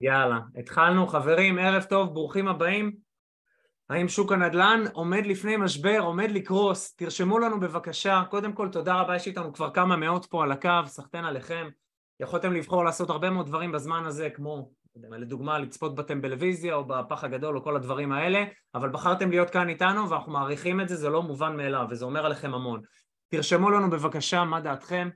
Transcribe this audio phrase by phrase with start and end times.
[0.00, 1.06] יאללה, התחלנו.
[1.06, 2.92] חברים, ערב טוב, ברוכים הבאים.
[3.90, 6.94] האם שוק הנדל"ן עומד לפני משבר, עומד לקרוס?
[6.94, 8.22] תרשמו לנו בבקשה.
[8.30, 11.68] קודם כל, תודה רבה, יש איתנו כבר כמה מאות פה על הקו, סחטיין עליכם.
[12.20, 14.70] יכולתם לבחור לעשות הרבה מאוד דברים בזמן הזה, כמו
[15.10, 18.44] לדוגמה לצפות בטלוויזיה או בפח הגדול או כל הדברים האלה,
[18.74, 22.26] אבל בחרתם להיות כאן איתנו ואנחנו מעריכים את זה, זה לא מובן מאליו וזה אומר
[22.26, 22.82] עליכם המון.
[23.28, 25.08] תרשמו לנו בבקשה מה דעתכם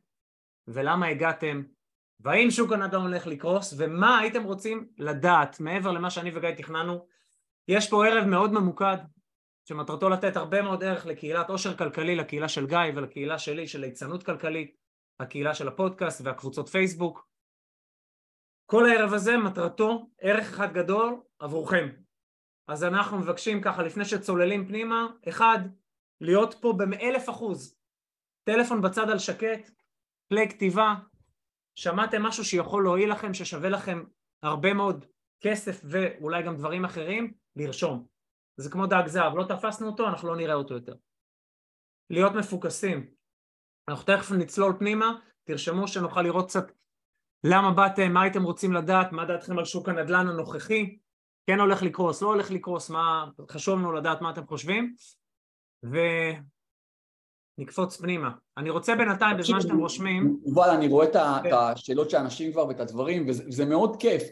[0.68, 1.62] ולמה הגעתם
[2.22, 7.06] והאם שוק הנדל"ן הולך לקרוס ומה הייתם רוצים לדעת מעבר למה שאני וגיא תכננו.
[7.68, 8.96] יש פה ערב מאוד ממוקד
[9.64, 14.22] שמטרתו לתת הרבה מאוד ערך לקהילת עושר כלכלי, לקהילה של גיא ולקהילה שלי של ליצנות
[14.22, 14.76] כלכלית,
[15.20, 17.28] הקהילה של הפודקאסט והקבוצות פייסבוק.
[18.66, 21.88] כל הערב הזה מטרתו ערך אחד גדול עבורכם.
[22.68, 25.58] אז אנחנו מבקשים ככה לפני שצוללים פנימה, אחד,
[26.20, 27.76] להיות פה באלף אחוז.
[28.44, 29.70] טלפון בצד על שקט,
[30.28, 30.94] כלי כתיבה,
[31.74, 34.04] שמעתם משהו שיכול להועיל לכם, ששווה לכם
[34.42, 35.06] הרבה מאוד
[35.40, 38.06] כסף ואולי גם דברים אחרים, לרשום.
[38.56, 40.94] זה כמו דג זהב, לא תפסנו אותו, אנחנו לא נראה אותו יותר.
[42.10, 43.10] להיות מפוקסים.
[43.88, 45.12] אנחנו תכף נצלול פנימה,
[45.44, 46.72] תרשמו שנוכל לראות קצת
[47.44, 50.98] למה באתם, מה הייתם רוצים לדעת, מה דעתכם על שוק הנדל"ן הנוכחי,
[51.46, 54.94] כן הולך לקרוס, לא הולך לקרוס, מה, חשוב לנו לדעת מה אתם חושבים,
[57.60, 58.30] ונקפוץ פנימה.
[58.58, 60.36] אני רוצה בינתיים, בזמן שאתם רושמים...
[60.46, 61.50] יובל, אני רואה את כן.
[61.52, 64.22] השאלות של האנשים כבר ואת הדברים, וזה מאוד כיף.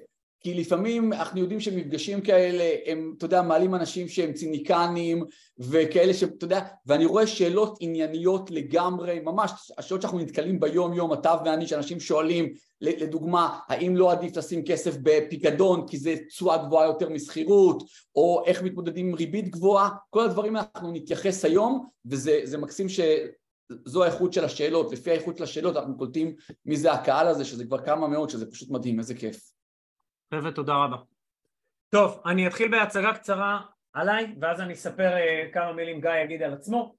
[0.41, 5.25] כי לפעמים אנחנו יודעים שמפגשים כאלה הם, אתה יודע, מעלים אנשים שהם ציניקנים
[5.59, 11.35] וכאלה שאתה יודע, ואני רואה שאלות ענייניות לגמרי, ממש השאלות שאנחנו נתקלים ביום יום, אתה
[11.45, 17.09] ואני, שאנשים שואלים, לדוגמה, האם לא עדיף לשים כסף בפיקדון כי זה תשואה גבוהה יותר
[17.09, 17.83] משכירות,
[18.17, 23.01] או איך מתמודדים עם ריבית גבוהה, כל הדברים אנחנו נתייחס היום, וזה מקסים ש...
[23.85, 26.35] זו האיכות של השאלות, לפי האיכות של השאלות אנחנו קולטים
[26.67, 29.58] מי זה הקהל הזה, שזה כבר כמה מאות, שזה פשוט מדהים, איזה כיף.
[30.35, 30.97] חבר'ה, תודה רבה.
[31.91, 33.61] טוב, אני אתחיל בהצגה קצרה
[33.93, 36.95] עליי, ואז אני אספר uh, כמה מילים גיא יגיד על עצמו.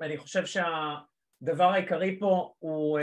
[0.00, 3.02] אני חושב שהדבר העיקרי פה הוא uh,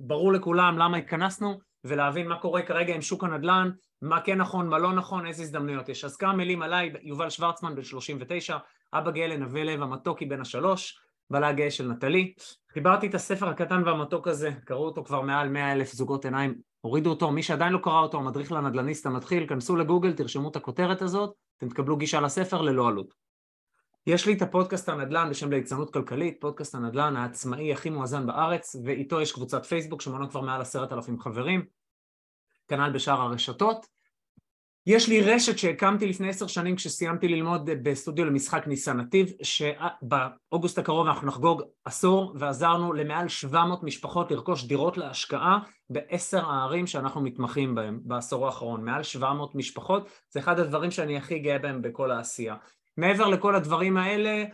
[0.00, 3.70] ברור לכולם למה התכנסנו, ולהבין מה קורה כרגע עם שוק הנדל"ן,
[4.02, 6.04] מה כן נכון, מה לא נכון, איזה הזדמנויות יש.
[6.04, 8.58] אז כמה מילים עליי, יובל שוורצמן בן 39,
[8.92, 11.00] אבא גאה לנווה לב המתוקי בן השלוש,
[11.30, 12.34] בעלה הגאה של נטלי.
[12.72, 17.10] חיברתי את הספר הקטן והמתוק הזה, קראו אותו כבר מעל 100 אלף זוגות עיניים הורידו
[17.10, 21.32] אותו, מי שעדיין לא קרא אותו, המדריך לנדל"ניסט המתחיל, כנסו לגוגל, תרשמו את הכותרת הזאת,
[21.58, 23.14] אתם תקבלו גישה לספר ללא עלות.
[24.06, 29.20] יש לי את הפודקאסט הנדל"ן בשם ליצנות כלכלית, פודקאסט הנדל"ן העצמאי הכי מואזן בארץ, ואיתו
[29.20, 31.64] יש קבוצת פייסבוק שמונה כבר מעל עשרת אלפים חברים,
[32.68, 33.95] כנ"ל בשאר הרשתות.
[34.86, 41.06] יש לי רשת שהקמתי לפני עשר שנים כשסיימתי ללמוד בסטודיו למשחק ניסן נתיב שבאוגוסט הקרוב
[41.06, 45.58] אנחנו נחגוג עשור ועזרנו למעל 700 משפחות לרכוש דירות להשקעה
[45.90, 48.84] בעשר הערים שאנחנו מתמחים בהם בעשור האחרון.
[48.84, 52.56] מעל 700 משפחות זה אחד הדברים שאני הכי גאה בהם בכל העשייה.
[52.96, 54.44] מעבר לכל הדברים האלה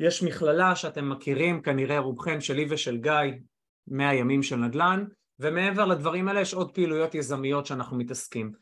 [0.00, 3.12] יש מכללה שאתם מכירים כנראה רובכם שלי ושל גיא
[3.86, 5.04] 100 ימים של נדל"ן
[5.38, 8.52] ומעבר לדברים האלה יש עוד פעילויות יזמיות שאנחנו מתעסקים.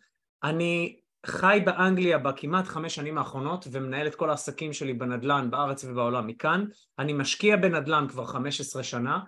[0.43, 0.97] אני
[1.29, 6.65] חי באנגליה בכמעט חמש שנים האחרונות ומנהל את כל העסקים שלי בנדל"ן בארץ ובעולם מכאן.
[6.99, 9.19] אני משקיע בנדל"ן כבר 15 שנה.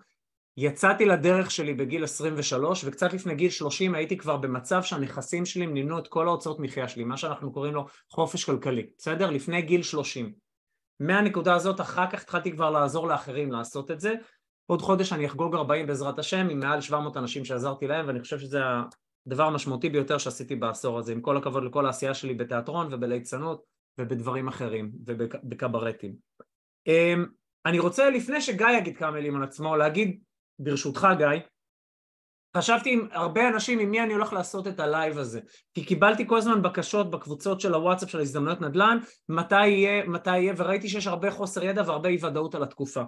[0.56, 5.98] יצאתי לדרך שלי בגיל 23 וקצת לפני גיל 30 הייתי כבר במצב שהנכסים שלי מימנו
[5.98, 9.30] את כל ההוצאות מחיה שלי, מה שאנחנו קוראים לו חופש כלכלי, בסדר?
[9.30, 10.32] לפני גיל 30.
[11.00, 14.14] מהנקודה הזאת אחר כך התחלתי כבר לעזור לאחרים לעשות את זה.
[14.66, 18.38] עוד חודש אני אחגוג 40 בעזרת השם עם מעל 700 אנשים שעזרתי להם ואני חושב
[18.38, 18.58] שזה
[19.26, 23.62] הדבר המשמעותי ביותר שעשיתי בעשור הזה, עם כל הכבוד לכל העשייה שלי בתיאטרון ובליצנות
[23.98, 26.14] ובדברים אחרים ובקברטים.
[26.86, 27.26] אמ,
[27.66, 30.20] אני רוצה לפני שגיא יגיד כמה מילים על עצמו, להגיד
[30.58, 31.26] ברשותך גיא,
[32.56, 35.40] חשבתי עם הרבה אנשים עם מי אני הולך לעשות את ה live הזה
[35.74, 38.98] כי קיבלתי כל הזמן בקשות בקבוצות של הוואטסאפ של הזדמנויות נדל"ן
[39.28, 43.02] מתי יהיה, מתי יהיה וראיתי שיש הרבה חוסר ידע והרבה אי ודאות על התקופה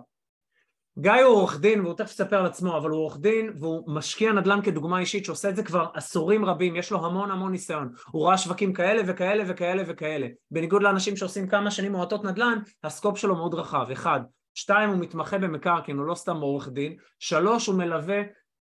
[0.98, 4.32] גיא הוא עורך דין והוא תכף יספר על עצמו אבל הוא עורך דין והוא משקיע
[4.32, 6.76] נדל"ן כדוגמה אישית שעושה את זה כבר עשורים רבים.
[6.76, 7.92] יש לו המון המון ניסיון.
[8.10, 10.27] הוא ראה שווקים כאלה וכאלה וכאלה וכאלה.
[10.50, 13.86] בניגוד לאנשים שעושים כמה שנים מועטות נדל"ן ה scope שלו מאוד רחב.
[13.92, 14.21] אחד
[14.54, 16.97] שתיים הוא מתמחה במקרקעין הוא לא סתם עורך דין.
[17.18, 18.22] שלוש הוא מלווה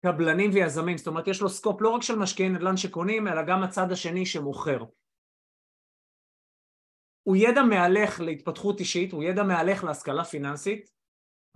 [0.05, 0.97] קבלנים ויזמים.
[0.97, 4.25] זאת אומרת יש לו scope לא רק של משקיעי נדל"ן שקונים אלא גם הצד השני
[4.25, 4.83] שמוכר.
[7.23, 10.98] הוא ידע מהלך להתפתחות אישית הוא ידע מהלך להשכלה פיננסית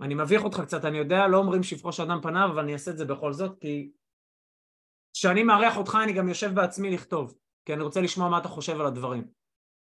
[0.00, 2.98] אני מביך אותך קצת, אני יודע, לא אומרים של אדם פניו, אבל אני אעשה את
[2.98, 3.90] זה בכל זאת, כי
[5.14, 8.80] כשאני מארח אותך אני גם יושב בעצמי לכתוב, כי אני רוצה לשמוע מה אתה חושב
[8.80, 9.24] על הדברים.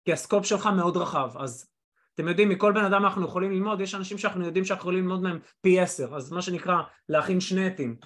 [0.05, 1.69] כי הסקופ שלך מאוד רחב, אז
[2.15, 5.23] אתם יודעים, מכל בן אדם אנחנו יכולים ללמוד, יש אנשים שאנחנו יודעים שאנחנו יכולים ללמוד
[5.23, 7.97] מהם פי עשר, אז מה שנקרא להכין שני עטים.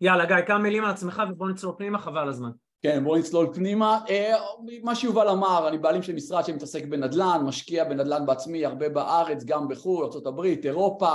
[0.00, 2.50] יאללה גיא, כמה מילים על עצמך ובוא נצלול פנימה, חבל הזמן.
[2.82, 4.00] כן, בואו נצלול פנימה.
[4.10, 4.34] אה,
[4.82, 9.68] מה שיובל אמר, אני בעלים של משרד שמתעסק בנדל"ן, משקיע בנדל"ן בעצמי, הרבה בארץ, גם
[9.68, 11.14] בחו"ל, ארה"ב, אירופה,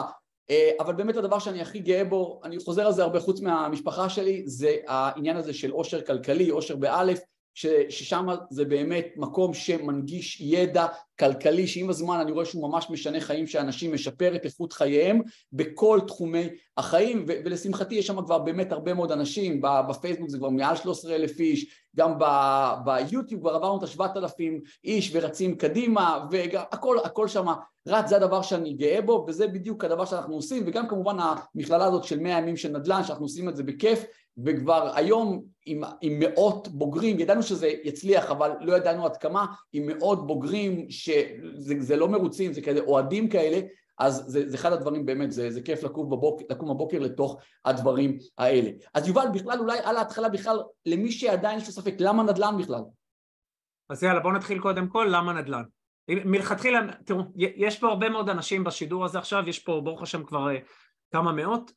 [0.49, 4.09] אה, אבל באמת הדבר שאני הכי גאה בו, אני חוזר על זה הרבה חוץ מהמשפחה
[4.09, 7.19] שלי, זה העניין הזה של אושר כלכלי, אושר באלף,
[7.89, 10.85] ששם זה באמת מקום שמנגיש ידע
[11.19, 15.21] כלכלי שעם הזמן אני רואה שהוא ממש משנה חיים של אנשים, משפר את איכות חייהם
[15.53, 20.49] בכל תחומי החיים ו- ולשמחתי יש שם כבר באמת הרבה מאוד אנשים, בפייסבוק זה כבר
[20.49, 21.65] מעל 13 אלף איש,
[21.95, 22.13] גם
[22.85, 27.45] ביוטיוב כבר עברנו את השבעת אלפים איש ורצים קדימה והכל הכל שם
[27.87, 32.03] רץ, זה הדבר שאני גאה בו וזה בדיוק הדבר שאנחנו עושים וגם כמובן המכללה הזאת
[32.03, 34.05] של 100 ימים של נדל"ן שאנחנו עושים את זה בכיף
[34.45, 39.87] וכבר היום עם, עם מאות בוגרים, ידענו שזה יצליח אבל לא ידענו עד כמה, עם
[39.87, 43.59] מאות בוגרים שזה לא מרוצים, זה כאלה אוהדים כאלה,
[43.99, 48.17] אז זה, זה אחד הדברים באמת, זה, זה כיף לקום בבוקר, לקום בבוקר לתוך הדברים
[48.37, 48.71] האלה.
[48.93, 52.81] אז יובל, בכלל אולי על ההתחלה בכלל, למי שעדיין יש לו ספק, למה נדל"ן בכלל?
[53.89, 55.63] אז יאללה, בואו נתחיל קודם כל, למה נדל"ן?
[56.09, 60.47] מלכתחילה, תראו, יש פה הרבה מאוד אנשים בשידור הזה עכשיו, יש פה ברוך השם כבר
[60.47, 60.59] uh,
[61.11, 61.71] כמה מאות,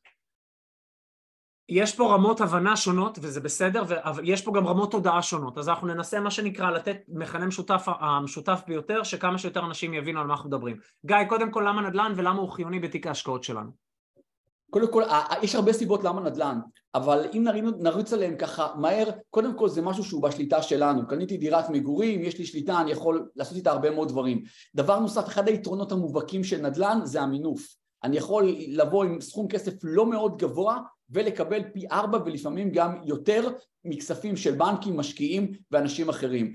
[1.69, 5.69] יש פה רמות הבנה שונות וזה בסדר, אבל יש פה גם רמות תודעה שונות, אז
[5.69, 10.33] אנחנו ננסה מה שנקרא לתת מכנה משותף המשותף ביותר, שכמה שיותר אנשים יבינו על מה
[10.33, 10.77] אנחנו מדברים.
[11.05, 13.71] גיא, קודם כל למה נדל"ן ולמה הוא חיוני בתיק ההשקעות שלנו?
[14.69, 15.03] קודם כל,
[15.41, 16.59] יש הרבה סיבות למה נדל"ן,
[16.95, 17.47] אבל אם
[17.79, 21.07] נריץ עליהם ככה מהר, קודם כל זה משהו שהוא בשליטה שלנו.
[21.07, 24.43] קניתי דירת מגורים, יש לי שליטה, אני יכול לעשות איתה הרבה מאוד דברים.
[24.75, 27.75] דבר נוסף, אחד היתרונות המובהקים של נדל"ן זה המינוף.
[28.03, 30.77] אני יכול לבוא עם סכום כסף לא מאוד גבוה
[31.11, 33.49] ולקבל פי ארבע ולפעמים גם יותר
[33.85, 36.53] מכספים של בנקים, משקיעים ואנשים אחרים.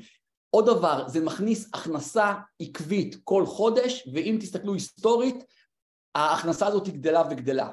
[0.50, 5.44] עוד דבר, זה מכניס הכנסה עקבית כל חודש, ואם תסתכלו היסטורית,
[6.14, 7.70] ההכנסה הזאת גדלה וגדלה.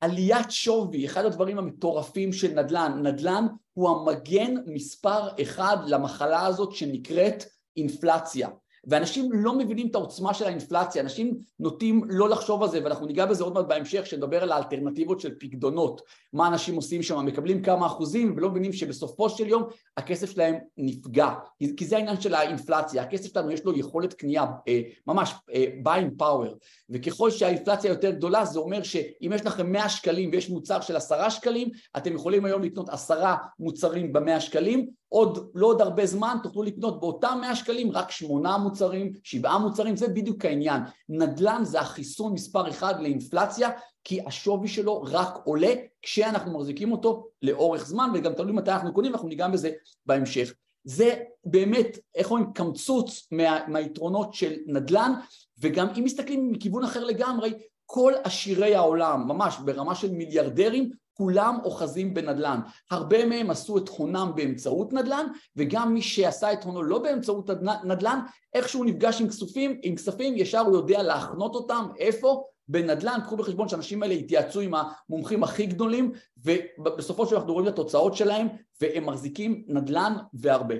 [0.00, 7.44] עליית שווי, אחד הדברים המטורפים של נדל"ן, נדל"ן הוא המגן מספר אחד למחלה הזאת שנקראת
[7.76, 8.48] אינפלציה.
[8.86, 13.26] ואנשים לא מבינים את העוצמה של האינפלציה, אנשים נוטים לא לחשוב על זה ואנחנו ניגע
[13.26, 16.00] בזה עוד מעט בהמשך שנדבר על האלטרנטיבות של פקדונות,
[16.32, 19.62] מה אנשים עושים שם, מקבלים כמה אחוזים ולא מבינים שבסופו של יום
[19.96, 21.28] הכסף שלהם נפגע,
[21.76, 26.22] כי זה העניין של האינפלציה, הכסף שלנו יש לו יכולת קנייה, אה, ממש אה, buying
[26.22, 26.54] power,
[26.90, 31.30] וככל שהאינפלציה יותר גדולה זה אומר שאם יש לכם 100 שקלים ויש מוצר של עשרה
[31.30, 36.62] שקלים, אתם יכולים היום לקנות עשרה מוצרים במאה שקלים עוד, לא עוד הרבה זמן תוכלו
[36.62, 40.82] לקנות באותם 100 שקלים רק שמונה מוצרים, שבעה מוצרים, זה בדיוק העניין.
[41.08, 43.70] נדל"ן זה החיסון מספר אחד לאינפלציה,
[44.04, 45.72] כי השווי שלו רק עולה
[46.02, 49.70] כשאנחנו מחזיקים אותו לאורך זמן, וגם תלוי מתי אנחנו קונים, ואנחנו ניגע בזה
[50.06, 50.54] בהמשך.
[50.84, 51.14] זה
[51.44, 55.12] באמת, איך אומרים, קמצוץ מה, מהיתרונות של נדל"ן,
[55.58, 57.52] וגם אם מסתכלים מכיוון אחר לגמרי,
[57.86, 62.60] כל עשירי העולם, ממש ברמה של מיליארדרים, כולם אוחזים בנדל"ן.
[62.90, 65.26] הרבה מהם עשו את הונם באמצעות נדל"ן,
[65.56, 67.50] וגם מי שעשה את הונו לא באמצעות
[67.84, 68.20] נדל"ן,
[68.54, 72.44] איכשהו נפגש עם כספים, עם כספים, ישר הוא יודע להחנות אותם, איפה?
[72.68, 77.68] בנדל"ן, קחו בחשבון שהאנשים האלה התייעצו עם המומחים הכי גדולים, ובסופו של דבר אנחנו רואים
[77.68, 78.48] את התוצאות שלהם,
[78.80, 80.74] והם מחזיקים נדל"ן והרבה.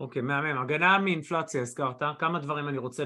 [0.00, 0.58] אוקיי, okay, מהמם.
[0.58, 3.04] הגנה מאינפלציה הזכרת, כמה דברים אני רוצה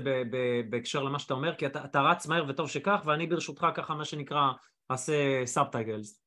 [0.70, 4.04] בהקשר למה שאתה אומר, כי אתה, אתה רץ מהר וטוב שכך, ואני ברשותך ככה מה
[4.04, 4.50] שנקרא
[4.92, 6.22] אעשה subtitles.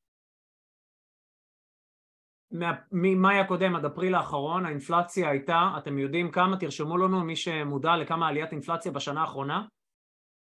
[2.92, 8.28] ממאי הקודם עד אפריל האחרון האינפלציה הייתה, אתם יודעים כמה, תרשמו לנו מי שמודע לכמה
[8.28, 9.66] עליית אינפלציה בשנה האחרונה?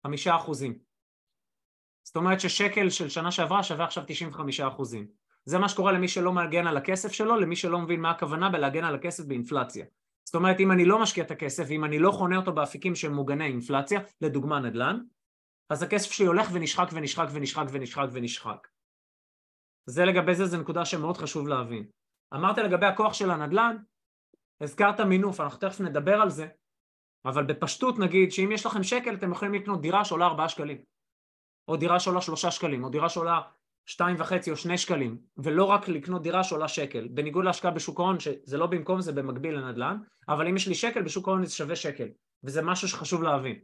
[0.06, 0.78] חמישה אחוזים.
[2.04, 5.06] זאת אומרת ששקל של שנה שעברה שווה עכשיו 95 אחוזים.
[5.44, 8.84] זה מה שקורה למי שלא מגן על הכסף שלו, למי שלא מבין מה הכוונה בלהגן
[8.84, 9.86] על הכסף באינפלציה.
[10.24, 13.14] זאת אומרת אם אני לא משקיע את הכסף ואם אני לא חונה אותו באפיקים שהם
[13.14, 15.00] מוגני אינפלציה, לדוגמה נדל"ן,
[15.70, 18.68] אז הכסף שלי הולך ונשחק ונשחק ונשחק ונשחק ונשחק.
[19.86, 21.86] זה לגבי זה, זו נקודה שמאוד חשוב להבין.
[22.34, 23.76] אמרת לגבי הכוח של הנדל"ן,
[24.60, 26.48] הזכרת מינוף, אנחנו תכף נדבר על זה,
[27.24, 30.78] אבל בפשטות נגיד שאם יש לכם שקל אתם יכולים לקנות דירה שעולה 4 שקלים,
[31.68, 33.40] או דירה שעולה 3 שקלים, או דירה שעולה
[33.90, 38.58] 2.5 או 2 שקלים, ולא רק לקנות דירה שעולה שקל, בניגוד להשקעה בשוק ההון, שזה
[38.58, 39.98] לא במקום זה במקביל לנדל"ן,
[40.28, 42.08] אבל אם יש לי שקל בשוק ההון זה שווה שקל,
[42.44, 43.60] וזה משהו שחשוב להבין.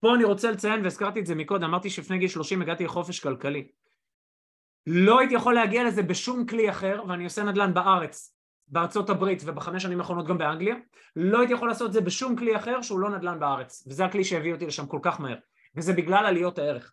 [0.00, 3.68] פה אני רוצה לציין, והזכרתי את זה מקודם, אמרתי שלפני גיל 30 הגעתי לחופש כלכלי.
[4.86, 8.38] לא הייתי יכול להגיע לזה בשום כלי אחר, ואני עושה נדל"ן בארץ,
[8.68, 10.74] בארצות הברית ובחמש שנים האחרונות גם באנגליה,
[11.16, 14.24] לא הייתי יכול לעשות את זה בשום כלי אחר שהוא לא נדל"ן בארץ, וזה הכלי
[14.24, 15.36] שהביא אותי לשם כל כך מהר,
[15.74, 16.92] וזה בגלל עליות הערך.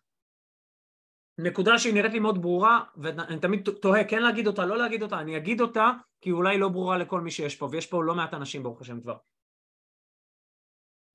[1.38, 5.20] נקודה שהיא נראית לי מאוד ברורה, ואני תמיד תוהה כן להגיד אותה, לא להגיד אותה,
[5.20, 8.34] אני אגיד אותה, כי אולי לא ברורה לכל מי שיש פה, ויש פה לא מעט
[8.34, 9.16] אנשים ברוך השם כבר.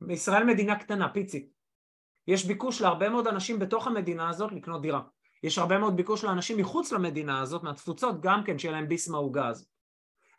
[0.10, 1.61] ישראל מדינה קטנה, פיצית.
[2.32, 5.02] יש ביקוש להרבה מאוד אנשים בתוך המדינה הזאת לקנות דירה.
[5.44, 9.48] יש הרבה מאוד ביקוש לאנשים מחוץ למדינה הזאת, מהתפוצות, גם כן שיהיה להם ביס מהעוגה
[9.48, 9.68] הזאת.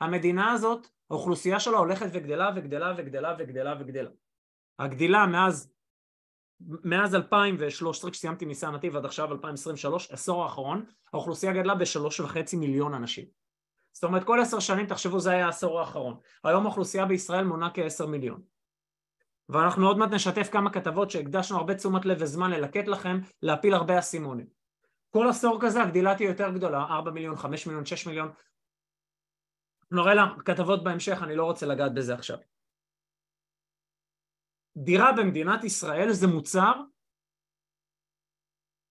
[0.01, 4.11] המדינה הזאת, האוכלוסייה שלה הולכת וגדלה וגדלה וגדלה וגדלה וגדלה.
[4.79, 5.73] הגדילה מאז,
[6.85, 12.95] מאז 2013, כשסיימתי ניסן נתיב עד עכשיו 2023, עשור האחרון, האוכלוסייה גדלה בשלוש וחצי מיליון
[12.95, 13.25] אנשים.
[13.93, 16.17] זאת אומרת כל עשר שנים, תחשבו זה היה העשור האחרון.
[16.45, 18.43] היום האוכלוסייה בישראל מונה כעשר מיליון.
[19.49, 23.99] ואנחנו עוד מעט נשתף כמה כתבות שהקדשנו הרבה תשומת לב וזמן ללקט לכם, להפיל הרבה
[23.99, 24.47] אסימונים.
[25.11, 28.33] כל עשור כזה הגדילה תהיה יותר גדולה, 4 מיליון, 5 מיליון, 6 מיליון.
[29.91, 32.39] נראה לה כתבות בהמשך, אני לא רוצה לגעת בזה עכשיו.
[34.77, 36.73] דירה במדינת ישראל זה מוצר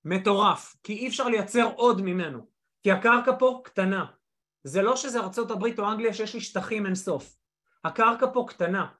[0.06, 2.48] מטורף, כי אי אפשר לייצר עוד ממנו,
[2.84, 4.06] כי הקרקע פה קטנה.
[4.64, 7.38] זה לא שזה ארה"ב או אנגליה שיש לי שטחים אינסוף.
[7.84, 8.92] הקרקע פה קטנה.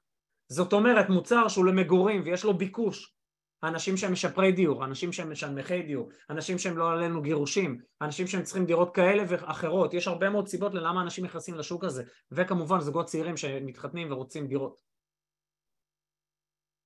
[0.52, 3.14] זאת אומרת מוצר שהוא למגורים ויש לו ביקוש
[3.62, 8.42] אנשים שהם משפרי דיור, אנשים שהם משנמכי דיור, אנשים שהם לא עלינו גירושים, אנשים שהם
[8.42, 13.06] צריכים דירות כאלה ואחרות, יש הרבה מאוד סיבות ללמה אנשים נכנסים לשוק הזה, וכמובן זוגות
[13.06, 14.80] צעירים שמתחתנים ורוצים דירות.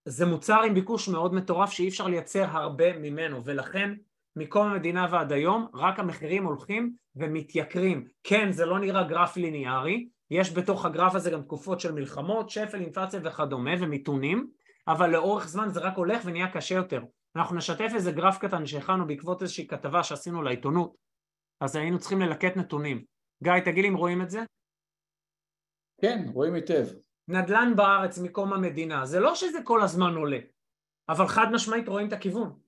[0.04, 3.94] זה מוצר עם ביקוש מאוד מטורף שאי אפשר לייצר הרבה ממנו, ולכן
[4.37, 8.08] מקום המדינה ועד היום רק המחירים הולכים ומתייקרים.
[8.25, 12.80] כן, זה לא נראה גרף ליניארי, יש בתוך הגרף הזה גם תקופות של מלחמות, שפל,
[12.80, 14.50] אינפלציה וכדומה ומיתונים,
[14.88, 17.02] אבל לאורך זמן זה רק הולך ונהיה קשה יותר.
[17.37, 20.97] אנחנו נשתף איזה גרף קטן שהכנו בעקבות איזושהי כתבה שעשינו לעיתונות,
[21.61, 23.04] אז היינו צריכים ללקט נתונים.
[23.42, 24.45] גיא, תגיד לי אם רואים את זה?
[26.00, 26.87] כן, רואים היטב.
[27.28, 30.38] נדל"ן בארץ מקום המדינה, זה לא שזה כל הזמן עולה,
[31.09, 32.59] אבל חד משמעית רואים את הכיוון.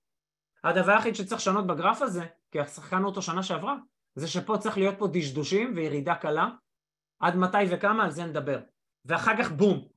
[0.64, 3.76] הדבר היחיד שצריך לשנות בגרף הזה, כי שחקנו אותו שנה שעברה,
[4.14, 6.48] זה שפה צריך להיות פה דשדושים וירידה קלה,
[7.20, 8.60] עד מתי וכמה על זה נדבר.
[9.04, 9.88] ואחר כך בום,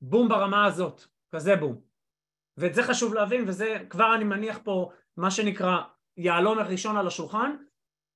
[0.00, 1.80] בום ברמה הזאת, כזה בום.
[2.56, 5.82] ואת זה חשוב להבין, וזה כבר אני מניח פה מה שנקרא
[6.16, 7.56] יהלום הראשון על השולחן,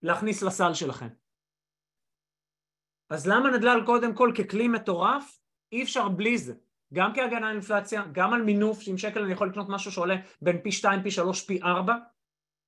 [0.03, 1.09] להכניס לסל שלכם.
[3.11, 5.41] אז למה נדל"ל קודם כל ככלי מטורף?
[5.73, 6.55] אי אפשר בלי זה.
[6.95, 10.63] גם כהגנה על אינפלציה, גם על מינוף, שעם שקל אני יכול לקנות משהו שעולה בין
[10.63, 11.97] פי 2, פי 3, פי 4,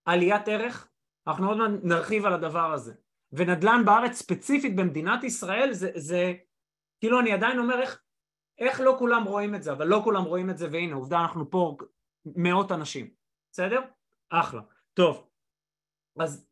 [0.05, 0.88] עליית ערך,
[1.26, 2.95] אנחנו עוד מעט נרחיב על הדבר הזה.
[3.32, 6.34] ונדל"ן בארץ ספציפית במדינת ישראל זה, זה
[7.00, 8.02] כאילו אני עדיין אומר איך,
[8.58, 11.50] איך לא כולם רואים את זה, אבל לא כולם רואים את זה והנה עובדה אנחנו
[11.50, 11.76] פה
[12.26, 13.10] מאות אנשים,
[13.52, 13.80] בסדר?
[14.30, 14.60] אחלה.
[14.94, 15.26] טוב,
[16.20, 16.46] אז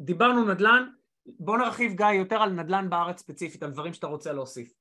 [0.00, 0.90] דיברנו נדל"ן,
[1.26, 4.72] בוא נרחיב גיא יותר על נדל"ן בארץ ספציפית, על דברים שאתה רוצה להוסיף.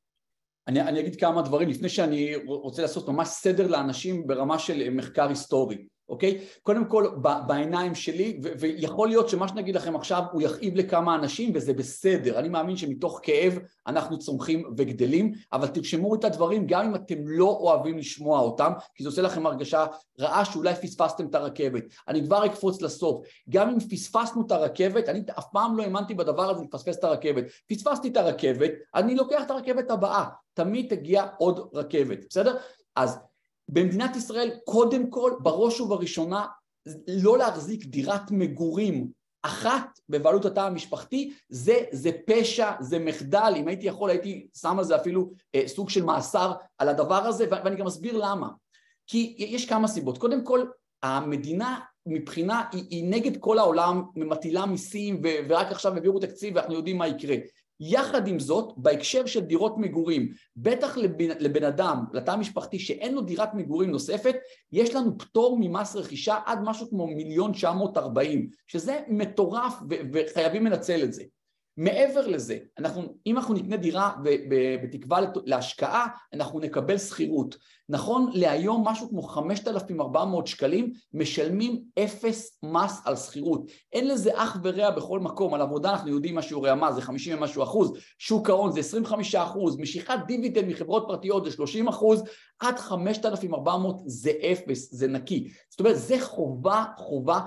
[0.68, 5.29] אני, אני אגיד כמה דברים לפני שאני רוצה לעשות ממש סדר לאנשים ברמה של מחקר
[5.29, 5.88] היסטורי.
[6.10, 6.42] אוקיי?
[6.63, 7.08] קודם כל
[7.48, 12.39] בעיניים שלי, ו- ויכול להיות שמה שנגיד לכם עכשיו הוא יכאיב לכמה אנשים וזה בסדר,
[12.39, 17.58] אני מאמין שמתוך כאב אנחנו צומחים וגדלים, אבל תרשמו את הדברים גם אם אתם לא
[17.60, 19.86] אוהבים לשמוע אותם, כי זה עושה לכם הרגשה
[20.20, 21.84] רעה שאולי פספסתם את הרכבת.
[22.08, 26.50] אני כבר אקפוץ לסוף, גם אם פספסנו את הרכבת, אני אף פעם לא האמנתי בדבר
[26.50, 27.44] הזה לפספס את הרכבת.
[27.70, 32.58] פספסתי את הרכבת, אני לוקח את הרכבת הבאה, תמיד תגיע עוד רכבת, בסדר?
[32.96, 33.20] אז
[33.72, 36.46] במדינת ישראל קודם כל בראש ובראשונה
[37.08, 39.08] לא להחזיק דירת מגורים
[39.44, 44.86] אחת בבעלות התא המשפחתי זה, זה פשע, זה מחדל, אם הייתי יכול הייתי שם על
[44.86, 48.50] זה אפילו אה, סוג של מאסר על הדבר הזה ואני גם אסביר למה.
[49.08, 50.66] כי יש כמה סיבות, קודם כל
[51.04, 56.98] המדינה מבחינה, היא, היא נגד כל העולם, מטילה מיסים ורק עכשיו העבירו תקציב ואנחנו יודעים
[56.98, 57.36] מה יקרה
[57.80, 63.22] יחד עם זאת, בהקשר של דירות מגורים, בטח לבן, לבן אדם, לתא המשפחתי שאין לו
[63.22, 64.36] דירת מגורים נוספת,
[64.72, 71.04] יש לנו פטור ממס רכישה עד משהו כמו מיליון 940, שזה מטורף ו- וחייבים לנצל
[71.04, 71.24] את זה.
[71.80, 74.12] מעבר לזה, אנחנו, אם אנחנו נקנה דירה
[74.84, 77.58] בתקווה להשקעה, אנחנו נקבל שכירות.
[77.90, 83.72] נכון להיום משהו כמו 5,400 שקלים משלמים אפס מס על שכירות.
[83.94, 87.38] אין לזה אח ורע בכל מקום, על עבודה אנחנו יודעים מה שיעורי המס, זה 50
[87.38, 92.24] ומשהו אחוז, שוק ההון זה 25 אחוז, משיכת דיבידנד מחברות פרטיות זה 30 אחוז,
[92.60, 95.48] עד 5,400 זה אפס, זה נקי.
[95.70, 97.40] זאת אומרת, זה חובה, חובה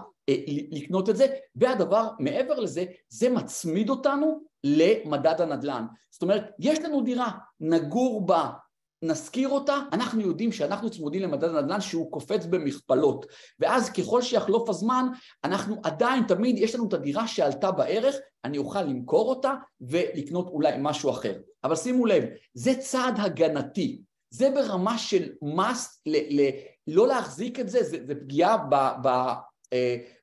[0.71, 5.85] לקנות את זה, והדבר מעבר לזה, זה מצמיד אותנו למדד הנדל"ן.
[6.11, 8.51] זאת אומרת, יש לנו דירה, נגור בה,
[9.03, 13.27] נשכיר אותה, אנחנו יודעים שאנחנו צמודים למדד הנדל"ן שהוא קופץ במכפלות
[13.59, 15.07] ואז ככל שיחלוף הזמן
[15.45, 20.73] אנחנו עדיין תמיד יש לנו את הדירה שעלתה בערך, אני אוכל למכור אותה ולקנות אולי
[20.79, 21.39] משהו אחר.
[21.65, 22.25] אבל שימו לב,
[22.55, 26.51] זה צעד הגנתי, זה ברמה של מס, ל- ל-
[26.87, 28.75] לא להחזיק את זה, זה, זה פגיעה ב...
[29.03, 29.35] ב אה,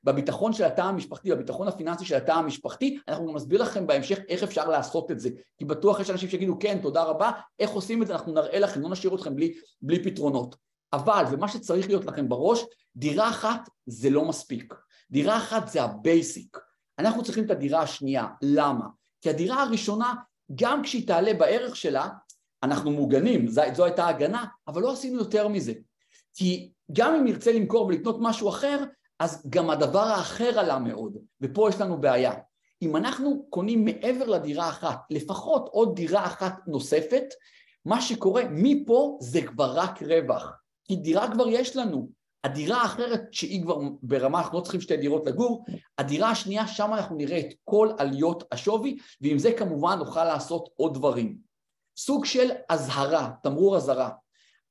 [0.04, 4.42] בביטחון של התא המשפחתי, בביטחון הפיננסי של התא המשפחתי, אנחנו גם נסביר לכם בהמשך איך
[4.42, 8.06] אפשר לעשות את זה, כי בטוח יש אנשים שיגידו כן תודה רבה, איך עושים את
[8.06, 10.56] זה אנחנו נראה לכם, לא נשאיר אתכם בלי, בלי פתרונות,
[10.92, 12.64] אבל ומה שצריך להיות לכם בראש,
[12.96, 14.74] דירה אחת זה לא מספיק,
[15.10, 16.58] דירה אחת זה ה basic.
[16.98, 18.26] אנחנו צריכים את הדירה השנייה.
[18.42, 18.84] למה?
[19.20, 20.14] כי הדירה הראשונה,
[20.54, 22.08] גם כשהיא תעלה בערך שלה,
[22.62, 25.72] אנחנו מוגנים, זו, זו הייתה הגנה, אבל לא עשינו יותר מזה.
[26.34, 28.84] כי גם אם נרצה למכור ולקנות משהו אחר,
[29.20, 32.32] אז גם הדבר האחר עלה מאוד, ופה יש לנו בעיה.
[32.82, 37.24] אם אנחנו קונים מעבר לדירה אחת, לפחות עוד דירה אחת נוספת,
[37.84, 40.52] מה שקורה מפה זה כבר רק רווח,
[40.84, 42.08] כי דירה כבר יש לנו.
[42.44, 45.64] הדירה האחרת שהיא כבר ברמה, אנחנו לא צריכים שתי דירות לגור,
[45.98, 50.94] הדירה השנייה, שם אנחנו נראה את כל עליות השווי, ועם זה כמובן נוכל לעשות עוד
[50.94, 51.36] דברים.
[51.96, 54.10] סוג של אזהרה, תמרור אזהרה.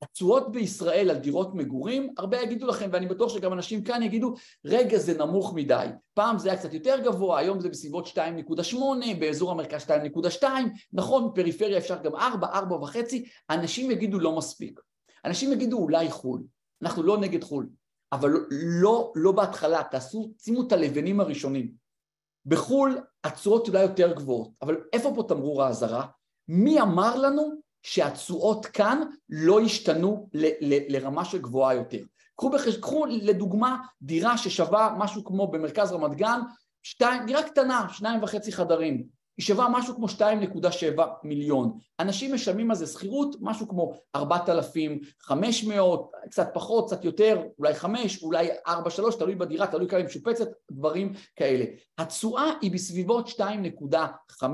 [0.02, 4.34] התשואות בישראל על דירות מגורים, הרבה יגידו לכם, ואני בטוח שגם אנשים כאן יגידו,
[4.66, 8.76] רגע זה נמוך מדי, פעם זה היה קצת יותר גבוה, היום זה בסביבות 2.8,
[9.20, 9.86] באזור המרכז
[10.42, 10.44] 2.2,
[10.94, 12.98] נכון, פריפריה אפשר גם 4, 4.5,
[13.50, 14.80] אנשים יגידו לא מספיק.
[15.26, 16.44] אנשים יגידו אולי חו"ל,
[16.82, 17.70] אנחנו לא נגד חו"ל,
[18.12, 18.32] אבל
[18.82, 21.72] לא, לא בהתחלה, תעשו, שימו את הלבנים הראשונים.
[22.46, 26.06] בחו"ל התשואות אולי יותר גבוהות, אבל איפה פה תמרור האזהרה?
[26.48, 32.04] מי אמר לנו שהתשואות כאן לא ישתנו ל, ל, לרמה של גבוהה יותר.
[32.36, 32.78] קחו, בחש...
[32.78, 36.40] קחו לדוגמה דירה ששווה משהו כמו במרכז רמת גן,
[36.84, 39.04] שתיים, דירה קטנה, שניים וחצי חדרים,
[39.40, 41.78] היא שווה משהו כמו 2.7 מיליון.
[42.00, 48.50] אנשים משלמים על זה שכירות משהו כמו 4,500, קצת פחות, קצת יותר, אולי 5, אולי
[48.68, 48.72] 4-3,
[49.20, 51.66] תלוי בדירה, תלוי כמה היא משופצת, דברים כאלה.
[51.98, 54.46] התשואה היא בסביבות 2.5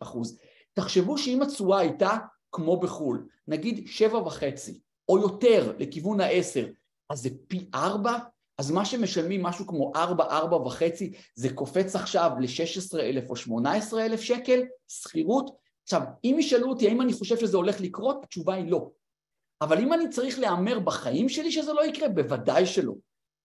[0.00, 0.38] אחוז.
[0.72, 2.16] תחשבו שאם התשואה הייתה
[2.54, 6.66] כמו בחו"ל, נגיד שבע וחצי או יותר לכיוון העשר,
[7.10, 8.18] אז זה פי ארבע?
[8.58, 14.06] אז מה שמשלמים משהו כמו ארבע, ארבע וחצי, זה קופץ עכשיו ל-16 אלף או 18
[14.06, 15.56] אלף שקל, שכירות.
[15.82, 18.90] עכשיו, אם ישאלו אותי האם אני חושב שזה הולך לקרות, התשובה היא לא.
[19.60, 22.92] אבל אם אני צריך להמר בחיים שלי שזה לא יקרה, בוודאי שלא.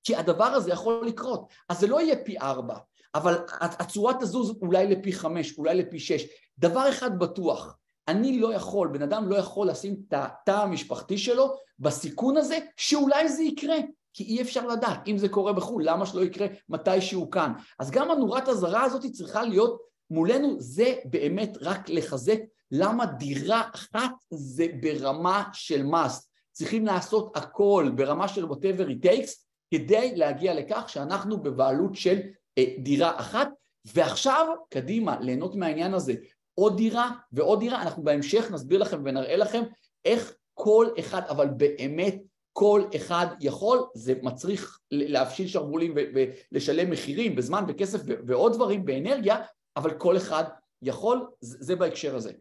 [0.03, 1.49] כי הדבר הזה יכול לקרות.
[1.69, 2.77] אז זה לא יהיה פי ארבע,
[3.15, 6.25] אבל הצורה תזוז אולי לפי חמש, אולי לפי שש.
[6.57, 7.77] דבר אחד בטוח,
[8.09, 13.29] אני לא יכול, בן אדם לא יכול לשים את התא המשפחתי שלו בסיכון הזה שאולי
[13.29, 13.77] זה יקרה,
[14.13, 17.53] כי אי אפשר לדעת, אם זה קורה בחו"ל, למה שלא יקרה מתי שהוא כאן?
[17.79, 22.39] אז גם הנורת הזרה הזאת צריכה להיות מולנו, זה באמת רק לחזק
[22.71, 26.29] למה דירה אחת זה ברמה של must.
[26.51, 29.29] צריכים לעשות הכל ברמה של whatever it takes
[29.73, 32.19] כדי להגיע לכך שאנחנו בבעלות של
[32.57, 33.49] אה, דירה אחת,
[33.85, 36.13] ועכשיו קדימה ליהנות מהעניין הזה
[36.59, 39.63] עוד דירה ועוד דירה, אנחנו בהמשך נסביר לכם ונראה לכם
[40.05, 42.15] איך כל אחד, אבל באמת
[42.53, 49.37] כל אחד יכול, זה מצריך להפשיל שרוולים ולשלם מחירים בזמן, בכסף ועוד דברים, באנרגיה,
[49.77, 50.43] אבל כל אחד
[50.81, 52.33] יכול, זה בהקשר הזה.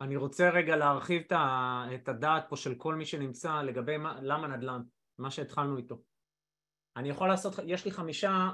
[0.00, 1.22] אני רוצה רגע להרחיב
[1.94, 4.82] את הדעת פה של כל מי שנמצא לגבי מה, למה נדל"ן,
[5.18, 5.98] מה שהתחלנו איתו.
[6.96, 8.50] אני יכול לעשות, יש לי חמישה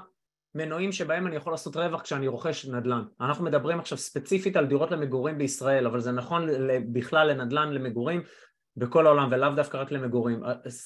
[0.55, 3.03] מנועים שבהם אני יכול לעשות רווח כשאני רוכש נדל"ן.
[3.21, 6.47] אנחנו מדברים עכשיו ספציפית על דירות למגורים בישראל, אבל זה נכון
[6.91, 8.21] בכלל לנדל"ן למגורים
[8.77, 10.43] בכל העולם ולאו דווקא רק למגורים.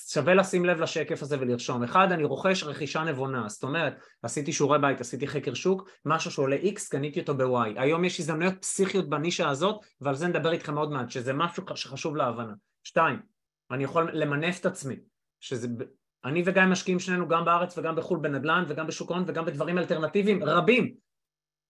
[0.08, 1.84] שווה לשים לב לשקף הזה ולרשום.
[1.84, 6.56] אחד, אני רוכש רכישה נבונה, זאת אומרת, עשיתי שיעורי בית, עשיתי חקר שוק, משהו שעולה
[6.56, 7.69] X, קניתי אותו ב-Y.
[7.76, 12.15] היום יש הזדמנויות פסיכיות בנישה הזאת, ועל זה נדבר איתכם עוד מעט, שזה משהו שחשוב
[12.15, 12.54] להבנה.
[12.84, 13.19] שתיים,
[13.71, 14.95] אני יכול למנף את עצמי,
[15.39, 15.67] שזה
[16.25, 20.43] אני וגיא משקיעים שנינו גם בארץ וגם בחו"ל בנדל"ן וגם בשוק ההון וגם בדברים אלטרנטיביים
[20.43, 20.93] רבים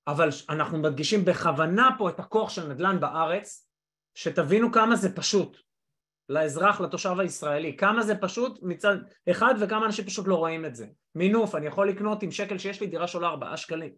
[0.07, 3.69] אבל אנחנו מדגישים בכוונה פה את הכוח של נדל"ן בארץ
[4.15, 5.57] שתבינו כמה זה פשוט
[6.29, 8.97] לאזרח, לתושב הישראלי, כמה זה פשוט מצד
[9.29, 10.87] אחד וכמה אנשים פשוט לא רואים את זה.
[11.15, 13.93] מינוף, אני יכול לקנות עם שקל שיש לי דירה שעולה ארבעה שקלים.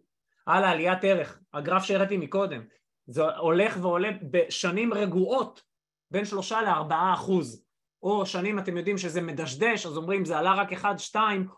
[0.46, 2.62] הלאה, עליית ערך, הגרף שהראיתי מקודם,
[3.06, 5.62] זה הולך ועולה בשנים רגועות
[6.10, 7.65] בין שלושה לארבעה אחוז.
[8.02, 11.16] או שנים אתם יודעים שזה מדשדש, אז אומרים זה עלה רק 1-2,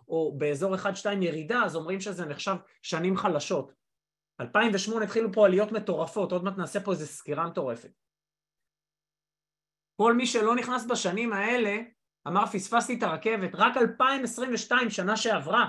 [0.09, 0.79] או באזור 1-2
[1.21, 3.73] ירידה, אז אומרים שזה נחשב שנים חלשות.
[4.41, 7.91] 2008 התחילו פה עליות מטורפות, עוד מעט נעשה פה איזה סקירה מטורפת.
[9.97, 11.79] כל מי שלא נכנס בשנים האלה,
[12.29, 15.69] אמר פספסתי את הרכבת, רק 2022, שנה שעברה,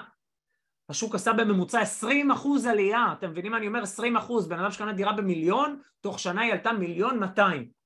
[0.89, 3.83] השוק עשה בממוצע 20% עלייה, אתם מבינים מה אני אומר?
[3.83, 7.78] 20%, בן אדם שקנה דירה במיליון, תוך שנה היא עלתה מיליון 200.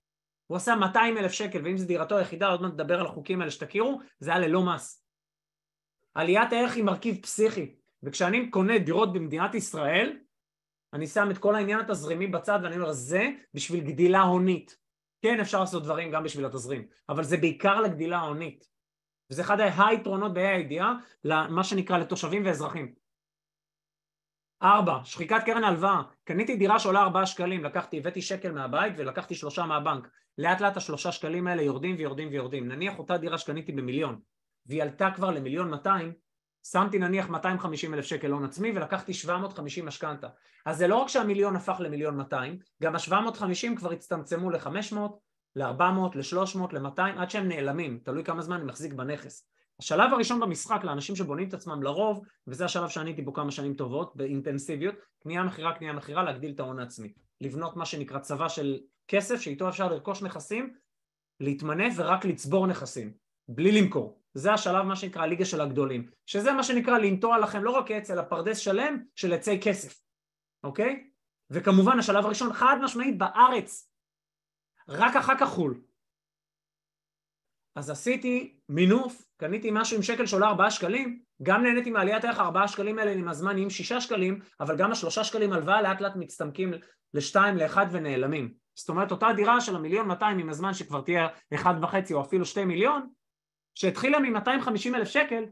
[0.47, 3.51] הוא עשה 200 אלף שקל, ואם זו דירתו היחידה, עוד מעט נדבר על החוקים האלה
[3.51, 5.05] שתכירו, זה היה ללא מס.
[6.13, 10.17] עליית הערך היא מרכיב פסיכי, וכשאני קונה דירות במדינת ישראל,
[10.93, 14.77] אני שם את כל העניין התזרימי בצד ואני אומר, זה בשביל גדילה הונית.
[15.21, 18.67] כן, אפשר לעשות דברים גם בשביל התזרים, אבל זה בעיקר לגדילה ההונית.
[19.29, 22.93] וזה אחד היתרונות בה"א הידיעה, למה שנקרא לתושבים ואזרחים.
[24.63, 29.65] ארבע, שחיקת קרן הלוואה, קניתי דירה שעולה ארבעה שקלים, לקחתי, הבאתי שקל מהבית ולקחתי שלושה
[29.65, 34.19] מהבנק, לאט לאט השלושה שקלים האלה יורדים ויורדים ויורדים, נניח אותה דירה שקניתי במיליון
[34.65, 36.13] והיא עלתה כבר למיליון 200,
[36.71, 40.27] שמתי נניח 250 אלף שקל הון עצמי ולקחתי 750 משכנתה.
[40.65, 44.97] אז זה לא רק שהמיליון הפך למיליון 200, גם ה-750 כבר הצטמצמו ל-500,
[45.55, 49.47] ל-400, ל-300, ל-200, עד שהם נעלמים, תלוי כמה זמן אני מחזיק בנכס.
[49.79, 53.73] השלב הראשון במשחק לאנשים שבונים את עצמם לרוב, וזה השלב שאני הייתי בו כמה שנים
[53.73, 57.13] טובות, באינטנסיביות, קנייה מכירה, קנייה מכירה, להגדיל את ההון העצמי.
[57.41, 60.73] לבנות מה שנקרא צבא של כסף, שאיתו אפשר לרכוש נכסים,
[61.39, 63.13] להתמנף ורק לצבור נכסים,
[63.47, 64.21] בלי למכור.
[64.33, 68.11] זה השלב מה שנקרא הליגה של הגדולים, שזה מה שנקרא לנטוע לכם לא רק עץ
[68.11, 70.01] אלא פרדס שלם של עצי כסף,
[70.63, 71.09] אוקיי?
[71.49, 73.89] וכמובן השלב הראשון חד משמעית בארץ,
[74.87, 75.81] רק אחר כך חו"ל.
[77.75, 82.67] אז עשיתי מינוף, קניתי משהו עם שקל שעולה 4 שקלים, גם נהניתי מעליית הערך 4
[82.67, 86.73] שקלים האלה עם הזמן נהיים 6 שקלים, אבל גם השלושה שקלים הלוואה לאט לאט מצטמקים
[87.13, 88.53] לשתיים, לאחד ונעלמים.
[88.75, 92.67] זאת אומרת אותה דירה של המיליון 200 עם הזמן שכבר תהיה 1.5 או אפילו 2
[92.67, 93.09] מיליון,
[93.75, 95.43] שהתחילה מ-250 אלף שקל,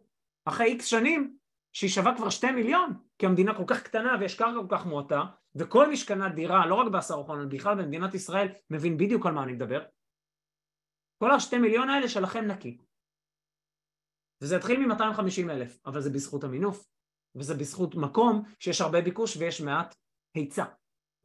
[0.46, 1.36] אחרי איקס שנים,
[1.74, 5.24] שהיא שווה כבר 2 מיליון, כי המדינה כל כך קטנה ויש קרקע כל כך מועטה,
[5.56, 9.34] וכל מי שקנה דירה, לא רק בעשר אוחרון, אלא בכלל במדינת ישראל, מבין בדיוק על
[9.34, 9.84] מה אני מדבר.
[11.18, 12.78] כל השתי מיליון האלה שלכם נקי.
[14.42, 16.88] וזה התחיל מ-250 אלף, אבל זה בזכות המינוף,
[17.36, 19.96] וזה בזכות מקום שיש הרבה ביקוש ויש מעט
[20.36, 20.66] היצע.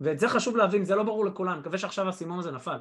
[0.01, 2.79] ואת זה חשוב להבין, זה לא ברור לכולם, מקווה שעכשיו הסימון הזה נפל.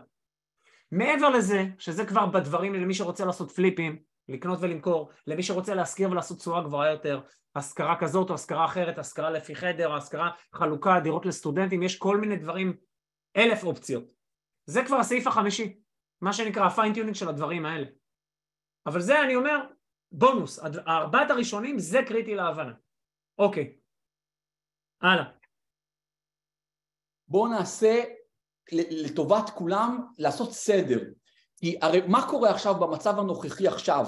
[0.91, 3.99] מעבר לזה, שזה כבר בדברים למי שרוצה לעשות פליפים,
[4.30, 7.21] לקנות ולמכור, למי שרוצה להשכיר ולעשות תשואה גבוהה יותר,
[7.56, 12.17] השכרה כזאת או השכרה אחרת, השכרה לפי חדר, או השכרה חלוקה, דירות לסטודנטים, יש כל
[12.17, 12.78] מיני דברים,
[13.38, 14.12] אלף אופציות.
[14.65, 15.80] זה כבר הסעיף החמישי,
[16.21, 17.88] מה שנקרא ה fine tuning של הדברים האלה.
[18.86, 19.60] אבל זה אני אומר,
[20.12, 22.73] בונוס, הארבעת הראשונים זה קריטי להבנה.
[23.38, 23.78] אוקיי,
[25.01, 25.34] הלאה.
[27.27, 28.03] בואו נעשה
[28.71, 30.99] לטובת כולם לעשות סדר.
[31.57, 34.07] כי הרי מה קורה עכשיו במצב הנוכחי עכשיו?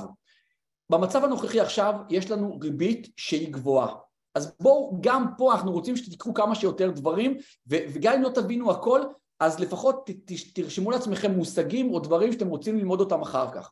[0.90, 3.96] במצב הנוכחי עכשיו יש לנו ריבית שהיא גבוהה.
[4.36, 9.02] אז בואו, גם פה אנחנו רוצים שתיקחו כמה שיותר דברים, וגם אם לא תבינו הכל,
[9.40, 10.10] אז לפחות
[10.54, 13.72] תרשמו לעצמכם מושגים או דברים שאתם רוצים ללמוד אותם אחר כך.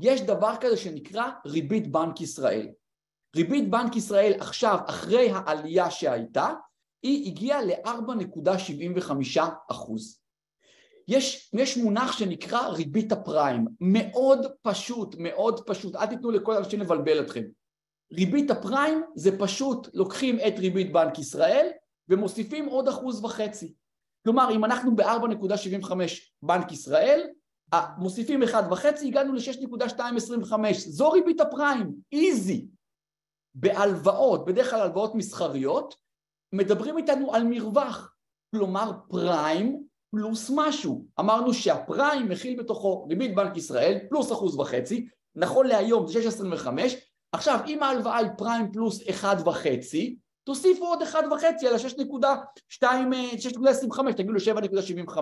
[0.00, 2.68] יש דבר כזה שנקרא ריבית בנק ישראל.
[3.36, 6.48] ריבית בנק ישראל עכשיו, אחרי העלייה שהייתה,
[7.02, 10.22] היא הגיעה ל-4.75 אחוז.
[11.08, 17.20] יש, יש מונח שנקרא ריבית הפריים, מאוד פשוט, מאוד פשוט, אל תיתנו לכל האנשים לבלבל
[17.20, 17.42] אתכם.
[18.12, 21.68] ריבית הפריים זה פשוט לוקחים את ריבית בנק ישראל
[22.08, 23.74] ומוסיפים עוד אחוז וחצי.
[24.24, 25.92] כלומר אם אנחנו ב-4.75
[26.42, 27.28] בנק ישראל,
[27.98, 32.66] מוסיפים אחד וחצי, הגענו ל-6.225, זו ריבית הפריים, איזי.
[33.54, 35.94] בהלוואות, בדרך כלל הלוואות מסחריות,
[36.52, 38.14] מדברים איתנו על מרווח,
[38.54, 41.04] כלומר פריים פלוס משהו.
[41.20, 46.68] אמרנו שהפריים מכיל בתוכו ריבית בנק ישראל פלוס אחוז וחצי, נכון להיום זה 6.25,
[47.32, 54.32] עכשיו אם ההלוואה היא פריים פלוס אחד וחצי, תוסיפו עוד אחד וחצי על ה-6.25, תגידו
[54.32, 55.18] ל-7.75.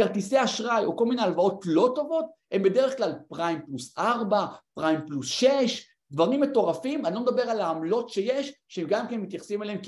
[0.00, 5.00] כרטיסי אשראי או כל מיני הלוואות לא טובות הם בדרך כלל פריים פלוס 4, פריים
[5.06, 9.78] פלוס 6, דברים מטורפים, אני לא מדבר על העמלות שיש, שגם כן מתייחסים אליהם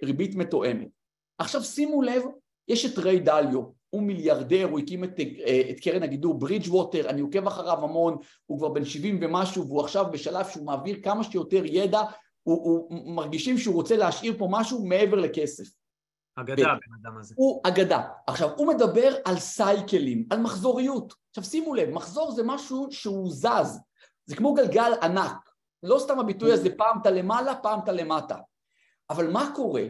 [0.00, 0.88] כריבית מתואמת.
[1.38, 2.22] עכשיו שימו לב,
[2.68, 5.20] יש את ריי דליו, הוא מיליארדר, הוא הקים את,
[5.70, 8.16] את קרן הגידור ברידג' ווטר, אני עוקב אחריו המון,
[8.46, 12.02] הוא כבר בן 70 ומשהו והוא עכשיו בשלב שהוא מעביר כמה שיותר ידע,
[12.42, 15.64] הוא, הוא מרגישים שהוא רוצה להשאיר פה משהו מעבר לכסף.
[16.36, 17.34] אגדה הבן אדם הזה.
[17.38, 18.02] הוא אגדה.
[18.26, 21.14] עכשיו, הוא מדבר על סייקלים, על מחזוריות.
[21.30, 23.80] עכשיו שימו לב, מחזור זה משהו שהוא זז,
[24.26, 25.47] זה כמו גלגל ענק.
[25.82, 28.36] לא סתם הביטוי הזה פעם אתה למעלה, פעם אתה למטה.
[29.10, 29.84] אבל מה קורה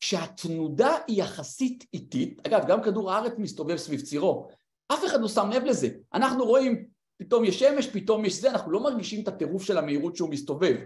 [0.00, 4.48] כשהתנודה היא יחסית איטית, אגב גם כדור הארץ מסתובב סביב צירו,
[4.92, 6.86] אף אחד לא שם לב לזה, אנחנו רואים
[7.18, 10.76] פתאום יש שמש, פתאום יש זה, אנחנו לא מרגישים את הטירוף של המהירות שהוא מסתובב.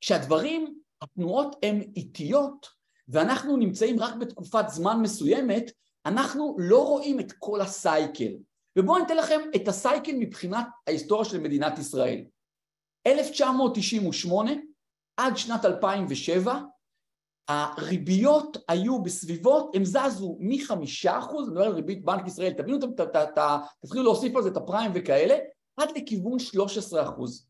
[0.00, 2.66] כשהדברים, התנועות הן איטיות
[3.08, 5.70] ואנחנו נמצאים רק בתקופת זמן מסוימת,
[6.06, 8.32] אנחנו לא רואים את כל הסייקל.
[8.78, 12.24] ובואו אני אתן לכם את הסייקל מבחינת ההיסטוריה של מדינת ישראל.
[13.06, 14.52] 1998
[15.16, 16.60] עד שנת 2007
[17.48, 22.78] הריביות היו בסביבות, הם זזו מחמישה אחוז, אני מדבר על ריבית בנק ישראל, תבינו,
[23.80, 25.38] תתחילו להוסיף על זה את הפריים וכאלה,
[25.76, 27.46] עד לכיוון 13 אחוז.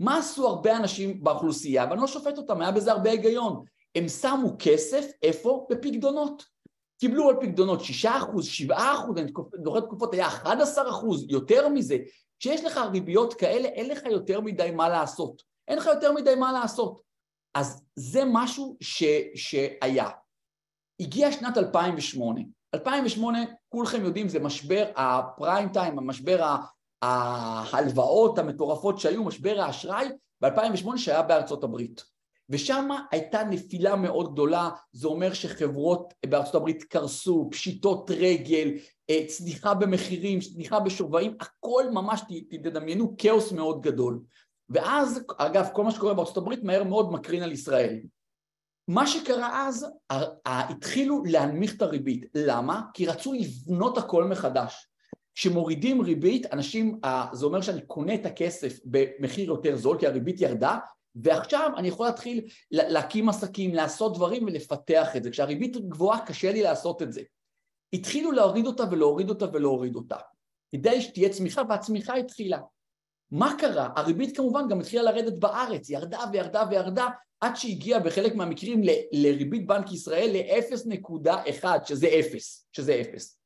[0.00, 4.56] מה עשו הרבה אנשים באוכלוסייה, ואני לא שופט אותם, היה בזה הרבה היגיון, הם שמו
[4.58, 5.66] כסף, איפה?
[5.70, 6.44] בפקדונות.
[7.00, 9.32] קיבלו על פקדונות 6 אחוז, 7 אחוז, אני
[9.64, 11.96] זוכר תקופות היה 11 אחוז, יותר מזה,
[12.42, 15.42] כשיש לך ריביות כאלה, אין לך יותר מדי מה לעשות.
[15.68, 17.02] אין לך יותר מדי מה לעשות.
[17.54, 20.08] אז זה משהו ש, שהיה.
[21.00, 22.40] הגיע שנת 2008.
[22.74, 26.56] 2008, כולכם יודעים, זה משבר הפריים טיים, המשבר
[27.02, 30.08] ההלוואות המטורפות שהיו, משבר האשראי,
[30.40, 32.04] ב-2008 שהיה בארצות הברית.
[32.48, 38.68] ושם הייתה נפילה מאוד גדולה, זה אומר שחברות בארצות הברית קרסו, פשיטות רגל,
[39.26, 44.20] צניחה במחירים, צניחה בשווים, הכל ממש, תדמיינו, כאוס מאוד גדול.
[44.70, 48.00] ואז, אגב, כל מה שקורה בארצות הברית מהר מאוד מקרין על ישראל.
[48.88, 49.86] מה שקרה אז,
[50.46, 52.24] התחילו להנמיך את הריבית.
[52.34, 52.82] למה?
[52.94, 54.88] כי רצו לבנות הכל מחדש.
[55.34, 57.00] כשמורידים ריבית, אנשים,
[57.32, 60.78] זה אומר שאני קונה את הכסף במחיר יותר זול, כי הריבית ירדה,
[61.14, 65.30] ועכשיו אני יכול להתחיל להקים עסקים, לעשות דברים ולפתח את זה.
[65.30, 67.22] כשהריבית גבוהה קשה לי לעשות את זה.
[67.92, 70.16] התחילו להוריד אותה ולהוריד אותה ולהוריד אותה.
[70.72, 72.58] כדי שתהיה צמיחה, והצמיחה התחילה.
[73.30, 73.88] מה קרה?
[73.96, 77.08] הריבית כמובן גם התחילה לרדת בארץ, ירדה וירדה וירדה,
[77.40, 83.36] עד שהגיעה בחלק מהמקרים ל, לריבית בנק ישראל ל-0.1, שזה 0, שזה 0.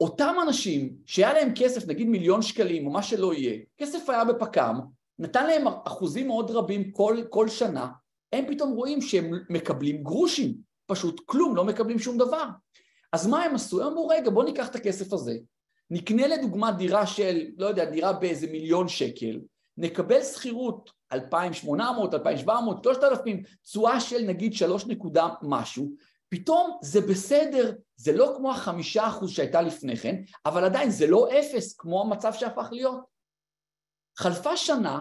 [0.00, 4.80] אותם אנשים שהיה להם כסף, נגיד מיליון שקלים או מה שלא יהיה, כסף היה בפק"ם,
[5.18, 7.88] נתן להם אחוזים מאוד רבים כל, כל שנה,
[8.32, 10.54] הם פתאום רואים שהם מקבלים גרושים,
[10.86, 12.44] פשוט כלום, לא מקבלים שום דבר.
[13.12, 13.82] אז מה הם עשו?
[13.82, 15.36] הם אמרו, רגע, בואו ניקח את הכסף הזה,
[15.90, 19.40] נקנה לדוגמה דירה של, לא יודע, דירה באיזה מיליון שקל,
[19.76, 25.92] נקבל שכירות 2,800, 2,700, 3,000, תשואה של נגיד 3 נקודה משהו,
[26.28, 31.28] פתאום זה בסדר, זה לא כמו החמישה אחוז שהייתה לפני כן, אבל עדיין זה לא
[31.38, 33.00] אפס כמו המצב שהפך להיות.
[34.18, 35.00] חלפה שנה,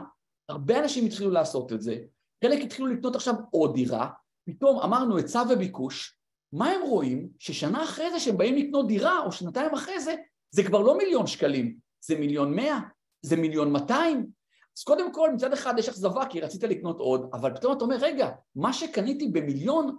[0.50, 1.98] הרבה אנשים התחילו לעשות את זה,
[2.44, 4.10] חלק התחילו לקנות עכשיו עוד דירה,
[4.46, 6.17] פתאום אמרנו היצע וביקוש,
[6.54, 7.30] מה הם רואים?
[7.40, 10.16] ששנה אחרי זה שהם באים לקנות דירה, או שנתיים אחרי זה,
[10.52, 12.80] זה כבר לא מיליון שקלים, זה מיליון מאה,
[13.22, 14.28] זה מיליון מאתיים.
[14.78, 17.98] אז קודם כל מצד אחד יש אכזבה כי רצית לקנות עוד, אבל פתאום אתה אומר
[18.00, 19.96] רגע, מה שקניתי במיליון,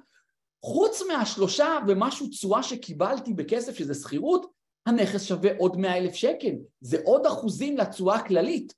[0.64, 4.46] חוץ מהשלושה ומשהו תשואה שקיבלתי בכסף שזה שכירות,
[4.86, 8.74] הנכס שווה עוד מאה אלף שקל, זה עוד אחוזים לתשואה הכללית.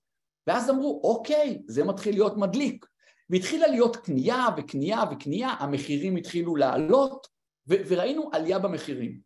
[0.46, 2.86] ואז אמרו אוקיי, זה מתחיל להיות מדליק.
[3.30, 7.26] והתחילה להיות קנייה וקנייה וקנייה, המחירים התחילו לעלות
[7.70, 9.20] וראינו עלייה במחירים.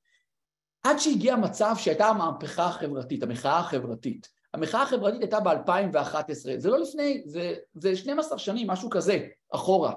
[0.83, 4.29] עד שהגיע מצב שהייתה המהפכה החברתית, המחאה החברתית.
[4.55, 9.93] המחאה החברתית הייתה ב-2011, זה לא לפני, זה, זה 12 שנים, משהו כזה, אחורה.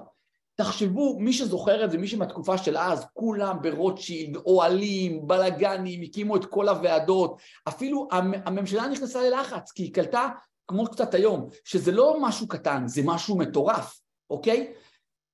[0.54, 6.44] תחשבו, מי שזוכר את זה, מי שמהתקופה של אז, כולם ברוטשילד, אוהלים, בלאגנים, הקימו את
[6.44, 8.08] כל הוועדות, אפילו
[8.44, 10.28] הממשלה נכנסה ללחץ, כי היא קלטה,
[10.68, 14.72] כמו קצת היום, שזה לא משהו קטן, זה משהו מטורף, אוקיי?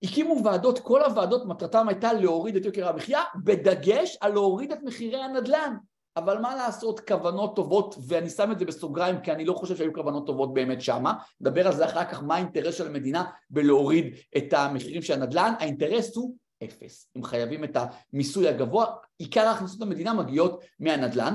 [0.05, 5.23] הקימו ועדות, כל הוועדות מטרתם הייתה להוריד את יוקר המחיה, בדגש על להוריד את מחירי
[5.23, 5.77] הנדל"ן.
[6.17, 9.93] אבל מה לעשות, כוונות טובות, ואני שם את זה בסוגריים כי אני לא חושב שהיו
[9.93, 14.53] כוונות טובות באמת שמה, נדבר על זה אחר כך מה האינטרס של המדינה בלהוריד את
[14.53, 17.77] המחירים של הנדל"ן, האינטרס הוא אפס, הם חייבים את
[18.13, 18.87] המיסוי הגבוה,
[19.19, 21.35] עיקר ההכנסות המדינה מגיעות מהנדל"ן,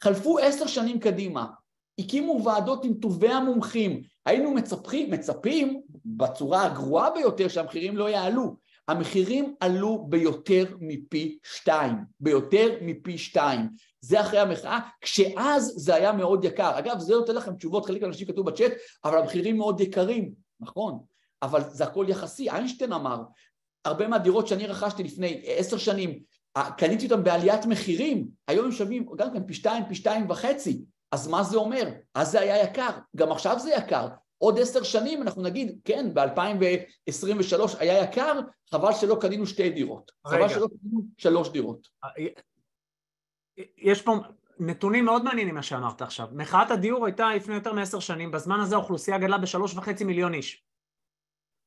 [0.00, 1.46] חלפו עשר שנים קדימה,
[1.98, 8.56] הקימו ועדות עם טובי המומחים, היינו מצפים, מצפים בצורה הגרועה ביותר שהמחירים לא יעלו.
[8.88, 13.68] המחירים עלו ביותר מפי שתיים, ביותר מפי שתיים.
[14.00, 16.78] זה אחרי המחאה, כשאז זה היה מאוד יקר.
[16.78, 18.72] אגב, זה נותן לכם תשובות, חלק מהאנשים כתוב בצ'אט,
[19.04, 20.98] אבל המחירים מאוד יקרים, נכון,
[21.42, 22.50] אבל זה הכל יחסי.
[22.50, 23.22] איינשטיין אמר,
[23.84, 26.18] הרבה מהדירות שאני רכשתי לפני עשר שנים,
[26.78, 30.84] קניתי אותן בעליית מחירים, היום הם שווים גם כן פי שתיים, פי שתיים וחצי.
[31.12, 31.88] אז מה זה אומר?
[32.14, 34.08] אז זה היה יקר, גם עכשיו זה יקר.
[34.44, 40.12] עוד עשר שנים אנחנו נגיד, כן, ב-2023 היה יקר, חבל שלא קנינו שתי דירות.
[40.26, 40.36] רגע.
[40.38, 41.88] חבל שלא קנינו שלוש דירות.
[43.78, 44.16] יש פה
[44.58, 46.28] נתונים מאוד מעניינים מה שאמרת עכשיו.
[46.32, 50.64] מחאת הדיור הייתה לפני יותר מעשר שנים, בזמן הזה האוכלוסייה גדלה בשלוש וחצי מיליון איש.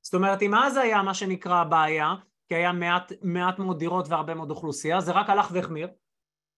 [0.01, 2.13] זאת אומרת, אם אז היה מה שנקרא בעיה,
[2.47, 5.87] כי היה מעט, מעט מאוד דירות והרבה מאוד אוכלוסייה, זה רק הלך והחמיר,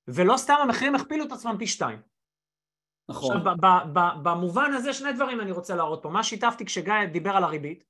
[0.08, 2.09] ולא סתם המחירים הכפילו את עצמם פי שתיים.
[3.10, 3.38] נכון.
[3.38, 3.56] עכשיו,
[4.24, 6.10] במובן הזה שני דברים אני רוצה להראות פה.
[6.10, 7.84] מה שיתפתי כשגיא דיבר על הריבית,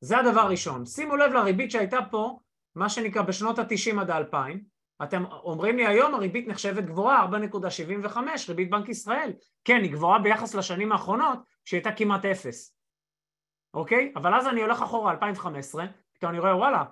[0.00, 0.86] זה הדבר הראשון.
[0.86, 2.38] שימו לב לריבית שהייתה פה,
[2.74, 4.58] מה שנקרא בשנות ה-90 עד ה-2000.
[5.02, 7.26] אתם אומרים לי היום הריבית נחשבת גבוהה,
[8.06, 8.16] 4.75,
[8.48, 9.32] ריבית בנק ישראל.
[9.64, 12.76] כן, היא גבוהה ביחס לשנים האחרונות, שהייתה כמעט אפס.
[13.74, 14.12] אוקיי?
[14.16, 16.84] אבל אז אני הולך אחורה, 2015, פתאום אני רואה, וואלה,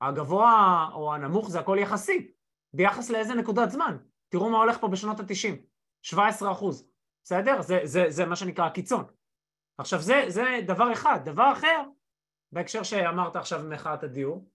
[0.00, 2.30] הגבוה או הנמוך זה הכל יחסי.
[2.74, 3.96] ביחס לאיזה נקודת זמן?
[4.28, 5.73] תראו מה הולך פה בשנות ה-90.
[6.04, 6.88] 17 אחוז,
[7.22, 7.62] בסדר?
[7.62, 9.04] זה, זה, זה מה שנקרא הקיצון.
[9.78, 11.18] עכשיו זה, זה דבר אחד.
[11.24, 11.82] דבר אחר,
[12.52, 14.50] בהקשר שאמרת עכשיו במחאת הדיור,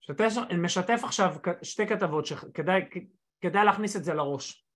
[0.00, 1.30] משתף, משתף עכשיו
[1.62, 4.66] שתי כתבות שכדאי להכניס את זה לראש.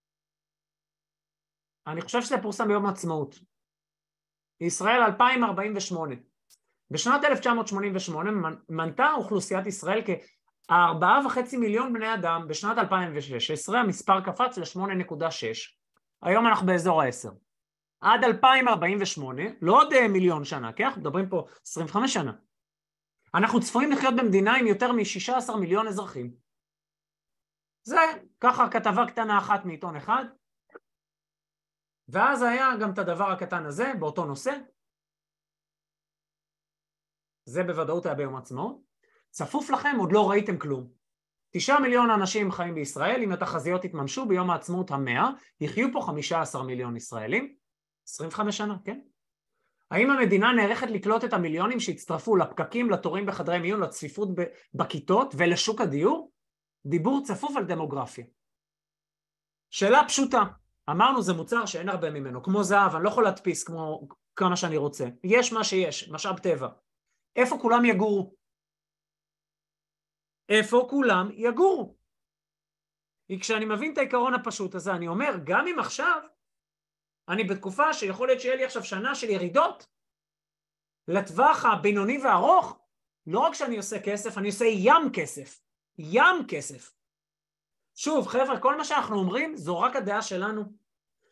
[1.87, 3.35] אני חושב שזה פורסם ביום העצמאות.
[4.61, 6.15] ישראל 2048.
[6.91, 8.31] בשנת 1988
[8.69, 10.11] מנתה אוכלוסיית ישראל כ...
[10.69, 15.25] הארבעה וחצי מיליון בני אדם בשנת 2016 המספר קפץ ל-8.6
[16.23, 17.31] היום אנחנו באזור ה-10
[18.01, 20.85] עד 2048, לא עוד אה, מיליון שנה, כן?
[20.85, 22.33] אנחנו מדברים פה 25 שנה.
[23.35, 26.35] אנחנו צפויים לחיות במדינה עם יותר מ-16 מיליון אזרחים.
[27.83, 27.97] זה
[28.41, 30.25] ככה כתבה קטנה אחת מעיתון אחד,
[32.09, 34.53] ואז היה גם את הדבר הקטן הזה באותו נושא,
[37.45, 38.88] זה בוודאות היה ביום עצמאות,
[39.31, 40.99] צפוף לכם, עוד לא ראיתם כלום.
[41.51, 46.63] תשעה מיליון אנשים חיים בישראל, אם התחזיות יתממשו ביום העצמאות המאה, יחיו פה חמישה עשר
[46.63, 47.55] מיליון ישראלים,
[48.07, 49.01] עשרים וחמש שנה, כן?
[49.91, 54.29] האם המדינה נערכת לקלוט את המיליונים שהצטרפו לפקקים, לתורים בחדרי מיון, לצפיפות
[54.75, 56.33] בכיתות ולשוק הדיור?
[56.87, 58.25] דיבור צפוף על דמוגרפיה.
[59.71, 60.43] שאלה פשוטה,
[60.91, 64.77] אמרנו זה מוצר שאין הרבה ממנו, כמו זהב, אני לא יכול להדפיס כמו כמה שאני
[64.77, 65.09] רוצה.
[65.25, 66.69] יש מה שיש, משאב טבע.
[67.37, 68.35] איפה כולם יגורו?
[70.49, 71.97] איפה כולם יגורו?
[73.27, 76.21] כי כשאני מבין את העיקרון הפשוט הזה, אני אומר, גם אם עכשיו
[77.29, 79.87] אני בתקופה שיכול להיות שיהיה לי עכשיו שנה של ירידות,
[81.09, 82.79] לטווח הבינוני והארוך,
[83.27, 85.61] לא רק שאני עושה כסף, אני עושה ים כסף.
[85.99, 86.95] ים כסף.
[87.95, 90.63] שוב, חבר'ה, כל מה שאנחנו אומרים זו רק הדעה שלנו.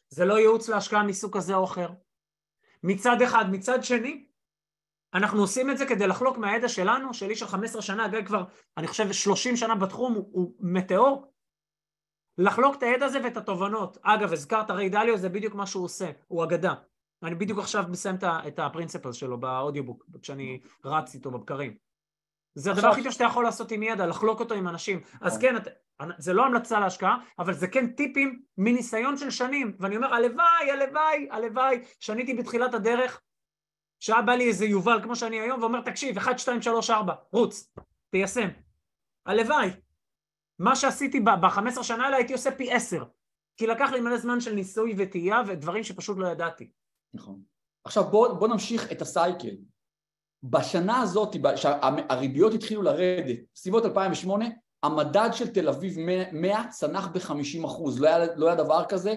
[0.09, 1.89] זה לא ייעוץ להשקעה מסוג כזה או אחר.
[2.83, 3.45] מצד אחד.
[3.51, 4.27] מצד שני,
[5.17, 8.45] אנחנו עושים את זה כדי לחלוק מהידע שלנו, של איש של 15 שנה, גיא כבר,
[8.77, 11.33] אני חושב, 30 שנה בתחום, הוא, הוא מטאור.
[12.39, 13.99] לחלוק את הידע הזה ואת התובנות.
[14.03, 16.75] אגב, הזכרת ריי דליו, זה בדיוק מה שהוא עושה, הוא אגדה.
[17.23, 21.77] אני בדיוק עכשיו מסיים את הפרינציפל שלו באודיובוק, כשאני רץ איתו בבקרים.
[22.55, 25.01] זה הדבר הכי טוב שאתה יכול לעשות עם ידע, לחלוק אותו עם אנשים.
[25.21, 25.55] אז כן,
[26.19, 29.77] זה לא המלצה להשקעה, אבל זה כן טיפים מניסיון של שנים.
[29.81, 33.21] ואני אומר, הלוואי, הלוואי, הלוואי, שניתי בתחילת הדרך,
[34.01, 37.75] שהיה בא לי איזה יובל כמו שאני היום, ואומר, תקשיב, 1, 2, 3, 4, רוץ,
[38.11, 38.49] תיישם.
[39.27, 39.71] הלוואי.
[40.59, 43.05] מה שעשיתי ב-15 שנה האלה הייתי עושה פי 10.
[43.57, 46.71] כי לקח לי מלא זמן של ניסוי וטעייה ודברים שפשוט לא ידעתי.
[47.15, 47.41] נכון.
[47.85, 49.57] עכשיו בוא, בוא נמשיך את הסייקל.
[50.43, 54.47] בשנה הזאת, שהריביות התחילו לרדת, בסביבות 2008,
[54.83, 55.97] המדד של תל אביב
[56.33, 59.15] 100 צנח ב-50 אחוז, לא, לא היה דבר כזה,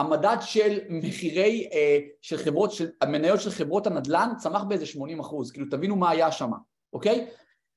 [0.00, 5.50] המדד של מחירי, אה, של חברות, של המניות של חברות הנדל"ן צמח באיזה 80 אחוז,
[5.50, 6.50] כאילו תבינו מה היה שם,
[6.92, 7.26] אוקיי?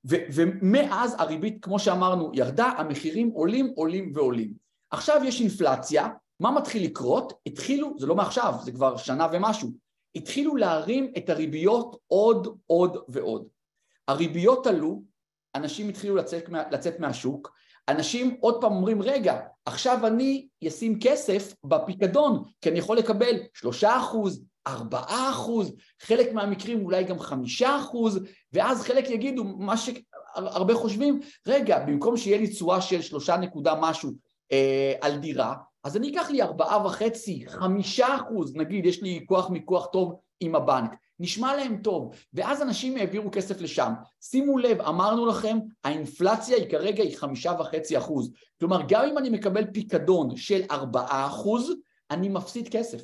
[0.09, 4.53] ו, ומאז הריבית, כמו שאמרנו, ירדה, המחירים עולים, עולים ועולים.
[4.91, 6.07] עכשיו יש אינפלציה,
[6.39, 7.33] מה מתחיל לקרות?
[7.45, 9.69] התחילו, זה לא מעכשיו, זה כבר שנה ומשהו,
[10.15, 13.47] התחילו להרים את הריביות עוד, עוד ועוד.
[14.07, 15.01] הריביות עלו,
[15.55, 17.53] אנשים התחילו לצאת, לצאת מהשוק,
[17.89, 23.97] אנשים עוד פעם אומרים, רגע, עכשיו אני אשים כסף בפיקדון, כי אני יכול לקבל שלושה
[23.97, 28.19] אחוז, ארבעה אחוז, חלק מהמקרים אולי גם חמישה אחוז,
[28.53, 34.11] ואז חלק יגידו, מה שהרבה חושבים, רגע, במקום שיהיה לי תשואה של שלושה נקודה משהו
[34.51, 39.49] אה, על דירה, אז אני אקח לי ארבעה וחצי, חמישה אחוז, נגיד יש לי כוח
[39.49, 40.91] מיקוח טוב עם הבנק,
[41.23, 43.93] נשמע להם טוב, ואז אנשים העבירו כסף לשם.
[44.21, 48.31] שימו לב, אמרנו לכם, האינפלציה היא כרגע היא חמישה וחצי אחוז.
[48.59, 51.73] כלומר, גם אם אני מקבל פיקדון של ארבעה אחוז,
[52.11, 53.01] אני מפסיד כסף.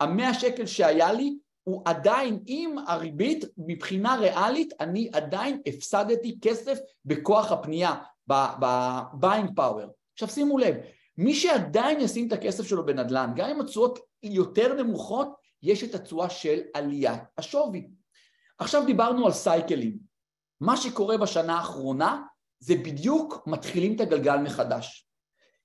[0.00, 7.52] המאה שקל שהיה לי, הוא עדיין, עם הריבית, מבחינה ריאלית, אני עדיין הפסדתי כסף בכוח
[7.52, 7.94] הפנייה,
[8.28, 9.86] ב-buying power.
[10.12, 10.74] עכשיו שימו לב,
[11.18, 16.30] מי שעדיין ישים את הכסף שלו בנדל"ן, גם אם התשואות יותר נמוכות, יש את התשואה
[16.30, 17.88] של עליית השווי.
[18.58, 19.98] עכשיו דיברנו על סייקלים.
[20.60, 22.22] מה שקורה בשנה האחרונה
[22.60, 25.08] זה בדיוק מתחילים את הגלגל מחדש.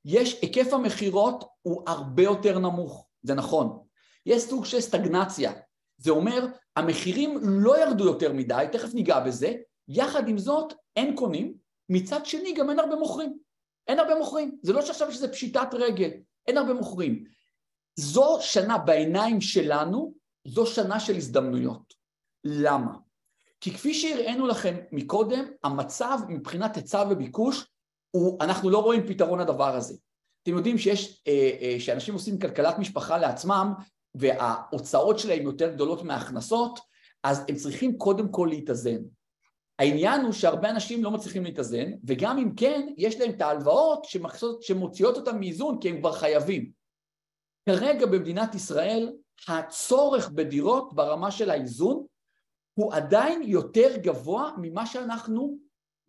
[0.05, 3.79] יש, היקף המכירות הוא הרבה יותר נמוך, זה נכון.
[4.25, 5.51] יש סוג של סטגנציה,
[5.97, 9.53] זה אומר המחירים לא ירדו יותר מדי, תכף ניגע בזה,
[9.87, 11.53] יחד עם זאת אין קונים,
[11.89, 13.37] מצד שני גם אין הרבה מוכרים.
[13.87, 16.09] אין הרבה מוכרים, זה לא שעכשיו שזה פשיטת רגל,
[16.47, 17.23] אין הרבה מוכרים.
[17.95, 20.13] זו שנה בעיניים שלנו,
[20.47, 21.93] זו שנה של הזדמנויות.
[22.43, 22.97] למה?
[23.61, 27.65] כי כפי שהראינו לכם מקודם, המצב מבחינת היצע וביקוש,
[28.11, 29.95] הוא, אנחנו לא רואים פתרון לדבר הזה.
[30.43, 33.73] אתם יודעים שיש, אה, אה, שאנשים עושים כלכלת משפחה לעצמם,
[34.15, 36.79] וההוצאות שלהם יותר גדולות מההכנסות,
[37.23, 38.97] אז הם צריכים קודם כל להתאזן.
[39.79, 44.05] העניין הוא שהרבה אנשים לא מצליחים להתאזן, וגם אם כן, יש להם את ההלוואות
[44.61, 46.82] שמוציאות אותם מאיזון כי הם כבר חייבים.
[47.69, 49.13] כרגע במדינת ישראל
[49.47, 52.05] הצורך בדירות ברמה של האיזון
[52.73, 55.57] הוא עדיין יותר גבוה ממה שאנחנו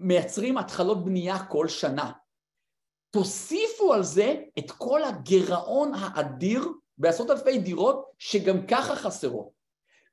[0.01, 2.13] מייצרים התחלות בנייה כל שנה.
[3.11, 9.49] תוסיפו על זה את כל הגירעון האדיר בעשרות אלפי דירות שגם ככה חסרות.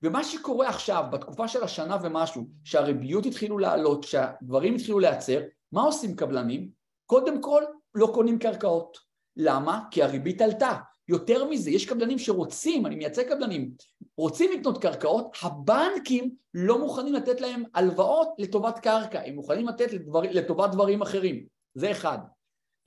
[0.03, 6.15] ומה שקורה עכשיו, בתקופה של השנה ומשהו, שהריביות התחילו לעלות, שהדברים התחילו להיעצר, מה עושים
[6.15, 6.69] קבלנים?
[7.05, 7.63] קודם כל,
[7.95, 8.97] לא קונים קרקעות.
[9.37, 9.83] למה?
[9.91, 10.77] כי הריבית עלתה.
[11.07, 13.71] יותר מזה, יש קבלנים שרוצים, אני מייצג קבלנים,
[14.17, 20.21] רוצים לקנות קרקעות, הבנקים לא מוכנים לתת להם הלוואות לטובת קרקע, הם מוכנים לתת לדבר,
[20.21, 21.45] לטובת דברים אחרים,
[21.75, 22.17] זה אחד.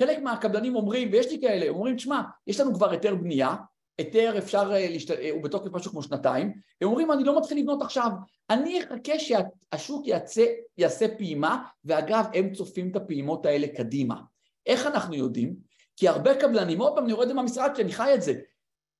[0.02, 3.54] חלק מהקבלנים אומרים, ויש לי כאלה, אומרים, תשמע, יש לנו כבר היתר בנייה,
[3.98, 5.10] היתר אפשר, אה, להשת...
[5.10, 8.10] אה, הוא בתוקף משהו כמו שנתיים, הם אומרים אני לא מתחיל לבנות עכשיו,
[8.50, 10.44] אני אחכה שהשוק יעשה,
[10.78, 14.20] יעשה פעימה, ואגב הם צופים את הפעימות האלה קדימה.
[14.66, 15.54] איך אנחנו יודעים?
[15.97, 18.34] כי הרבה קבלנים, עוד פעם אני את זה מהמשרד כי אני חי את זה,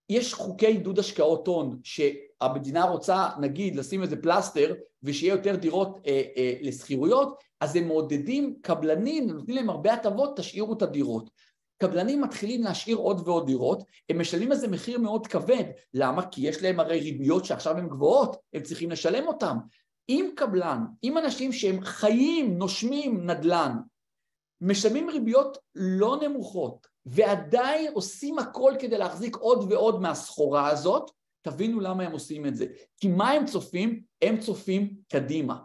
[0.09, 6.23] יש חוקי עידוד השקעות הון שהמדינה רוצה נגיד לשים איזה פלסטר ושיהיה יותר דירות אה,
[6.37, 11.31] אה, לשכירויות אז הם מעודדים קבלנים, נותנים להם הרבה הטבות, תשאירו את הדירות.
[11.83, 15.65] קבלנים מתחילים להשאיר עוד ועוד דירות, הם משלמים איזה מחיר מאוד כבד.
[15.95, 16.27] למה?
[16.27, 19.57] כי יש להם הרי ריביות שעכשיו הן גבוהות, הם צריכים לשלם אותן.
[20.09, 23.77] אם קבלן, אם אנשים שהם חיים, נושמים נדל"ן,
[24.61, 31.11] משלמים ריביות לא נמוכות, ועדיין עושים הכל כדי להחזיק עוד ועוד מהסחורה הזאת,
[31.43, 32.67] תבינו למה הם עושים את זה.
[33.01, 34.03] כי מה הם צופים?
[34.23, 35.59] הם צופים קדימה.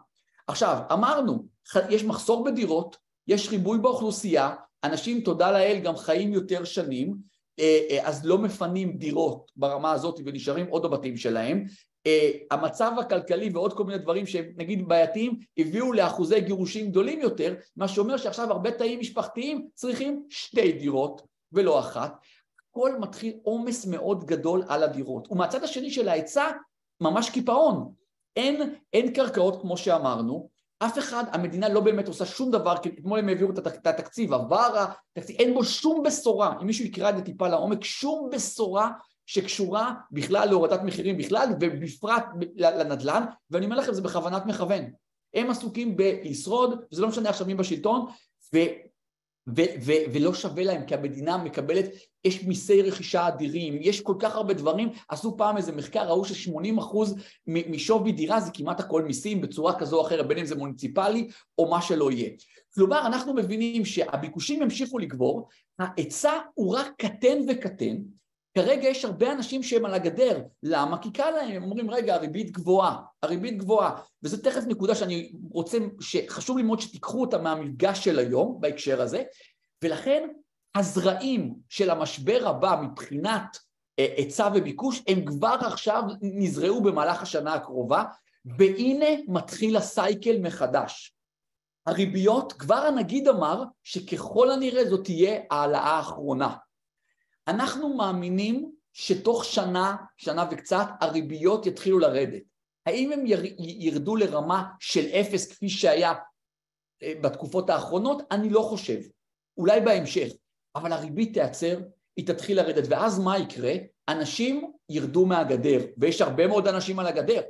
[0.47, 1.45] עכשיו, אמרנו,
[1.89, 7.15] יש מחסור בדירות, יש ריבוי באוכלוסייה, אנשים, תודה לאל, גם חיים יותר שנים,
[7.59, 11.65] אה, אה, אז לא מפנים דירות ברמה הזאת ונשארים עוד בבתים שלהם.
[12.07, 17.55] אה, המצב הכלכלי ועוד כל מיני דברים שהם נגיד בעייתיים הביאו לאחוזי גירושים גדולים יותר,
[17.75, 21.21] מה שאומר שעכשיו הרבה תאים משפחתיים צריכים שתי דירות
[21.51, 22.17] ולא אחת.
[22.69, 25.31] הכל מתחיל עומס מאוד גדול על הדירות.
[25.31, 26.51] ומהצד השני של ההיצע,
[27.01, 27.93] ממש קיפאון.
[28.35, 33.19] אין, אין קרקעות כמו שאמרנו, אף אחד, המדינה לא באמת עושה שום דבר, כי אתמול
[33.19, 34.85] הם העבירו את התקציב, עבר
[35.15, 38.91] התקציב, אין בו שום בשורה, אם מישהו יקרא את זה טיפה לעומק, שום בשורה
[39.29, 42.25] שקשורה בכלל להורדת מחירים בכלל, ובפרט
[42.55, 44.85] לנדל"ן, ואני אומר לכם, זה בכוונת מכוון.
[45.33, 48.05] הם עסוקים בלשרוד, וזה לא משנה עכשיו מי בשלטון,
[48.53, 48.57] ו,
[49.47, 51.85] ו- ו- ולא שווה להם, כי המדינה מקבלת,
[52.23, 56.97] יש מיסי רכישה אדירים, יש כל כך הרבה דברים, עשו פעם איזה מחקר, ראו ש-80%
[57.47, 61.27] משווי דירה זה כמעט הכל מיסים בצורה כזו או אחרת, בין אם זה מוניציפלי
[61.57, 62.29] או מה שלא יהיה.
[62.73, 65.47] כלומר, אנחנו מבינים שהביקושים ימשיכו לגבור,
[65.79, 67.95] ההיצע הוא רק קטן וקטן,
[68.59, 70.97] כרגע יש הרבה אנשים שהם על הגדר, למה?
[70.97, 75.77] כי קל להם, הם אומרים רגע הריבית גבוהה, הריבית גבוהה, וזה תכף נקודה שאני רוצה,
[75.99, 79.23] שחשוב לי מאוד שתיקחו אותה מהמפגש של היום בהקשר הזה,
[79.83, 80.29] ולכן
[80.75, 83.57] הזרעים של המשבר הבא מבחינת
[83.99, 88.03] אה, היצע וביקוש הם כבר עכשיו נזרעו במהלך השנה הקרובה,
[88.57, 91.15] והנה מתחיל הסייקל מחדש.
[91.87, 96.55] הריביות, כבר הנגיד אמר שככל הנראה זאת תהיה העלאה האחרונה.
[97.49, 102.43] אנחנו מאמינים שתוך שנה, שנה וקצת, הריביות יתחילו לרדת.
[102.85, 103.23] האם הם
[103.59, 106.13] ירדו לרמה של אפס כפי שהיה
[107.03, 108.21] אה, בתקופות האחרונות?
[108.31, 108.99] אני לא חושב.
[109.57, 110.27] אולי בהמשך.
[110.75, 111.79] אבל הריבית תיעצר,
[112.15, 113.73] היא תתחיל לרדת, ואז מה יקרה?
[114.09, 117.41] אנשים ירדו מהגדר, ויש הרבה מאוד אנשים על הגדר.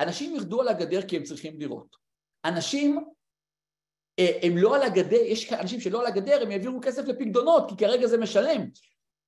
[0.00, 1.96] אנשים ירדו על הגדר כי הם צריכים דירות.
[2.44, 3.04] אנשים
[4.18, 7.76] אה, הם לא על הגדר, יש אנשים שלא על הגדר, הם יעבירו כסף לפקדונות, כי
[7.76, 8.66] כרגע זה משלם.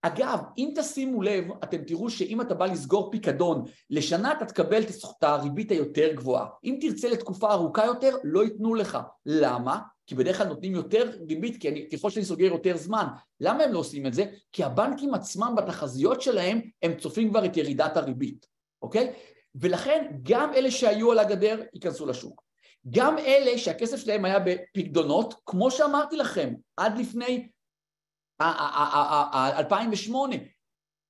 [0.03, 5.23] אגב, אם תשימו לב, אתם תראו שאם אתה בא לסגור פיקדון לשנה, אתה תקבל את
[5.23, 6.47] הריבית היותר גבוהה.
[6.65, 8.99] אם תרצה לתקופה ארוכה יותר, לא ייתנו לך.
[9.27, 9.79] למה?
[10.07, 13.07] כי בדרך כלל נותנים יותר ריבית, כי אני, ככל שאני סוגר יותר זמן.
[13.41, 14.25] למה הם לא עושים את זה?
[14.53, 18.47] כי הבנקים עצמם בתחזיות שלהם, הם צופים כבר את ירידת הריבית,
[18.83, 19.13] אוקיי?
[19.55, 22.43] ולכן גם אלה שהיו על הגדר ייכנסו לשוק.
[22.91, 27.49] גם אלה שהכסף שלהם היה בפקדונות, כמו שאמרתי לכם, עד לפני
[28.41, 30.37] 2008,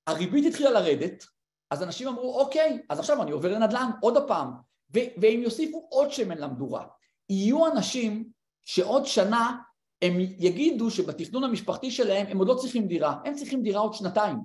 [0.07, 1.25] הריבית התחילה לרדת,
[1.71, 4.51] אז אנשים אמרו, אוקיי, אז עכשיו אני עובר לנדל"ן עוד הפעם,
[4.89, 6.85] והם יוסיפו עוד שמן למדורה.
[7.29, 8.29] יהיו אנשים
[8.65, 9.57] שעוד שנה
[10.01, 14.37] הם יגידו שבתכנון המשפחתי שלהם הם עוד לא צריכים דירה, הם צריכים דירה עוד שנתיים.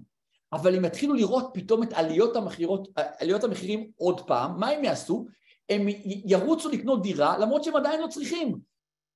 [0.53, 5.26] אבל הם יתחילו לראות פתאום את עליות, המחירות, עליות המחירים עוד פעם, מה הם יעשו?
[5.68, 5.87] הם
[6.24, 8.59] ירוצו לקנות דירה למרות שהם עדיין לא צריכים.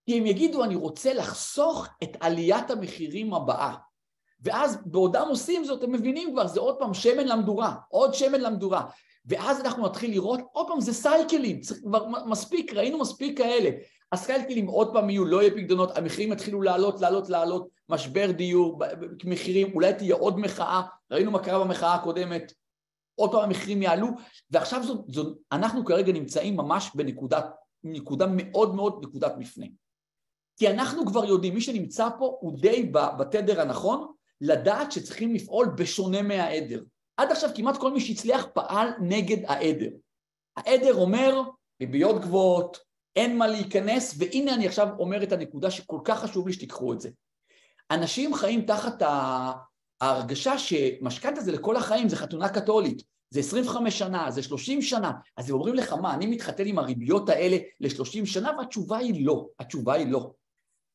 [0.07, 3.75] כי הם יגידו אני רוצה לחסוך את עליית המחירים הבאה.
[4.41, 8.87] ואז בעודם עושים זאת הם מבינים כבר זה עוד פעם שמן למדורה, עוד שמן למדורה.
[9.27, 13.71] ואז אנחנו נתחיל לראות עוד פעם זה סייקלים, כבר מספיק, ראינו מספיק כאלה.
[14.13, 18.79] הסייקלים עוד פעם יהיו, לא יהיו פקדונות, המחירים יתחילו לעלות, לעלות, לעלות, משבר דיור,
[19.25, 22.53] מחירים, אולי תהיה עוד מחאה, ראינו מה קרה במחאה הקודמת,
[23.15, 24.09] עוד פעם המחירים יעלו,
[24.51, 27.41] ועכשיו זאת, זאת, אנחנו כרגע נמצאים ממש בנקודה
[27.85, 29.67] נקודה מאוד מאוד נקודת מפנה.
[30.57, 36.23] כי אנחנו כבר יודעים, מי שנמצא פה הוא די בתדר הנכון, לדעת שצריכים לפעול בשונה
[36.23, 36.83] מהעדר.
[37.17, 39.91] עד עכשיו כמעט כל מי שהצליח פעל נגד העדר.
[40.57, 41.43] העדר אומר,
[41.81, 42.79] ריביות גבוהות,
[43.17, 47.01] אין מה להיכנס, והנה אני עכשיו אומר את הנקודה שכל כך חשוב לי שתיקחו את
[47.01, 47.11] זה.
[47.91, 49.03] אנשים חיים תחת
[50.01, 55.51] ההרגשה שמשכנתה זה לכל החיים, זה חתונה קתולית, זה 25 שנה, זה 30 שנה, אז
[55.51, 58.51] הם אומרים לך, מה, אני מתחתן עם הריביות האלה ל-30 שנה?
[58.59, 60.31] והתשובה היא לא, התשובה היא לא.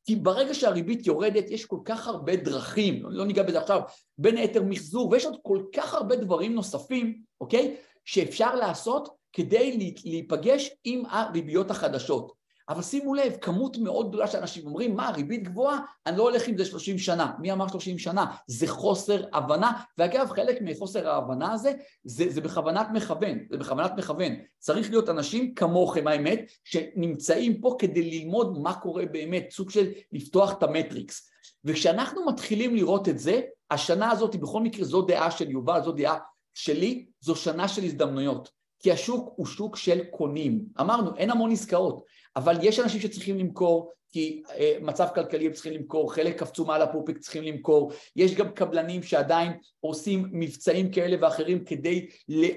[0.05, 3.81] כי ברגע שהריבית יורדת יש כל כך הרבה דרכים, לא ניגע בזה עכשיו,
[4.17, 7.75] בין היתר מחזור, ויש עוד כל כך הרבה דברים נוספים, אוקיי?
[8.05, 12.40] שאפשר לעשות כדי להיפגש עם הריביות החדשות.
[12.71, 15.79] אבל שימו לב, כמות מאוד גדולה של אנשים אומרים, מה, ריבית גבוהה?
[16.05, 17.31] אני לא הולך עם זה 30 שנה.
[17.39, 18.25] מי אמר 30 שנה?
[18.47, 21.71] זה חוסר הבנה, ואגב, חלק מחוסר ההבנה הזה,
[22.03, 24.33] זה, זה בכוונת מכוון, זה בכוונת מכוון.
[24.59, 30.51] צריך להיות אנשים כמוכם, האמת, שנמצאים פה כדי ללמוד מה קורה באמת, סוג של לפתוח
[30.51, 31.29] את המטריקס.
[31.65, 33.41] וכשאנחנו מתחילים לראות את זה,
[33.71, 36.17] השנה הזאת, בכל מקרה זו דעה של יובל, זו דעה
[36.53, 38.61] שלי, זו שנה של הזדמנויות.
[38.81, 40.65] כי השוק הוא שוק של קונים.
[40.79, 42.03] אמרנו, אין המון עסקאות.
[42.35, 46.81] אבל יש אנשים שצריכים למכור כי אה, מצב כלכלי הם צריכים למכור, חלק קפצו מעל
[46.81, 52.07] הפופיק צריכים למכור, יש גם קבלנים שעדיין עושים מבצעים כאלה ואחרים כדי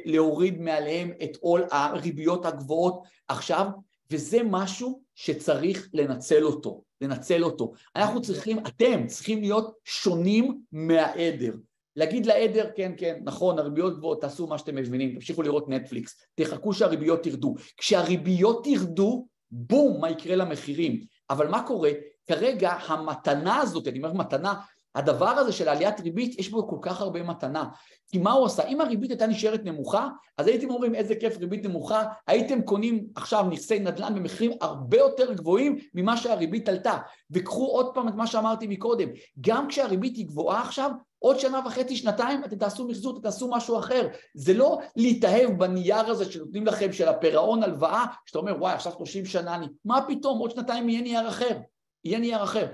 [0.05, 3.67] להוריד מעליהם את עול הריביות הגבוהות עכשיו,
[4.11, 7.73] וזה משהו שצריך לנצל אותו, לנצל אותו.
[7.97, 11.53] אנחנו צריכים, אתם צריכים להיות שונים מהעדר.
[11.97, 16.73] להגיד לעדר, כן, כן, נכון, הריביות גבוהות, תעשו מה שאתם מבינים, תמשיכו לראות נטפליקס, תחכו
[16.73, 17.55] שהריביות ירדו.
[17.77, 21.01] כשהריביות ירדו, בום, מה יקרה למחירים.
[21.31, 21.91] אבל מה קורה?
[22.27, 24.55] כרגע המתנה הזאת, אני אומר מתנה,
[24.95, 27.65] הדבר הזה של עליית ריבית, יש בו כל כך הרבה מתנה.
[28.09, 28.67] כי מה הוא עשה?
[28.67, 33.45] אם הריבית הייתה נשארת נמוכה, אז הייתם אומרים איזה כיף ריבית נמוכה, הייתם קונים עכשיו
[33.51, 36.99] נכסי נדל"ן במחירים הרבה יותר גבוהים ממה שהריבית עלתה.
[37.31, 39.09] וקחו עוד פעם את מה שאמרתי מקודם,
[39.41, 43.79] גם כשהריבית היא גבוהה עכשיו, עוד שנה וחצי, שנתיים, אתם תעשו מחזור, אתם תעשו משהו
[43.79, 44.09] אחר.
[44.35, 49.25] זה לא להתאהב בנייר הזה שנותנים לכם של הפירעון הלוואה, שאתה אומר, וואי, עכשיו 30
[49.25, 49.67] שנה אני...
[49.85, 51.59] מה פתאום, עוד שנתיים יהיה נייר אחר.
[52.05, 52.67] יהיה נייר אחר.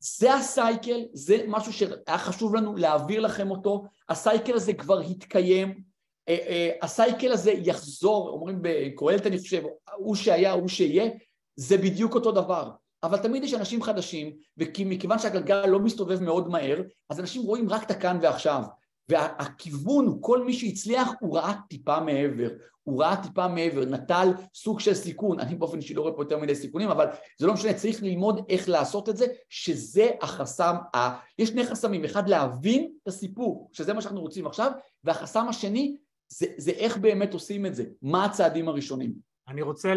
[0.00, 5.00] זה ה cycle, זה משהו שהיה חשוב לנו להעביר לכם אותו, ה cycle הזה כבר
[5.00, 5.82] התקיים,
[6.28, 9.62] אה, אה, הסייקל הזה יחזור, אומרים בקהלת אני חושב,
[9.96, 11.10] הוא שהיה, הוא שיהיה,
[11.56, 12.70] זה בדיוק אותו דבר.
[13.02, 17.82] אבל תמיד יש אנשים חדשים, ומכיוון שהגלגל לא מסתובב מאוד מהר, אז אנשים רואים רק
[17.82, 18.62] את הכאן ועכשיו.
[19.08, 22.48] והכיוון הוא, כל מי שהצליח, הוא ראה טיפה מעבר.
[22.82, 25.40] הוא ראה טיפה מעבר, נטל סוג של סיכון.
[25.40, 27.06] אני באופן אישי לא רואה פה יותר מדי סיכונים, אבל
[27.38, 31.18] זה לא משנה, צריך ללמוד איך לעשות את זה, שזה החסם, ה...
[31.38, 34.72] יש שני חסמים, אחד להבין את הסיפור, שזה מה שאנחנו רוצים עכשיו,
[35.04, 35.96] והחסם השני
[36.28, 39.14] זה, זה איך באמת עושים את זה, מה הצעדים הראשונים.
[39.48, 39.94] אני רוצה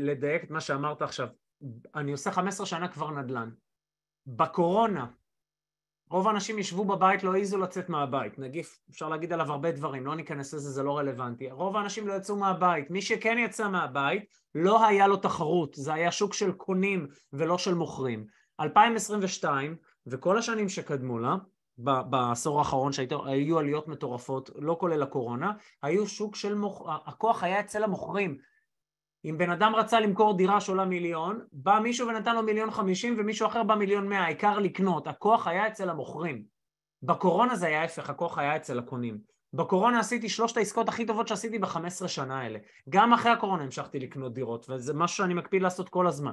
[0.00, 1.28] לדייק את מה שאמרת עכשיו.
[1.94, 3.50] אני עושה 15 שנה כבר נדל"ן.
[4.26, 5.06] בקורונה,
[6.10, 8.38] רוב האנשים ישבו בבית, לא העזו לצאת מהבית.
[8.38, 11.50] נגיף, אפשר להגיד עליו הרבה דברים, לא ניכנס לזה, זה לא רלוונטי.
[11.50, 12.90] רוב האנשים לא יצאו מהבית.
[12.90, 15.74] מי שכן יצא מהבית, לא היה לו תחרות.
[15.74, 18.26] זה היה שוק של קונים ולא של מוכרים.
[18.60, 21.36] 2022, וכל השנים שקדמו לה,
[21.78, 25.52] בעשור האחרון שהיו עליות מטורפות, לא כולל הקורונה,
[25.82, 28.38] היו שוק של מוכרים, הכוח היה אצל המוכרים.
[29.24, 33.46] אם בן אדם רצה למכור דירה שעולה מיליון, בא מישהו ונתן לו מיליון חמישים ומישהו
[33.46, 36.42] אחר בא מיליון מאה, העיקר לקנות, הכוח היה אצל המוכרים.
[37.02, 39.18] בקורונה זה היה ההפך, הכוח היה אצל הקונים.
[39.52, 42.58] בקורונה עשיתי שלושת העסקאות הכי טובות שעשיתי בחמש עשרה שנה האלה.
[42.88, 46.32] גם אחרי הקורונה המשכתי לקנות דירות, וזה משהו שאני מקפיד לעשות כל הזמן.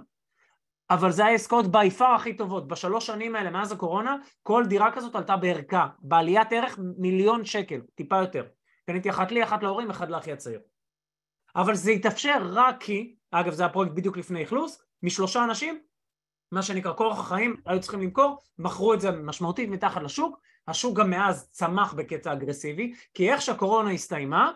[0.89, 2.67] אבל זה העסקאות בי פאר הכי טובות.
[2.67, 8.17] בשלוש שנים האלה מאז הקורונה, כל דירה כזאת עלתה בערכה, בעליית ערך מיליון שקל, טיפה
[8.17, 8.45] יותר.
[8.85, 10.59] קניתי אחת לי, אחת להורים, אחת לאחי הצעיר.
[11.55, 15.81] אבל זה התאפשר רק כי, אגב זה הפרויקט בדיוק לפני אכלוס, משלושה אנשים,
[16.51, 21.09] מה שנקרא כורח החיים, היו צריכים למכור, מכרו את זה משמעותית מתחת לשוק, השוק גם
[21.09, 24.51] מאז צמח בקטע אגרסיבי, כי איך שהקורונה הסתיימה,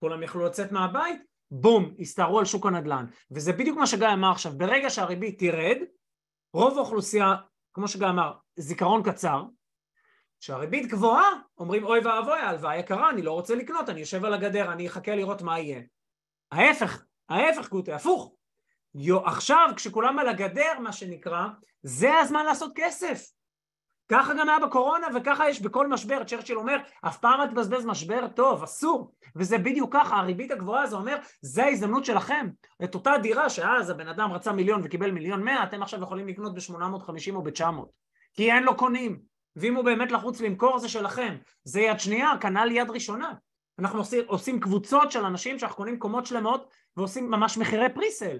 [0.00, 1.20] כולם יכלו לצאת מהבית,
[1.50, 3.06] בום, הסתערו על שוק הנדל"ן.
[3.30, 5.76] וזה בדיוק מה שגיא אמר עכשיו, ברגע שהריבית תרד,
[6.54, 7.34] רוב האוכלוסייה,
[7.74, 9.42] כמו שגיא אמר, זיכרון קצר,
[10.40, 14.72] כשהריבית גבוהה, אומרים אוי ואבוי, ההלוואה יקרה, אני לא רוצה לקנות, אני יושב על הגדר,
[14.72, 15.82] אני אחכה לראות מה יהיה.
[16.52, 18.32] ההפך, ההפך גוטה, הפוך.
[18.94, 21.46] יו, עכשיו כשכולם על הגדר מה שנקרא,
[21.82, 23.22] זה הזמן לעשות כסף.
[24.08, 26.76] ככה גם היה בקורונה וככה יש בכל משבר, צ'רצ'יל אומר,
[27.06, 29.14] אף פעם אל תבזבז משבר טוב, אסור.
[29.36, 32.48] וזה בדיוק ככה, הריבית הגבוהה זה אומר, זה ההזדמנות שלכם.
[32.84, 36.54] את אותה דירה שאז הבן אדם רצה מיליון וקיבל מיליון מאה, אתם עכשיו יכולים לקנות
[36.54, 37.86] ב-850 או ב-900.
[38.34, 39.20] כי אין לו קונים.
[39.56, 41.36] ואם הוא באמת לחוץ למכור זה שלכם.
[41.64, 43.32] זה יד שנייה, כנ"ל יד ראשונה.
[43.78, 48.38] אנחנו עושים, עושים קבוצות של אנשים שאנחנו קונים קומות שלמות ועושים ממש מחירי פריסל.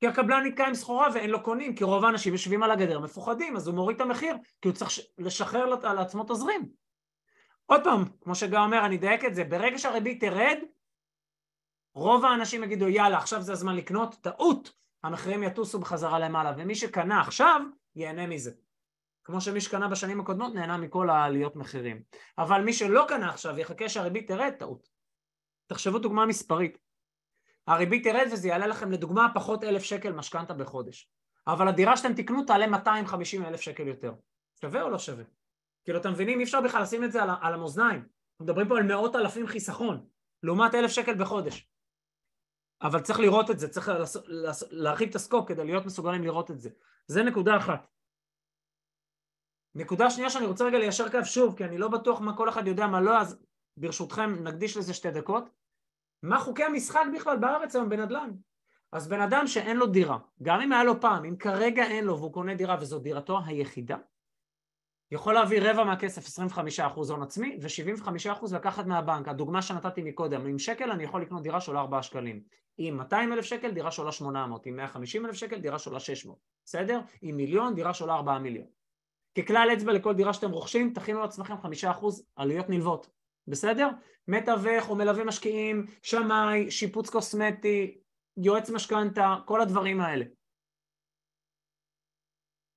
[0.00, 3.56] כי הקבלן נתקע עם סחורה ואין לו קונים כי רוב האנשים יושבים על הגדר מפוחדים
[3.56, 6.68] אז הוא מוריד את המחיר כי הוא צריך לשחרר לעצמו תזרים.
[7.66, 10.58] עוד פעם, כמו שגיא אומר, אני אדייק את זה, ברגע שהריבית תרד
[11.94, 14.72] רוב האנשים יגידו יאללה עכשיו זה הזמן לקנות, טעות,
[15.02, 17.60] המחירים יטוסו בחזרה למעלה ומי שקנה עכשיו
[17.96, 18.50] ייהנה מזה
[19.24, 22.02] כמו שמי שקנה בשנים הקודמות נהנה מכל העליות מחירים.
[22.38, 24.88] אבל מי שלא קנה עכשיו יחכה שהריבית תרד, טעות.
[25.66, 26.78] תחשבו דוגמה מספרית.
[27.66, 31.10] הריבית תרד וזה יעלה לכם לדוגמה פחות אלף שקל משכנתה בחודש.
[31.46, 34.14] אבל הדירה שאתם תקנו תעלה 250 אלף שקל יותר.
[34.60, 35.24] שווה או לא שווה?
[35.84, 38.04] כאילו אתם מבינים אי אפשר בכלל לשים את זה על המאזניים.
[38.40, 40.06] מדברים פה על מאות אלפים חיסכון,
[40.42, 41.68] לעומת אלף שקל בחודש.
[42.82, 43.90] אבל צריך לראות את זה, צריך
[44.70, 46.70] להרחיב את הסקופ כדי להיות מסוגלים לראות את זה.
[47.06, 47.86] זה נקודה אחת.
[49.74, 52.66] נקודה שנייה שאני רוצה רגע ליישר קו שוב, כי אני לא בטוח מה כל אחד
[52.66, 53.38] יודע מה לא, אז
[53.76, 55.44] ברשותכם נקדיש לזה שתי דקות.
[56.22, 58.30] מה חוקי המשחק בכלל בארץ היום בנדל"ן?
[58.92, 62.18] אז בן אדם שאין לו דירה, גם אם היה לו פעם, אם כרגע אין לו
[62.18, 63.96] והוא קונה דירה וזו דירתו היחידה,
[65.12, 69.28] יכול להביא רבע מהכסף, 25% הון עצמי, ו-75% לקחת מהבנק.
[69.28, 72.42] הדוגמה שנתתי מקודם, עם שקל אני יכול לקנות דירה שעולה 4 שקלים.
[72.78, 77.00] עם 200 אלף שקל דירה שעולה 800, עם 150 אלף שקל דירה שעולה 600, בסדר?
[77.22, 78.66] עם מיליון דירה שעולה 4 מיליון.
[79.38, 81.58] ככלל אצבע לכל דירה שאתם רוכשים, תכינו לעצמכם 5%
[82.36, 83.10] עלויות נלוות,
[83.48, 83.88] בסדר?
[84.28, 87.98] מתווך או מלווה משקיעים, שמאי, שיפוץ קוסמטי,
[88.36, 90.24] יועץ משכנתה, כל הדברים האלה.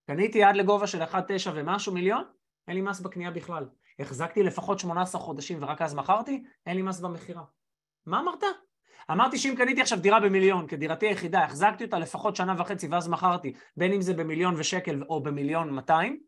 [0.08, 1.16] קניתי עד לגובה של 1.9
[1.54, 2.24] ומשהו מיליון,
[2.68, 3.70] אין לי מס בקנייה בכלל.
[4.00, 7.44] החזקתי לפחות 18 חודשים ורק אז מכרתי, אין לי מס במכירה.
[8.06, 8.44] מה אמרת?
[9.12, 13.54] אמרתי שאם קניתי עכשיו דירה במיליון, כדירתי היחידה, החזקתי אותה לפחות שנה וחצי ואז מכרתי,
[13.78, 16.20] בין אם זה במיליון ושקל או במיליון 200,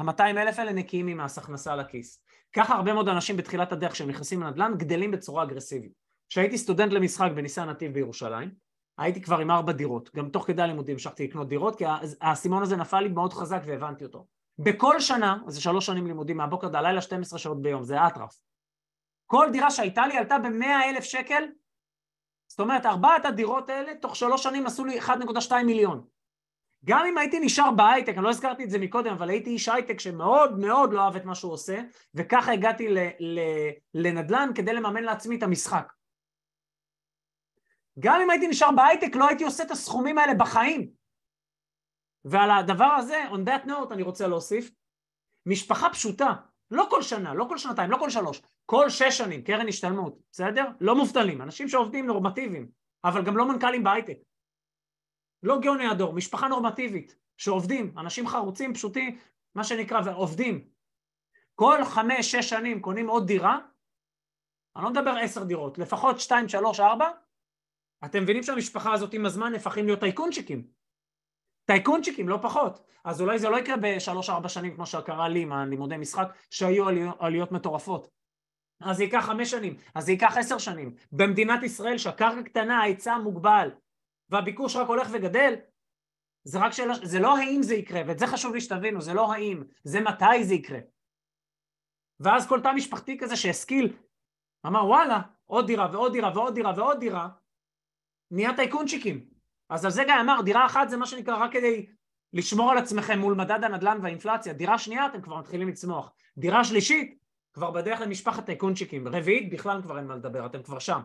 [0.00, 2.22] ה-200 אלף האלה נקיים ממס הכנסה לכיס.
[2.52, 5.92] ככה הרבה מאוד אנשים בתחילת הדרך כשהם נכנסים לנדל"ן גדלים בצורה אגרסיבית.
[6.28, 8.50] כשהייתי סטודנט למשחק בניסן נתיב בירושלים,
[8.98, 11.84] הייתי כבר עם ארבע דירות, גם תוך כדי הלימודים המשכתי לקנות דירות, כי
[12.20, 14.26] האסימון הזה נפל לי מאוד חזק והבנתי אותו.
[14.58, 18.38] בכל שנה, זה שלוש שנים לימודים מהבוקר עד הלילה, 12 שעות ביום, זה אטרף.
[19.26, 21.44] כל דירה שהייתה לי עלתה ב-100 אלף שקל,
[22.48, 26.06] זאת אומרת ארבעת הדירות האלה תוך שלוש שנים עשו לי 1.2 מיליון.
[26.84, 30.00] גם אם הייתי נשאר בהייטק, אני לא הזכרתי את זה מקודם, אבל הייתי איש הייטק
[30.00, 31.80] שמאוד מאוד לא אוהב את מה שהוא עושה,
[32.14, 32.88] וככה הגעתי
[33.94, 35.92] לנדל"ן כדי לממן לעצמי את המשחק.
[37.98, 40.90] גם אם הייתי נשאר בהייטק לא הייתי עושה את הסכומים האלה בחיים.
[42.24, 44.70] ועל הדבר הזה, on that note אני רוצה להוסיף,
[45.46, 46.34] משפחה פשוטה,
[46.70, 50.64] לא כל שנה, לא כל שנתיים, לא כל שלוש, כל שש שנים, קרן השתלמות, בסדר?
[50.80, 52.68] לא מובטלים, אנשים שעובדים נורמטיביים,
[53.04, 54.16] אבל גם לא מנכ"לים בהייטק.
[55.42, 59.18] לא גאוני הדור, משפחה נורמטיבית, שעובדים, אנשים חרוצים, פשוטים,
[59.54, 60.68] מה שנקרא, ועובדים.
[61.54, 63.58] כל חמש, שש שנים קונים עוד דירה,
[64.76, 67.08] אני לא מדבר עשר דירות, לפחות שתיים, שלוש, ארבע,
[68.04, 70.66] אתם מבינים שהמשפחה הזאת עם הזמן נהפכים להיות טייקונצ'יקים.
[71.64, 72.86] טייקונצ'יקים, לא פחות.
[73.04, 76.88] אז אולי זה לא יקרה בשלוש-ארבע שנים כמו שקרה לי עם הלימודי משחק, שהיו
[77.18, 78.10] עליות, מטורפות.
[78.80, 80.94] אז זה ייקח חמש שנים, אז זה ייקח עשר שנים.
[81.12, 83.70] במדינת ישראל שהקרקע קטנה, ההיצע מוגבל,
[84.30, 85.54] והביקוש רק הולך וגדל,
[86.44, 89.32] זה רק שאלה, זה לא האם זה יקרה, ואת זה חשוב לי שתבינו, זה לא
[89.32, 90.78] האם, זה מתי זה יקרה.
[92.20, 93.96] ואז כל תא משפחתי כזה שהשכיל,
[94.66, 97.28] אמר וואלה, עוד דירה ועוד דירה ועוד דירה ועוד דירה,
[98.30, 99.24] נהיה טייקונצ'יקים.
[99.68, 101.86] אז על זה גיא אמר, דירה אחת זה מה שנקרא רק כדי
[102.32, 104.52] לשמור על עצמכם מול מדד הנדל"ן והאינפלציה.
[104.52, 106.12] דירה שנייה אתם כבר מתחילים לצמוח.
[106.36, 107.18] דירה שלישית
[107.52, 109.08] כבר בדרך למשפחת טייקונצ'יקים.
[109.08, 111.00] רביעית בכלל כבר אין מה לדבר, אתם כבר שם.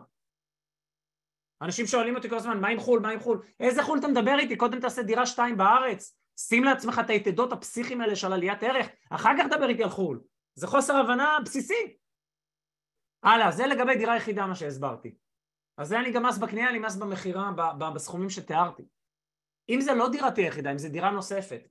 [1.62, 3.42] אנשים שואלים אותי כל הזמן, מה עם חו"ל, מה עם חו"ל?
[3.60, 4.56] איזה חו"ל אתה מדבר איתי?
[4.56, 9.30] קודם תעשה דירה שתיים בארץ, שים לעצמך את היתדות הפסיכיים האלה של עליית ערך, אחר
[9.38, 10.20] כך תדבר איתי על חו"ל.
[10.54, 11.96] זה חוסר הבנה בסיסי.
[13.22, 15.14] הלאה, זה לגבי דירה יחידה מה שהסברתי.
[15.78, 17.50] אז זה אני גם מס בקנייה, אני מס במכירה,
[17.94, 18.82] בסכומים שתיארתי.
[19.68, 21.68] אם זה לא דירתי יחידה, אם זה דירה נוספת,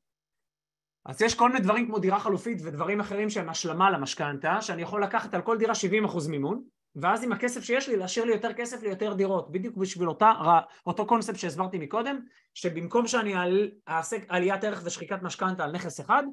[1.05, 5.03] אז יש כל מיני דברים כמו דירה חלופית ודברים אחרים שהם השלמה למשכנתה, שאני יכול
[5.03, 5.73] לקחת על כל דירה
[6.07, 6.63] 70% מימון,
[6.95, 10.31] ואז עם הכסף שיש לי להשאיר לי יותר כסף ליותר דירות, בדיוק בשביל אותה,
[10.85, 12.19] אותו קונספט שהסברתי מקודם,
[12.53, 13.33] שבמקום שאני
[13.87, 16.23] אעשה עליית ערך ושחיקת משכנתה על נכס אחד,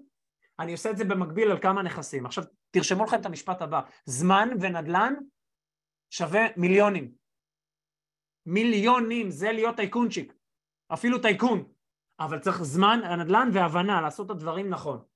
[0.59, 2.27] אני עושה את זה במקביל על כמה נכסים.
[2.27, 5.15] עכשיו תרשמו לכם את המשפט הבא, זמן ונדל"ן
[6.11, 7.13] שווה מיליונים.
[8.47, 10.33] מיליונים, זה להיות טייקונצ'יק,
[10.93, 11.65] אפילו טייקון,
[12.21, 15.12] אבל צריך זמן, הנדל"ן והבנה לעשות את הדברים נכון.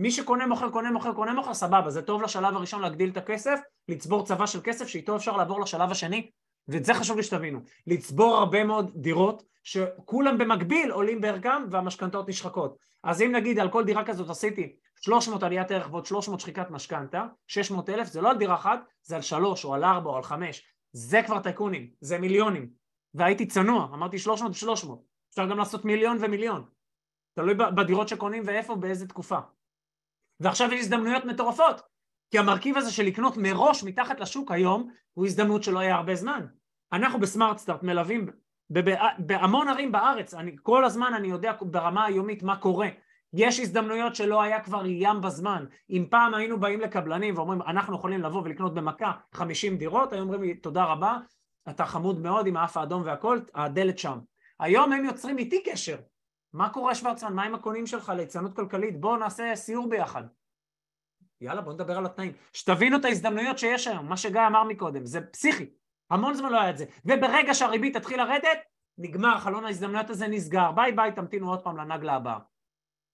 [0.00, 3.60] מי שקונה מוכר קונה מוכר קונה מוכר סבבה זה טוב לשלב הראשון להגדיל את הכסף
[3.88, 6.30] לצבור צבא של כסף שאיתו אפשר לעבור לשלב השני
[6.68, 7.60] ואת זה חשוב לי שתבינו.
[7.86, 12.76] לצבור הרבה מאוד דירות שכולם במקביל עולים בערכם והמשכנתאות נשחקות.
[13.04, 17.26] אז אם נגיד על כל דירה כזאת עשיתי 300 עליית ערך ועוד 300 שחיקת משכנתה
[17.46, 20.22] 600 אלף זה לא על דירה אחת זה על שלוש או על ארבע או על
[20.22, 20.62] חמש.
[20.92, 22.68] זה כבר טייקונים זה מיליונים.
[23.14, 24.88] והייתי צנוע אמרתי 300 ו-300
[25.30, 26.64] אפשר גם לעשות מיליון ומיליון.
[27.34, 29.38] תלוי בדירות שקונים ואיפה באיזה תקופה
[30.40, 31.80] ועכשיו יש הזדמנויות מטורפות,
[32.30, 36.46] כי המרכיב הזה של לקנות מראש מתחת לשוק היום הוא הזדמנות שלא יהיה הרבה זמן.
[36.92, 38.26] אנחנו בסמארט סטארט מלווים
[39.18, 42.88] בהמון ערים בארץ, אני, כל הזמן אני יודע ברמה היומית מה קורה,
[43.32, 45.64] יש הזדמנויות שלא היה כבר ים בזמן.
[45.90, 50.42] אם פעם היינו באים לקבלנים ואומרים אנחנו יכולים לבוא ולקנות במכה 50 דירות, היו אומרים
[50.42, 51.18] לי תודה רבה,
[51.68, 54.18] אתה חמוד מאוד עם האף האדום והכל, הדלת שם.
[54.60, 55.96] היום הם יוצרים איתי קשר.
[56.52, 57.32] מה קורה שוורצמן?
[57.32, 59.00] מה עם הקונים שלך ליצנות כלכלית?
[59.00, 60.22] בואו נעשה סיור ביחד.
[61.40, 62.32] יאללה בואו נדבר על התנאים.
[62.52, 65.70] שתבינו את ההזדמנויות שיש היום, מה שגיא אמר מקודם, זה פסיכי.
[66.10, 66.84] המון זמן לא היה את זה.
[67.04, 68.58] וברגע שהריבית תתחיל לרדת,
[68.98, 70.72] נגמר, חלון ההזדמנויות הזה נסגר.
[70.72, 72.38] ביי ביי, תמתינו עוד פעם לנגלה הבאה.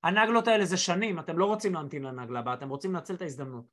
[0.03, 3.65] הנגלות האלה זה שנים, אתם לא רוצים להמתין לנגלה הבאה, אתם רוצים לנצל את ההזדמנות.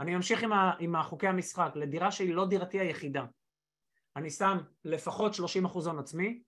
[0.00, 3.24] אני ממשיך עם, ה, עם החוקי המשחק, לדירה שהיא לא דירתי היחידה.
[4.16, 5.38] אני שם לפחות 30%
[5.74, 6.42] הון עצמי,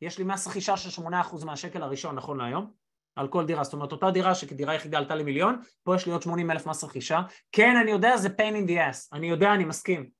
[0.00, 2.72] יש לי מס רכישה של 8% מהשקל הראשון נכון להיום,
[3.16, 6.12] על כל דירה, זאת אומרת אותה דירה שכדירה יחידה עלתה לי מיליון, פה יש לי
[6.12, 7.20] עוד 80 אלף מס רכישה,
[7.52, 10.10] כן אני יודע זה pain in the ass, אני יודע אני מסכים,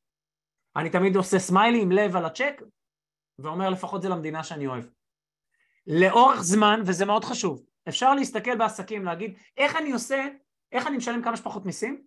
[0.76, 2.62] אני תמיד עושה סמיילי עם לב על הצ'ק
[3.38, 4.84] ואומר לפחות זה למדינה שאני אוהב.
[5.86, 10.28] לאורך זמן, וזה מאוד חשוב, אפשר להסתכל בעסקים, להגיד איך אני עושה,
[10.72, 12.06] איך אני משלם כמה שפחות מיסים,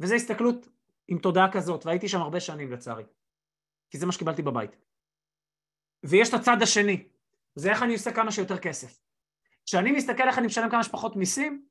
[0.00, 0.68] וזו הסתכלות
[1.08, 3.04] עם תודעה כזאת, והייתי שם הרבה שנים לצערי,
[3.90, 4.76] כי זה מה שקיבלתי בבית.
[6.04, 7.04] ויש את הצד השני,
[7.54, 8.98] זה איך אני עושה כמה שיותר כסף.
[9.66, 11.64] כשאני מסתכל איך אני משלם כמה שפחות מיסים,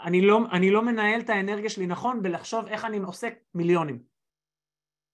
[0.00, 4.02] אני לא, אני לא מנהל את האנרגיה שלי נכון בלחשוב איך אני עושה מיליונים.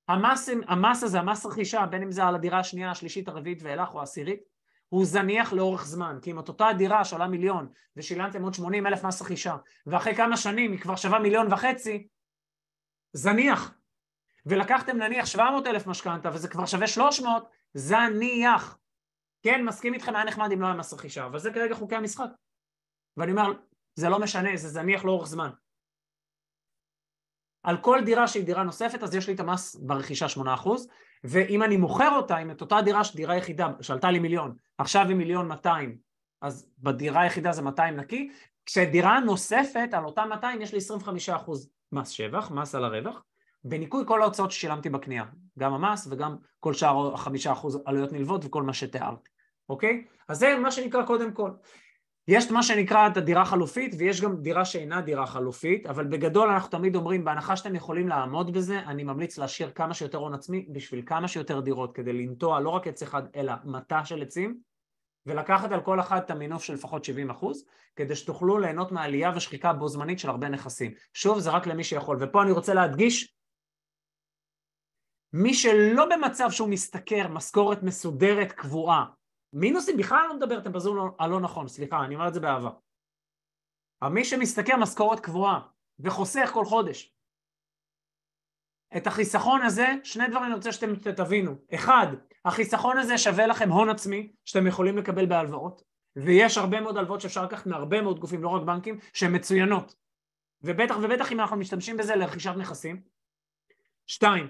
[0.09, 4.01] המס, המס הזה, המס רכישה, בין אם זה על הדירה השנייה, השלישית, הרביעית ואילך או
[4.01, 4.41] העשירית,
[4.89, 9.05] הוא זניח לאורך זמן, כי אם את אותה דירה שעולה מיליון ושילמתם עוד 80 אלף
[9.05, 9.57] מס רכישה
[9.87, 12.07] ואחרי כמה שנים היא כבר שווה מיליון וחצי,
[13.13, 13.75] זניח.
[14.47, 18.79] ולקחתם נניח 700 אלף משכנתה וזה כבר שווה 300, זניח.
[19.43, 22.29] כן, מסכים איתכם, היה נחמד אם לא היה מס רכישה, אבל זה כרגע חוקי המשחק.
[23.17, 23.53] ואני אומר,
[23.95, 25.51] זה לא משנה, זה זניח לאורך זמן.
[27.63, 30.69] על כל דירה שהיא דירה נוספת, אז יש לי את המס ברכישה 8%,
[31.25, 35.17] ואם אני מוכר אותה, אם את אותה דירה, דירה יחידה, שעלתה לי מיליון, עכשיו היא
[35.17, 35.99] מיליון 200,
[36.43, 38.31] אז בדירה היחידה זה 200 נקי,
[38.67, 40.79] כשדירה נוספת, על אותה 200 יש לי
[41.39, 41.51] 25%
[41.93, 43.25] מס שבח, מס על הרווח,
[43.69, 45.25] בניכוי כל ההוצאות ששילמתי בקנייה,
[45.59, 49.31] גם המס וגם כל שאר החמישה אחוז עלויות נלוות וכל מה שתיארתי,
[49.69, 50.05] אוקיי?
[50.29, 51.51] אז זה מה שנקרא קודם כל.
[52.29, 56.71] יש מה שנקרא את הדירה החלופית ויש גם דירה שאינה דירה חלופית, אבל בגדול אנחנו
[56.71, 61.03] תמיד אומרים בהנחה שאתם יכולים לעמוד בזה, אני ממליץ להשאיר כמה שיותר הון עצמי בשביל
[61.07, 64.59] כמה שיותר דירות כדי לנטוע לא רק עץ אחד אלא מטע של עצים
[65.27, 67.65] ולקחת על כל אחת את המינוף של לפחות 70 אחוז
[67.97, 70.93] כדי שתוכלו ליהנות מעלייה ושחיקה בו זמנית של הרבה נכסים.
[71.15, 73.36] שוב זה רק למי שיכול ופה אני רוצה להדגיש
[75.43, 79.07] מי שלא במצב שהוא משתכר משכורת מסודרת קבועה,
[79.53, 82.71] מינוסים בכלל לא מדבר, אתם בזום הלא נכון, סליחה, אני אומר את זה באהבה.
[84.03, 85.61] אבל מי שמשתכר משכורת קבועה
[85.99, 87.17] וחוסך כל חודש,
[88.97, 91.55] את החיסכון הזה, שני דברים אני רוצה שאתם תבינו.
[91.75, 92.07] אחד,
[92.45, 95.83] החיסכון הזה שווה לכם הון עצמי שאתם יכולים לקבל בהלוואות,
[96.17, 99.97] ויש הרבה מאוד הלוואות שאפשר לקחת מהרבה מאוד גופים, לא רק בנקים, שהן מצוינות.
[100.63, 103.03] ובטח ובטח אם אנחנו משתמשים בזה לרכישת נכסים.
[104.07, 104.49] שתיים,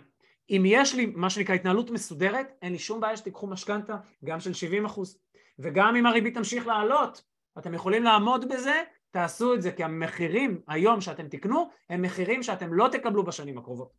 [0.50, 4.54] אם יש לי מה שנקרא התנהלות מסודרת, אין לי שום בעיה שתיקחו משכנתה, גם של
[4.54, 5.18] 70 אחוז.
[5.58, 7.24] וגם אם הריבית תמשיך לעלות,
[7.58, 12.72] אתם יכולים לעמוד בזה, תעשו את זה, כי המחירים היום שאתם תקנו, הם מחירים שאתם
[12.72, 13.92] לא תקבלו בשנים הקרובות.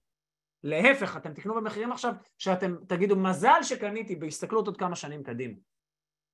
[0.64, 5.54] להפך, אתם תקנו במחירים עכשיו שאתם תגידו מזל שקניתי בהסתכלות עוד כמה שנים קדימה.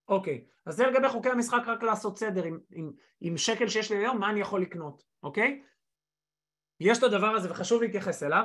[0.08, 2.92] אוקיי, אז זה לגבי חוקי המשחק רק לעשות סדר עם, עם,
[3.22, 5.62] עם שקל שיש לי היום, מה אני יכול לקנות, אוקיי?
[6.80, 8.44] יש את הדבר הזה וחשוב להתייחס אליו,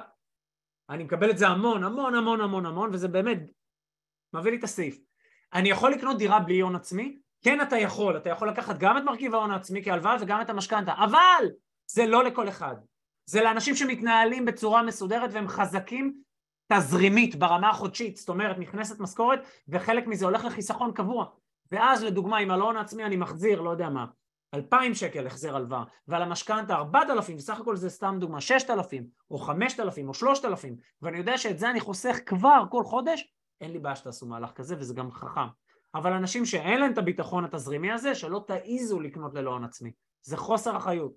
[0.90, 3.38] אני מקבל את זה המון, המון, המון, המון, המון, וזה באמת
[4.32, 4.98] מביא לי את הסעיף.
[5.54, 7.18] אני יכול לקנות דירה בלי הון עצמי?
[7.42, 8.16] כן, אתה יכול.
[8.16, 11.44] אתה יכול לקחת גם את מרכיב ההון העצמי כהלוואה וגם את המשכנתה, אבל
[11.86, 12.76] זה לא לכל אחד.
[13.26, 16.14] זה לאנשים שמתנהלים בצורה מסודרת והם חזקים
[16.72, 21.26] תזרימית ברמה החודשית, זאת אומרת נכנסת משכורת וחלק מזה הולך לחיסכון קבוע.
[21.72, 24.06] ואז לדוגמה עם הלון העצמי אני מחזיר, לא יודע מה,
[24.54, 29.06] אלפיים שקל החזר הלוואה, ועל המשכנתה ארבעת אלפים, בסך הכל זה סתם דוגמה, ששת אלפים,
[29.30, 33.34] או חמשת אלפים, או שלושת אלפים, ואני יודע שאת זה אני חוסך כבר כל חודש,
[33.60, 35.48] אין לי בעיה שתעשו מהלך כזה, וזה גם חכם.
[35.94, 39.92] אבל אנשים שאין להם את הביטחון התזרימי הזה, שלא תעיזו לקנות ללא הון עצמי.
[40.22, 41.12] זה חוסר אחריות.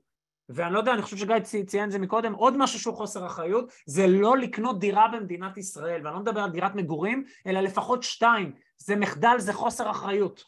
[0.49, 3.71] ואני לא יודע, אני חושב שגיא ציין את זה מקודם, עוד משהו שהוא חוסר אחריות,
[3.86, 8.53] זה לא לקנות דירה במדינת ישראל, ואני לא מדבר על דירת מגורים, אלא לפחות שתיים.
[8.77, 10.43] זה מחדל, זה חוסר אחריות.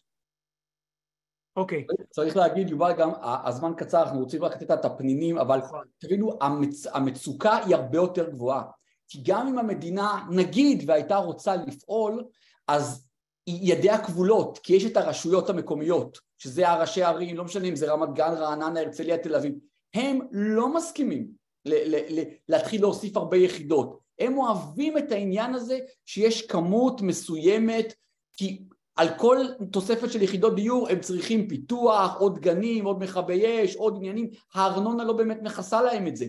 [1.55, 1.85] אוקיי.
[1.91, 2.03] Okay.
[2.09, 5.85] צריך להגיד, יובל, גם הזמן קצר, אנחנו רוצים רק לתת את הפנינים, אבל נכון.
[5.97, 6.87] תבינו, המצ...
[6.87, 8.63] המצוקה היא הרבה יותר גבוהה.
[9.07, 12.23] כי גם אם המדינה, נגיד, והייתה רוצה לפעול,
[12.67, 13.07] אז
[13.47, 18.09] ידיה כבולות, כי יש את הרשויות המקומיות, שזה הראשי הערים, לא משנה אם זה רמת
[18.13, 19.53] גן, רעננה, הרצליה, תל אביב,
[19.93, 21.27] הם לא מסכימים
[21.65, 23.99] ל- ל- ל- להתחיל להוסיף הרבה יחידות.
[24.19, 27.93] הם אוהבים את העניין הזה שיש כמות מסוימת,
[28.37, 28.63] כי
[28.95, 29.37] על כל
[29.71, 35.03] תוספת של יחידות דיור הם צריכים פיתוח, עוד גנים, עוד מכבי אש, עוד עניינים, הארנונה
[35.03, 36.25] לא באמת מכסה להם את זה.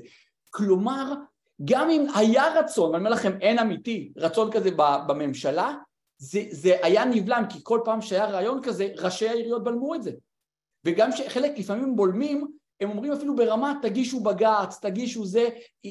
[0.51, 1.15] כלומר,
[1.65, 4.71] גם אם היה רצון, ואני אומר לכם אין אמיתי, רצון כזה
[5.09, 5.75] בממשלה,
[6.19, 10.11] זה, זה היה נבלם, כי כל פעם שהיה רעיון כזה, ראשי העיריות בלמו את זה.
[10.85, 12.47] וגם שחלק לפעמים בולמים,
[12.81, 15.49] הם אומרים אפילו ברמה תגישו בג"ץ, תגישו זה,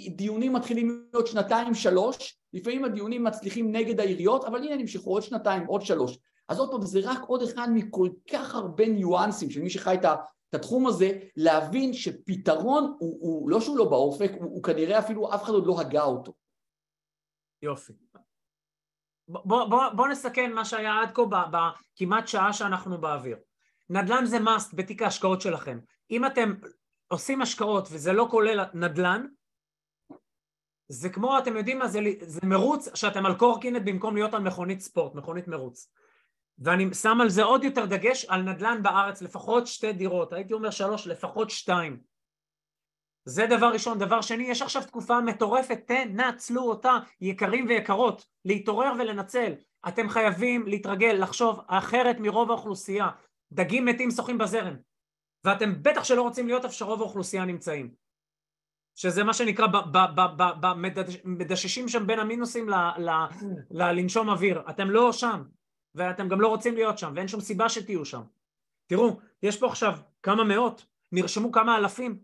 [0.09, 5.65] דיונים מתחילים להיות שנתיים שלוש, לפעמים הדיונים מצליחים נגד העיריות, אבל הנה נמשכו עוד שנתיים,
[5.65, 6.17] עוד שלוש.
[6.53, 9.95] אז עוד פעם, זה רק עוד אחד מכל כך הרבה ניואנסים של מי שחי
[10.51, 15.35] את התחום הזה, להבין שפתרון הוא, הוא לא שהוא לא באופק, הוא, הוא כנראה אפילו
[15.35, 16.33] אף אחד עוד לא הגה אותו.
[17.61, 17.93] יופי.
[19.27, 23.37] בוא, בוא, בוא נסכם מה שהיה עד כה בכמעט שעה שאנחנו באוויר.
[23.89, 25.79] נדל"ן זה must בתיק ההשקעות שלכם.
[26.11, 26.53] אם אתם
[27.07, 29.25] עושים השקעות וזה לא כולל נדל"ן,
[30.87, 34.79] זה כמו, אתם יודעים מה, זה, זה מרוץ שאתם על קורקינט במקום להיות על מכונית
[34.79, 35.89] ספורט, מכונית מרוץ.
[36.59, 40.69] ואני שם על זה עוד יותר דגש, על נדל"ן בארץ, לפחות שתי דירות, הייתי אומר
[40.69, 41.99] שלוש, לפחות שתיים.
[43.25, 43.99] זה דבר ראשון.
[43.99, 49.53] דבר שני, יש עכשיו תקופה מטורפת, תנצלו אותה, יקרים ויקרות, להתעורר ולנצל.
[49.87, 53.09] אתם חייבים להתרגל, לחשוב אחרת מרוב האוכלוסייה.
[53.53, 54.75] דגים מתים שוחים בזרם.
[55.43, 57.93] ואתם בטח שלא רוצים להיות איפה שרוב האוכלוסייה נמצאים.
[58.95, 59.67] שזה מה שנקרא
[61.25, 62.69] מדששים שם בין המינוסים
[63.71, 64.61] ללנשום אוויר.
[64.69, 65.43] אתם לא שם,
[65.95, 68.21] ואתם גם לא רוצים להיות שם, ואין שום סיבה שתהיו שם.
[68.87, 72.19] תראו, יש פה עכשיו כמה מאות, נרשמו כמה אלפים.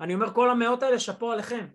[0.00, 1.66] אני אומר, כל המאות האלה, שאפו עליכם.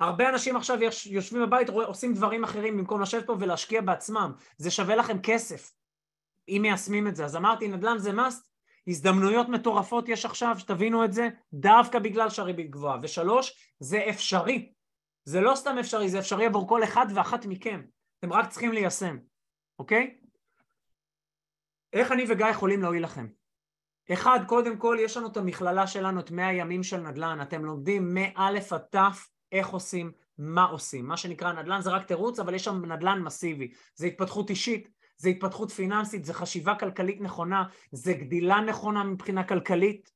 [0.00, 4.32] הרבה אנשים עכשיו יושבים בבית, עושים דברים אחרים במקום לשבת פה ולהשקיע בעצמם.
[4.58, 5.72] זה שווה לכם כסף,
[6.48, 7.24] אם מיישמים את זה.
[7.24, 8.48] אז אמרתי, נדל"ן זה must,
[8.88, 12.98] הזדמנויות מטורפות יש עכשיו, שתבינו את זה, דווקא בגלל שהריבית גבוהה.
[13.02, 14.72] ושלוש, זה אפשרי.
[15.24, 17.82] זה לא סתם אפשרי, זה אפשרי עבור כל אחד ואחת מכם.
[18.18, 19.16] אתם רק צריכים ליישם,
[19.78, 20.16] אוקיי?
[21.92, 23.26] איך אני וגיא יכולים להועיל לכם?
[24.12, 27.38] אחד, קודם כל, יש לנו את המכללה שלנו, את 100 ימים של נדל"ן.
[27.42, 28.58] אתם לומדים מא' עד
[28.96, 28.96] ת'
[29.52, 31.06] איך עושים, מה עושים.
[31.06, 33.72] מה שנקרא נדל"ן זה רק תירוץ, אבל יש שם נדל"ן מסיבי.
[33.94, 40.10] זה התפתחות אישית, זה התפתחות פיננסית, זה חשיבה כלכלית נכונה, זה גדילה נכונה מבחינה כלכלית,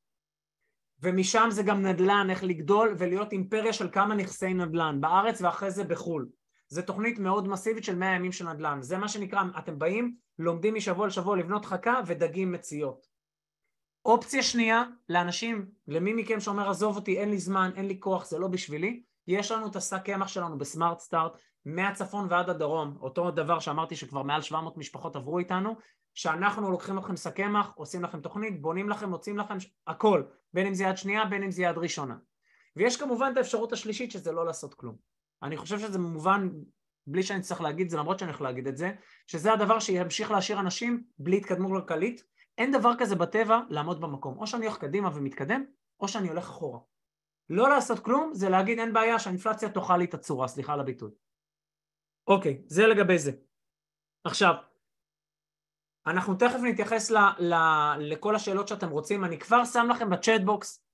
[1.02, 5.84] ומשם זה גם נדל"ן, איך לגדול ולהיות אימפריה של כמה נכסי נדל"ן, בארץ ואחרי זה
[5.84, 6.28] בחו"ל.
[6.68, 8.82] זו תוכנית מאוד מסיבית של 100 ימים של נדל"ן.
[8.82, 13.06] זה מה שנקרא, אתם באים, לומדים משבוע לשבוע לבנות חכה ודגים מציאות.
[14.04, 18.38] אופציה שנייה, לאנשים, למי מכם שאומר עזוב אותי, אין לי זמן, אין לי כוח, זה
[18.38, 21.32] לא בשבילי, יש לנו את השק קמח שלנו בסמארט סטארט,
[21.64, 25.76] מהצפון ועד הדרום, אותו דבר שאמרתי שכבר מעל 700 משפחות עברו איתנו,
[26.14, 29.56] שאנחנו לוקחים לכם שק קמח, עושים לכם תוכנית, בונים לכם, מוצאים לכם
[29.86, 30.22] הכל,
[30.54, 32.16] בין אם זה יד שנייה, בין אם זה יד ראשונה.
[32.76, 34.96] ויש כמובן את האפשרות השלישית שזה לא לעשות כלום.
[35.42, 36.48] אני חושב שזה מובן,
[37.06, 38.92] בלי שאני צריך להגיד זה, למרות שאני הולך להגיד את זה,
[39.26, 42.24] שזה הדבר שימשיך להשאיר אנשים בלי התקדמות כלכלית.
[42.58, 44.38] אין דבר כזה בטבע לעמוד במקום.
[44.38, 45.64] או שאני הולך קדימה ומתקדם,
[46.00, 46.80] או שאני הולך אחורה.
[47.50, 51.10] לא לעשות כלום זה להגיד אין בעיה שהאינפלציה תאכל לי את הצורה, סליחה על הביטוי.
[52.26, 53.32] אוקיי, זה לגבי זה.
[54.24, 54.54] עכשיו,
[56.06, 57.54] אנחנו תכף נתייחס ל, ל,
[57.98, 60.87] לכל השאלות שאתם רוצים, אני כבר שם לכם ב chat box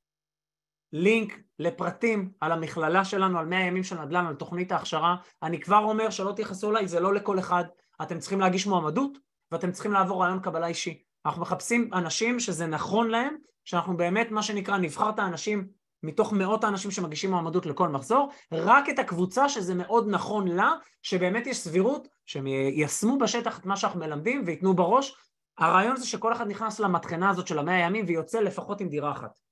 [0.97, 5.17] לינק לפרטים על המכללה שלנו, על 100 ימים של נדל"ן, על תוכנית ההכשרה.
[5.43, 7.65] אני כבר אומר שלא תייחסו אליי, זה לא לכל אחד.
[8.03, 9.19] אתם צריכים להגיש מועמדות
[9.53, 11.03] ואתם צריכים לעבור רעיון קבלה אישי.
[11.27, 15.67] אנחנו מחפשים אנשים שזה נכון להם, שאנחנו באמת מה שנקרא נבחר את האנשים
[16.03, 20.73] מתוך מאות האנשים שמגישים מועמדות לכל מחזור, רק את הקבוצה שזה מאוד נכון לה,
[21.03, 25.17] שבאמת יש סבירות שהם יישמו בשטח את מה שאנחנו מלמדים וייתנו בראש.
[25.59, 29.44] הרעיון זה שכל אחד נכנס למטחנה הזאת של המאה ימים ויוצא לפחות עם דירה אחת.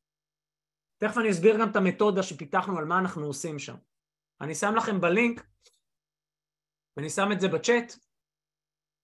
[1.02, 3.74] תכף אני אסביר גם את המתודה שפיתחנו על מה אנחנו עושים שם.
[4.40, 5.46] אני שם לכם בלינק,
[6.96, 7.94] ואני שם את זה בצ'אט,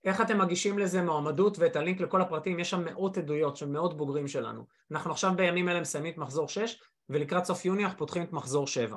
[0.05, 3.97] איך אתם מגישים לזה מועמדות ואת הלינק לכל הפרטים, יש שם מאות עדויות של מאות
[3.97, 4.67] בוגרים שלנו.
[4.91, 8.67] אנחנו עכשיו בימים אלה מסיימים את מחזור 6, ולקראת סוף יוני אנחנו פותחים את מחזור
[8.67, 8.97] 7.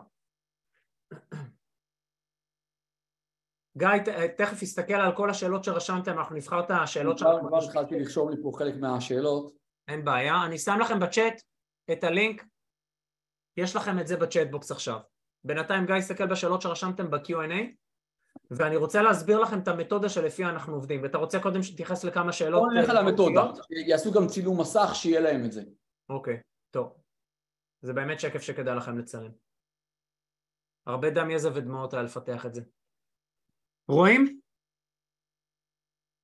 [3.77, 3.87] גיא,
[4.37, 7.47] תכף יסתכל על כל השאלות שרשמתם, אנחנו נבחר את השאלות שאנחנו...
[7.47, 9.51] כבר התחלתי לרשום לי פה חלק מהשאלות.
[9.87, 11.41] אין בעיה, אני שם לכם בצ'אט
[11.91, 12.50] את הלינק,
[13.57, 14.99] יש לכם את זה בצ'אט בוקס עכשיו.
[15.43, 17.75] בינתיים גיא יסתכל בשאלות שרשמתם ב-Q&A,
[18.51, 22.61] ואני רוצה להסביר לכם את המתודה שלפיה אנחנו עובדים, ואתה רוצה קודם שתתייחס לכמה שאלות?
[22.61, 23.41] בוא נלך על המתודה,
[23.87, 25.63] יעשו גם צילום מסך שיהיה להם את זה.
[26.09, 26.39] אוקיי,
[26.71, 26.97] טוב.
[27.81, 29.31] זה באמת שקף שכדאי לכם לצלם.
[30.85, 32.61] הרבה דם, יזע ודמעות היה לפתח את זה.
[33.87, 34.39] רואים?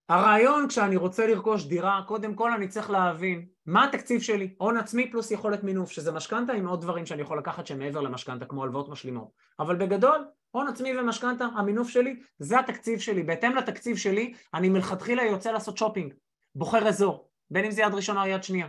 [0.10, 5.12] הרעיון כשאני רוצה לרכוש דירה, קודם כל אני צריך להבין מה התקציב שלי, הון עצמי
[5.12, 8.90] פלוס יכולת מינוף, שזה משכנתה עם עוד דברים שאני יכול לקחת שמעבר למשכנתה, כמו הלוואות
[8.90, 9.28] משלימות.
[9.60, 13.24] אבל בגדול, הון עצמי ומשכנתה, המינוף שלי, זה התקציב שלי.
[13.24, 16.14] בהתאם לתקציב שלי, אני מלכתחילה יוצא לעשות שופינג,
[16.56, 18.68] בוחר אזור, בין אם זה יד ראשונה או יד שנייה.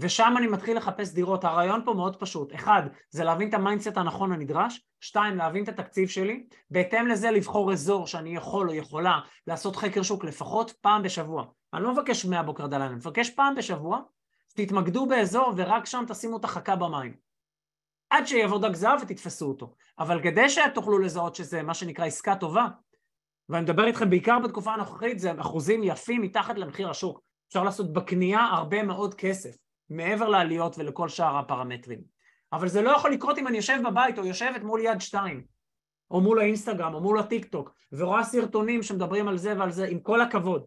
[0.00, 1.44] ושם אני מתחיל לחפש דירות.
[1.44, 2.54] הרעיון פה מאוד פשוט.
[2.54, 4.86] אחד, זה להבין את ה mindset הנכון הנדרש.
[5.00, 6.46] שתיים, להבין את התקציב שלי.
[6.70, 11.44] בהתאם לזה לבחור אזור שאני יכול או יכולה לעשות חקר שוק לפחות פעם בשבוע.
[11.74, 14.00] אני לא מבקש מהבוקר עד הלילה, אני מבקש פעם בשבוע,
[14.54, 17.14] תתמקדו באזור ורק שם תשימו את החכה במים.
[18.10, 19.74] עד שיעבוד הגזר ותתפסו אותו.
[19.98, 22.66] אבל כדי שתוכלו לזהות שזה מה שנקרא עסקה טובה,
[23.48, 27.20] ואני מדבר איתכם בעיקר בתקופה הנוכחית, זה אחוזים יפים מתחת למחיר השוק.
[27.48, 29.67] אפשר לעשות בקנייה הרבה מאוד כסף.
[29.90, 32.00] מעבר לעליות ולכל שאר הפרמטרים.
[32.52, 35.44] אבל זה לא יכול לקרות אם אני יושב בבית או יושבת מול יד שתיים,
[36.10, 40.00] או מול האינסטגרם, או מול הטיק טוק, ורואה סרטונים שמדברים על זה ועל זה, עם
[40.00, 40.64] כל הכבוד.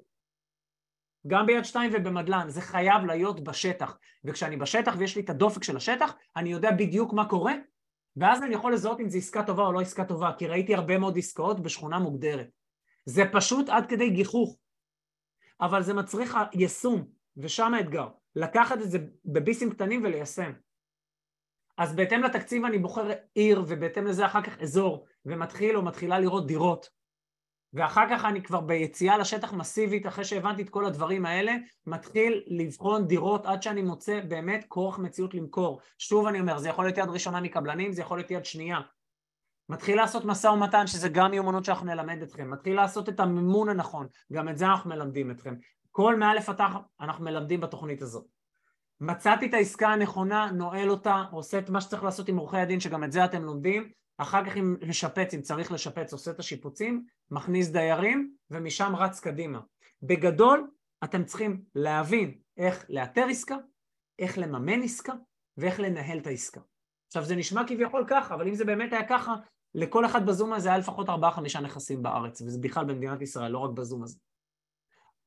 [1.27, 3.97] גם ביד שתיים ובמדלן, זה חייב להיות בשטח.
[4.23, 7.53] וכשאני בשטח ויש לי את הדופק של השטח, אני יודע בדיוק מה קורה,
[8.17, 10.97] ואז אני יכול לזהות אם זו עסקה טובה או לא עסקה טובה, כי ראיתי הרבה
[10.97, 12.47] מאוד עסקאות בשכונה מוגדרת.
[13.05, 14.57] זה פשוט עד כדי גיחוך,
[15.61, 17.05] אבל זה מצריך יישום,
[17.37, 18.07] ושם האתגר.
[18.35, 20.51] לקחת את זה בביסים קטנים וליישם.
[21.77, 26.47] אז בהתאם לתקציב אני בוחר עיר ובהתאם לזה אחר כך אזור ומתחיל או מתחילה לראות
[26.47, 26.89] דירות.
[27.73, 31.55] ואחר כך אני כבר ביציאה לשטח מסיבית אחרי שהבנתי את כל הדברים האלה
[31.87, 35.81] מתחיל לבחון דירות עד שאני מוצא באמת כורח מציאות למכור.
[35.97, 38.79] שוב אני אומר זה יכול להיות יד ראשונה מקבלנים זה יכול להיות יד שנייה.
[39.69, 42.51] מתחיל לעשות משא ומתן שזה גם מיומנות שאנחנו נלמד אתכם.
[42.51, 45.53] מתחיל לעשות את המימון הנכון גם את זה אנחנו מלמדים אתכם
[45.91, 46.61] כל מאלף עד
[47.01, 48.25] אנחנו מלמדים בתוכנית הזאת.
[48.99, 53.03] מצאתי את העסקה הנכונה, נועל אותה, עושה את מה שצריך לעשות עם עורכי הדין, שגם
[53.03, 57.69] את זה אתם לומדים, אחר כך אם לשפץ, אם צריך לשפץ, עושה את השיפוצים, מכניס
[57.69, 59.59] דיירים, ומשם רץ קדימה.
[60.03, 60.67] בגדול,
[61.03, 63.57] אתם צריכים להבין איך לאתר עסקה,
[64.19, 65.13] איך לממן עסקה,
[65.57, 66.61] ואיך לנהל את העסקה.
[67.07, 69.35] עכשיו זה נשמע כביכול ככה, אבל אם זה באמת היה ככה,
[69.75, 71.11] לכל אחד בזום הזה היה לפחות 4-5
[71.61, 74.19] נכסים בארץ, וזה בכלל במדינת ישראל, לא רק בזום הזה.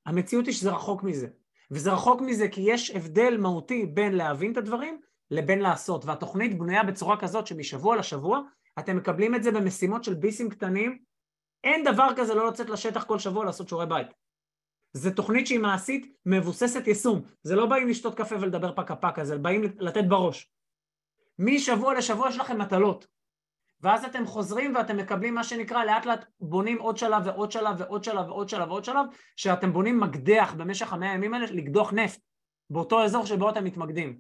[0.07, 1.27] המציאות היא שזה רחוק מזה.
[1.71, 5.01] וזה רחוק מזה כי יש הבדל מהותי בין להבין את הדברים
[5.31, 6.05] לבין לעשות.
[6.05, 8.41] והתוכנית בנויה בצורה כזאת שמשבוע לשבוע
[8.79, 10.99] אתם מקבלים את זה במשימות של ביסים קטנים.
[11.65, 14.07] אין דבר כזה לא לצאת לשטח כל שבוע לעשות שיעורי בית.
[14.93, 17.23] זו תוכנית שהיא מעשית מבוססת יישום.
[17.43, 20.51] זה לא באים לשתות קפה ולדבר פקה פקה, זה באים לתת בראש.
[21.39, 23.07] משבוע לשבוע יש לכם מטלות.
[23.85, 28.05] ואז אתם חוזרים ואתם מקבלים מה שנקרא לאט לאט בונים עוד שלב ועוד שלב ועוד
[28.05, 29.07] שלב ועוד שלב ועוד שלב
[29.37, 32.21] שאתם בונים מקדח במשך המאה הימים האלה לקדוח נפט
[32.71, 34.19] באותו אזור שבו אתם מתמקדים.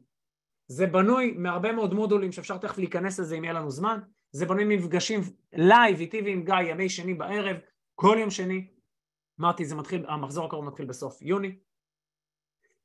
[0.66, 4.00] זה בנוי מהרבה מאוד מודולים שאפשר תכף להיכנס לזה אם יהיה לנו זמן.
[4.32, 5.20] זה בנוי ממפגשים
[5.52, 7.56] live איתי ועם גיא ימי שני בערב
[7.94, 8.66] כל יום שני.
[9.40, 11.56] אמרתי זה מתחיל, המחזור הקרוב מתחיל בסוף יוני.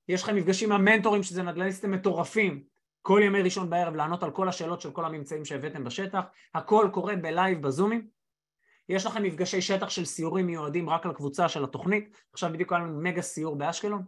[0.08, 2.64] יש לכם מפגשים עם המנטורים שזה נדל"ניסטים מטורפים
[3.02, 6.22] כל ימי ראשון בערב לענות על כל השאלות של כל הממצאים שהבאתם בשטח,
[6.54, 8.08] הכל קורה ב live בזומים.
[8.90, 13.02] יש לכם מפגשי שטח של סיורים מיועדים רק לקבוצה של התוכנית, עכשיו בדיוק היה לנו
[13.02, 14.04] מגה סיור באשקלון.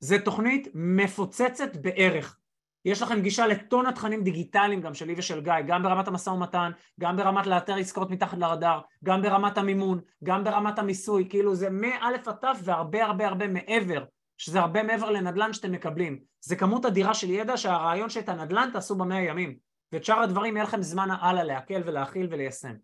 [0.00, 2.38] זה תוכנית מפוצצת בערך.
[2.84, 6.70] יש לכם גישה לטון התכנים דיגיטליים גם שלי ושל גיא, גם ברמת המשא ומתן,
[7.00, 11.96] גם ברמת לאתר עסקאות מתחת לרדאר, גם ברמת המימון, גם ברמת המיסוי, כאילו זה מא'
[12.00, 14.04] עד ת' והרבה הרבה הרבה מעבר
[14.38, 16.24] שזה הרבה מעבר לנדל"ן שאתם מקבלים.
[16.40, 19.58] זה כמות אדירה של ידע שהרעיון שאת הנדל"ן תעשו במאה ימים,
[19.92, 22.74] ואת שאר הדברים יהיה לכם זמן הלאה להקל ולהכיל וליישם.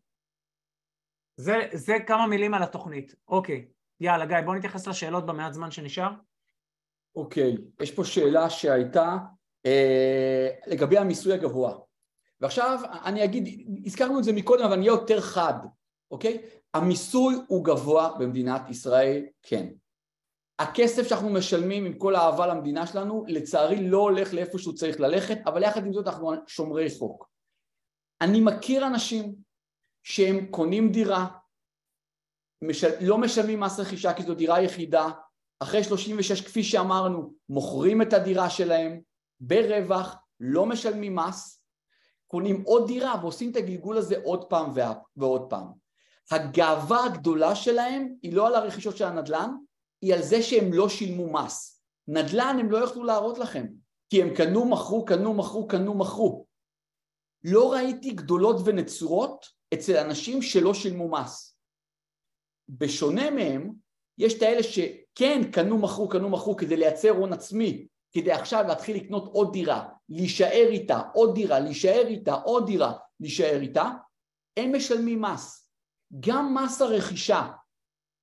[1.36, 3.14] זה, זה כמה מילים על התוכנית.
[3.28, 3.68] אוקיי,
[4.00, 6.10] יאללה גיא, בוא נתייחס לשאלות במעט זמן שנשאר.
[7.16, 9.16] אוקיי, יש פה שאלה שהייתה
[9.66, 11.78] אה, לגבי המיסוי הגבוה.
[12.40, 15.54] ועכשיו אני אגיד, הזכרנו את זה מקודם אבל אני אהיה יותר חד,
[16.10, 16.42] אוקיי?
[16.74, 19.66] המיסוי הוא גבוה במדינת ישראל, כן.
[20.60, 25.38] הכסף שאנחנו משלמים עם כל האהבה למדינה שלנו לצערי לא הולך לאיפה שהוא צריך ללכת
[25.46, 27.28] אבל יחד עם זאת אנחנו שומרי חוק.
[28.20, 29.34] אני מכיר אנשים
[30.02, 31.26] שהם קונים דירה,
[32.62, 32.90] משל...
[33.00, 35.10] לא משלמים מס רכישה כי זו דירה יחידה,
[35.60, 39.00] אחרי 36 כפי שאמרנו מוכרים את הדירה שלהם
[39.40, 41.64] ברווח, לא משלמים מס,
[42.26, 44.70] קונים עוד דירה ועושים את הגלגול הזה עוד פעם
[45.16, 45.66] ועוד פעם.
[46.30, 49.50] הגאווה הגדולה שלהם היא לא על הרכישות של הנדל"ן
[50.02, 51.82] היא על זה שהם לא שילמו מס.
[52.08, 53.66] נדל"ן הם לא יכלו להראות לכם,
[54.10, 56.46] כי הם קנו, מכרו, קנו, מכרו, קנו, מכרו.
[57.44, 61.56] לא ראיתי גדולות ונצורות אצל אנשים שלא שילמו מס.
[62.68, 63.72] בשונה מהם,
[64.18, 68.96] יש את האלה שכן קנו, מכרו, קנו, מכרו כדי לייצר הון עצמי, כדי עכשיו להתחיל
[68.96, 73.90] לקנות עוד דירה, להישאר איתה, עוד דירה, להישאר איתה, עוד דירה, להישאר איתה,
[74.56, 75.70] הם משלמים מס.
[76.20, 77.50] גם מס הרכישה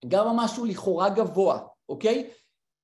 [0.07, 2.29] גם משהו לכאורה גבוה, אוקיי?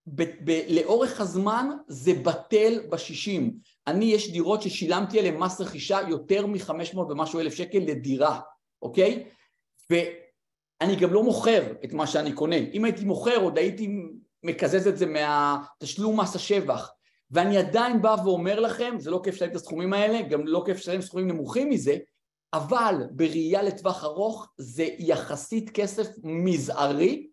[0.07, 3.53] ב- ב- לאורך הזמן זה בטל בשישים.
[3.88, 8.39] אני, יש דירות ששילמתי עליהן מס רכישה יותר מ-500 ומשהו אלף שקל לדירה,
[8.82, 9.30] אוקיי?
[9.89, 12.55] ואני גם לא מוכר את מה שאני קונה.
[12.55, 13.89] אם הייתי מוכר עוד הייתי
[14.43, 16.91] מקזז את זה מהתשלום מס השבח.
[17.32, 20.78] ואני עדיין בא ואומר לכם, זה לא כיף לשלם את הסכומים האלה, גם לא כיף
[20.78, 21.97] לשלם סכומים נמוכים מזה,
[22.53, 27.27] אבל בראייה לטווח ארוך זה יחסית כסף מזערי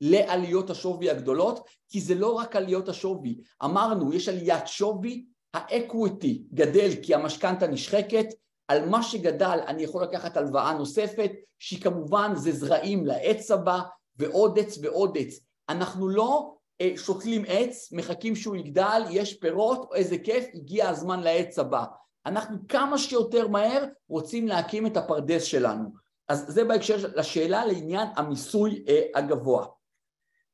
[0.00, 3.40] לעליות השווי הגדולות, כי זה לא רק עליות השווי.
[3.64, 8.26] אמרנו, יש עליית שווי, האקוויטי גדל כי המשכנתה נשחקת,
[8.68, 13.80] על מה שגדל אני יכול לקחת הלוואה נוספת, שהיא כמובן זה זרעים לעץ הבא,
[14.16, 15.40] ועוד עץ ועוד עץ.
[15.68, 21.58] אנחנו לא אה, שותלים עץ, מחכים שהוא יגדל, יש פירות, איזה כיף, הגיע הזמן לעץ
[21.58, 21.84] הבא.
[22.26, 25.92] אנחנו כמה שיותר מהר רוצים להקים את הפרדס שלנו.
[26.28, 29.66] אז זה בהקשר לשאלה לעניין המיסוי אה, הגבוה.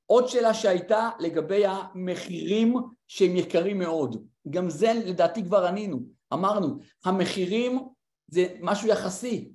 [0.07, 4.25] עוד שאלה שהייתה לגבי המחירים שהם יקרים מאוד.
[4.51, 6.01] גם זה לדעתי כבר ענינו.
[6.33, 7.89] אמרנו, המחירים
[8.29, 9.53] זה משהו יחסי.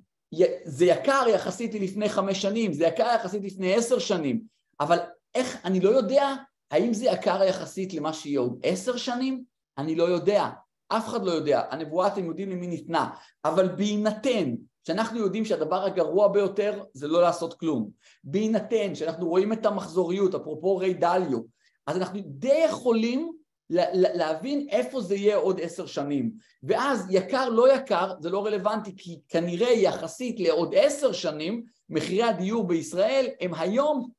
[0.64, 4.42] זה יקר יחסית ללפני חמש שנים, זה יקר יחסית לפני עשר שנים,
[4.80, 4.98] אבל
[5.34, 6.34] איך, אני לא יודע
[6.70, 9.44] האם זה יקר יחסית למה שיהיה עוד עשר שנים?
[9.78, 10.48] אני לא יודע.
[10.88, 11.62] אף אחד לא יודע.
[11.70, 13.10] הנבואה אתם יודעים למי ניתנה.
[13.44, 14.54] אבל בהינתן
[14.86, 17.90] שאנחנו יודעים שהדבר הגרוע ביותר זה לא לעשות כלום.
[18.24, 21.38] בהינתן שאנחנו רואים את המחזוריות, אפרופו ריי דליו,
[21.86, 23.32] אז אנחנו די יכולים
[23.70, 26.32] להבין איפה זה יהיה עוד עשר שנים.
[26.62, 32.66] ואז יקר לא יקר זה לא רלוונטי כי כנראה יחסית לעוד עשר שנים מחירי הדיור
[32.66, 34.10] בישראל הם היום,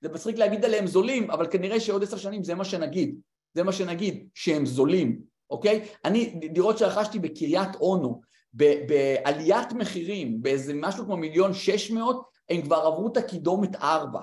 [0.00, 3.14] זה מצחיק להגיד עליהם זולים, אבל כנראה שעוד עשר שנים זה מה שנגיד,
[3.54, 5.84] זה מה שנגיד, שהם זולים, אוקיי?
[6.04, 8.20] אני, דירות שרכשתי בקריית אונו,
[8.52, 14.20] בעליית מחירים, באיזה משהו כמו מיליון שש מאות, הם כבר עברו את הקידומת ארבע.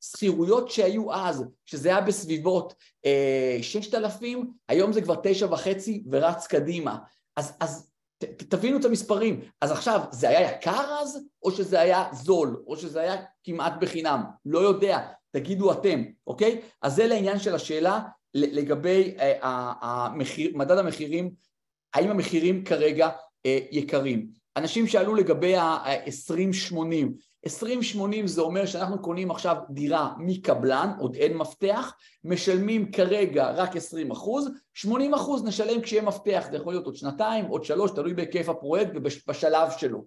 [0.00, 2.74] שכירויות שהיו אז, שזה היה בסביבות
[3.06, 6.98] אה, ששת אלפים, היום זה כבר תשע וחצי ורץ קדימה.
[7.36, 9.40] אז, אז ת, תבינו את המספרים.
[9.60, 14.24] אז עכשיו, זה היה יקר אז, או שזה היה זול, או שזה היה כמעט בחינם?
[14.44, 16.60] לא יודע, תגידו אתם, אוקיי?
[16.82, 18.00] אז זה לעניין של השאלה
[18.34, 21.30] לגבי אה, המחיר, מדד המחירים,
[21.94, 23.08] האם המחירים כרגע
[23.46, 24.28] אה, יקרים.
[24.56, 26.76] אנשים שאלו לגבי ה-2080,
[27.46, 34.10] 2080 זה אומר שאנחנו קונים עכשיו דירה מקבלן, עוד אין מפתח, משלמים כרגע רק 20
[34.10, 38.48] אחוז, 80 אחוז נשלם כשיהיה מפתח, זה יכול להיות עוד שנתיים, עוד שלוש, תלוי בהיקף
[38.48, 40.04] הפרויקט ובשלב שלו.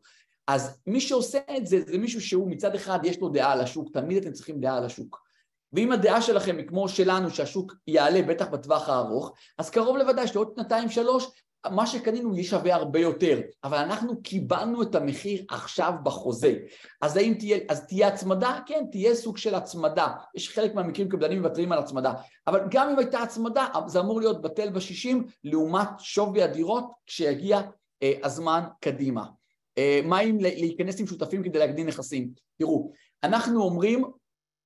[0.48, 3.90] אז מי שעושה את זה, זה מישהו שהוא מצד אחד יש לו דעה על השוק,
[3.94, 5.31] תמיד אתם צריכים דעה על השוק.
[5.74, 10.54] ואם הדעה שלכם היא כמו שלנו שהשוק יעלה בטח בטווח הארוך, אז קרוב לוודאי שעוד
[10.56, 11.28] שנתיים שלוש
[11.70, 16.56] מה שקנינו יהיה שווה הרבה יותר, אבל אנחנו קיבלנו את המחיר עכשיו בחוזה.
[17.02, 18.60] אז האם תהיה, אז תהיה הצמדה?
[18.66, 20.08] כן, תהיה סוג של הצמדה.
[20.36, 22.14] יש חלק מהמקרים קבלנים מוותרים על הצמדה,
[22.48, 27.62] אבל גם אם הייתה הצמדה, זה אמור להיות בטל בשישים לעומת שווי הדירות כשיגיע
[28.04, 29.26] אה, הזמן קדימה.
[29.78, 32.30] אה, מה אם להיכנס עם שותפים כדי להגדיל נכסים?
[32.60, 32.92] תראו,
[33.24, 34.06] אנחנו אומרים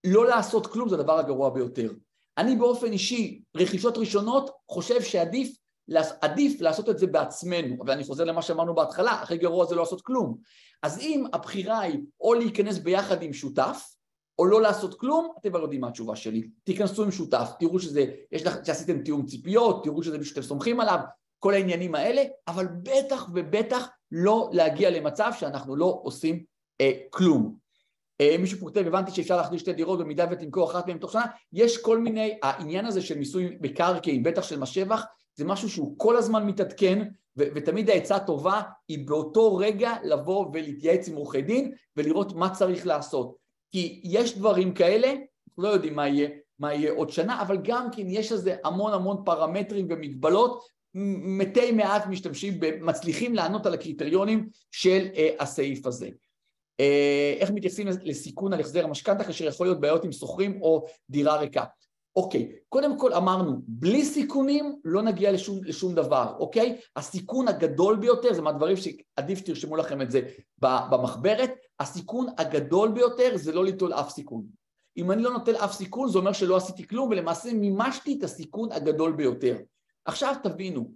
[0.05, 1.91] לא לעשות כלום זה הדבר הגרוע ביותר.
[2.37, 5.57] אני באופן אישי, רכישות ראשונות, חושב שעדיף
[6.21, 9.81] עדיף לעשות את זה בעצמנו, אבל אני חוזר למה שאמרנו בהתחלה, הכי גרוע זה לא
[9.81, 10.37] לעשות כלום.
[10.83, 13.95] אז אם הבחירה היא או להיכנס ביחד עם שותף,
[14.39, 16.47] או לא לעשות כלום, אתם כבר יודעים מה התשובה שלי.
[16.63, 20.79] תיכנסו עם שותף, תראו שזה, יש לך, שעשיתם תיאום ציפיות, תראו שזה מישהו שאתם סומכים
[20.79, 20.99] עליו,
[21.39, 26.43] כל העניינים האלה, אבל בטח ובטח לא להגיע למצב שאנחנו לא עושים
[26.81, 27.64] אה, כלום.
[28.21, 31.25] אה, מישהו פה כותב, הבנתי שאפשר להחליש שתי דירות במידה ותמכור אחת מהן תוך שנה,
[31.53, 35.05] יש כל מיני, העניין הזה של מיסוי מקרקעין, בטח של מס שבח,
[35.35, 37.07] זה משהו שהוא כל הזמן מתעדכן
[37.37, 42.87] ו- ותמיד העצה הטובה היא באותו רגע לבוא ולהתייעץ עם עורכי דין ולראות מה צריך
[42.87, 43.35] לעשות
[43.75, 46.29] כי יש דברים כאלה, אנחנו לא יודעים מה יהיה,
[46.59, 50.63] מה יהיה עוד שנה, אבל גם כן יש לזה המון המון פרמטרים ומגבלות,
[51.23, 56.09] מתי מעט משתמשים, מצליחים לענות על הקריטריונים של uh, הסעיף הזה.
[56.81, 61.37] Uh, איך מתייחסים לסיכון על החזר המשכנתה כאשר יכול להיות בעיות עם שוכרים או דירה
[61.37, 61.63] ריקה.
[62.15, 66.77] אוקיי, קודם כל אמרנו, בלי סיכונים לא נגיע לשום, לשום דבר, אוקיי?
[66.95, 70.21] הסיכון הגדול ביותר, זה מהדברים שעדיף שתרשמו לכם את זה
[70.59, 74.45] במחברת, הסיכון הגדול ביותר זה לא ליטול אף סיכון.
[74.97, 78.71] אם אני לא נוטל אף סיכון זה אומר שלא עשיתי כלום ולמעשה מימשתי את הסיכון
[78.71, 79.57] הגדול ביותר.
[80.05, 80.91] עכשיו תבינו,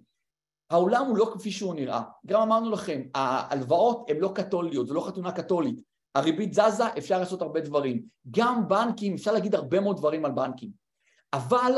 [0.69, 5.01] העולם הוא לא כפי שהוא נראה, גם אמרנו לכם, ההלוואות הן לא קתוליות, זו לא
[5.01, 5.81] חתונה קתולית,
[6.15, 8.01] הריבית זזה, אפשר לעשות הרבה דברים,
[8.31, 10.69] גם בנקים, אפשר להגיד הרבה מאוד דברים על בנקים,
[11.33, 11.73] אבל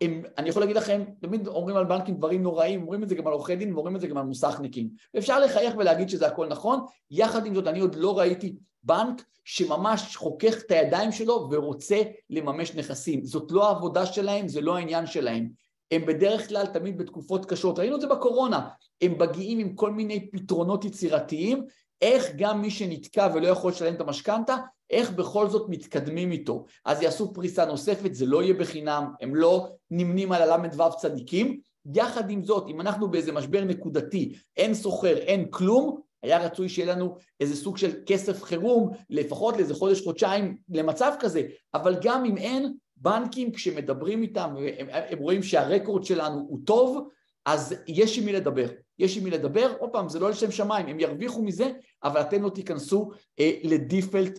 [0.00, 3.26] הם, אני יכול להגיד לכם, תמיד אומרים על בנקים דברים נוראים, אומרים את זה גם
[3.26, 4.88] על עורכי דין ואומרים את זה גם על מוסכניקים.
[5.18, 10.16] אפשר לחייך ולהגיד שזה הכל נכון, יחד עם זאת אני עוד לא ראיתי בנק שממש
[10.16, 13.24] חוכך את הידיים שלו ורוצה לממש נכסים.
[13.24, 15.48] זאת לא העבודה שלהם, זה לא העניין שלהם.
[15.90, 18.68] הם בדרך כלל תמיד בתקופות קשות, ראינו את זה בקורונה,
[19.02, 21.64] הם מגיעים עם כל מיני פתרונות יצירתיים,
[22.02, 24.56] איך גם מי שנתקע ולא יכול לשלם את המשכנתה,
[24.90, 26.64] איך בכל זאת מתקדמים איתו.
[26.84, 31.60] אז יעשו פריסה נוספת, זה לא יהיה בחינם, הם לא נמנים על הל"ו צדיקים.
[31.94, 36.94] יחד עם זאת, אם אנחנו באיזה משבר נקודתי, אין סוחר, אין כלום, היה רצוי שיהיה
[36.94, 41.42] לנו איזה סוג של כסף חירום, לפחות לאיזה חודש-חודשיים למצב כזה,
[41.74, 47.08] אבל גם אם אין, בנקים כשמדברים איתם, הם, הם רואים שהרקורד שלנו הוא טוב,
[47.46, 48.68] אז יש עם מי לדבר.
[48.98, 51.72] יש עם מי לדבר, עוד פעם, זה לא לשם שמיים, הם ירוויחו מזה,
[52.04, 53.10] אבל אתם לא תיכנסו
[53.40, 54.38] אה, לדיפלט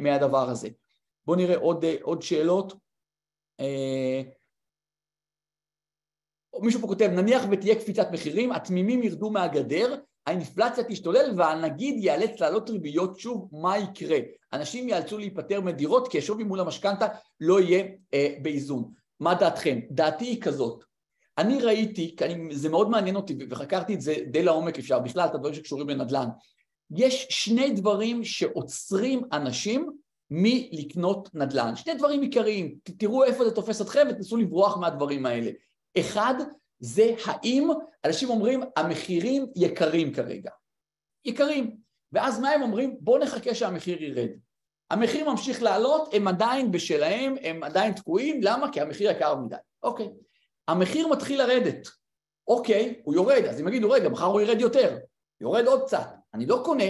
[0.00, 0.68] מהדבר הזה.
[1.26, 2.72] בואו נראה עוד, אה, עוד שאלות.
[3.60, 4.22] אה,
[6.60, 9.94] מישהו פה כותב, נניח ותהיה קפיצת מחירים, התמימים ירדו מהגדר,
[10.26, 14.18] האינפלציה תשתולל והנגיד ייאלץ להעלות ריביות שוב, מה יקרה?
[14.52, 17.06] אנשים ייאלצו להיפטר מדירות כי השווי מול המשכנתה
[17.40, 17.84] לא יהיה
[18.14, 18.92] אה, באיזון.
[19.20, 19.80] מה דעתכם?
[19.90, 20.84] דעתי היא כזאת,
[21.38, 25.34] אני ראיתי, אני, זה מאוד מעניין אותי וחקרתי את זה די לעומק אפשר, בכלל את
[25.34, 26.28] הדברים שקשורים לנדל"ן.
[26.96, 29.90] יש שני דברים שעוצרים אנשים
[30.30, 35.50] מלקנות נדל"ן, שני דברים עיקריים, תראו איפה זה תופס אתכם ותנסו לברוח מהדברים האלה.
[35.98, 36.34] אחד,
[36.78, 37.68] זה האם
[38.04, 40.50] אנשים אומרים המחירים יקרים כרגע,
[41.24, 41.76] יקרים,
[42.12, 42.96] ואז מה הם אומרים?
[43.00, 44.28] בואו נחכה שהמחיר ירד.
[44.90, 48.72] המחיר ממשיך לעלות, הם עדיין בשלהם, הם עדיין תקועים, למה?
[48.72, 49.56] כי המחיר יקר מדי.
[49.82, 50.08] אוקיי.
[50.68, 51.88] המחיר מתחיל לרדת.
[52.48, 54.98] אוקיי, הוא יורד, אז אם יגידו, רגע, מחר הוא ירד יותר.
[55.40, 56.08] יורד עוד קצת.
[56.34, 56.84] אני לא קונה,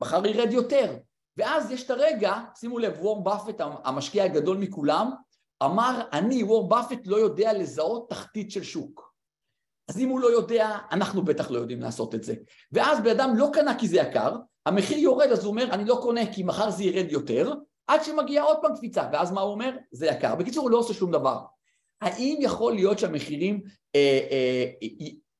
[0.00, 0.96] מחר ירד יותר.
[1.36, 5.10] ואז יש את הרגע, שימו לב, וור באפט, המשקיע הגדול מכולם,
[5.64, 9.14] אמר, אני, וור באפט, לא יודע לזהות תחתית של שוק.
[9.88, 12.34] אז אם הוא לא יודע, אנחנו בטח לא יודעים לעשות את זה.
[12.72, 14.36] ואז בן אדם לא קנה כי זה יקר,
[14.66, 17.52] המחיר יורד, אז הוא אומר, אני לא קונה כי מחר זה ירד יותר,
[17.86, 19.76] עד שמגיעה עוד פעם קפיצה, ואז מה הוא אומר?
[19.92, 20.34] זה יקר.
[20.34, 21.38] בקיצור, הוא לא עושה שום דבר.
[22.00, 23.62] האם יכול להיות שהמחירים
[23.94, 24.86] אה, אה,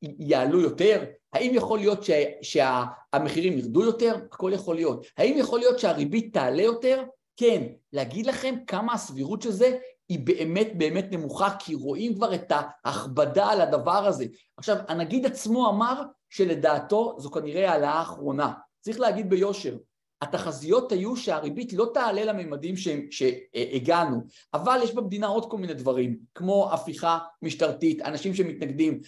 [0.02, 1.04] יעלו יותר?
[1.32, 4.16] האם יכול להיות שה, שהמחירים ירדו יותר?
[4.32, 5.06] הכל יכול להיות.
[5.18, 7.04] האם יכול להיות שהריבית תעלה יותר?
[7.36, 7.62] כן.
[7.92, 12.52] להגיד לכם כמה הסבירות של זה היא באמת באמת נמוכה, כי רואים כבר את
[12.84, 14.26] ההכבדה על הדבר הזה.
[14.56, 18.52] עכשיו, הנגיד עצמו אמר שלדעתו זו כנראה העלאה האחרונה.
[18.80, 19.76] צריך להגיד ביושר,
[20.24, 22.74] התחזיות היו שהריבית לא תעלה לממדים
[23.10, 24.20] שהגענו,
[24.54, 29.00] אבל יש במדינה עוד כל מיני דברים, כמו הפיכה משטרתית, אנשים שמתנגדים,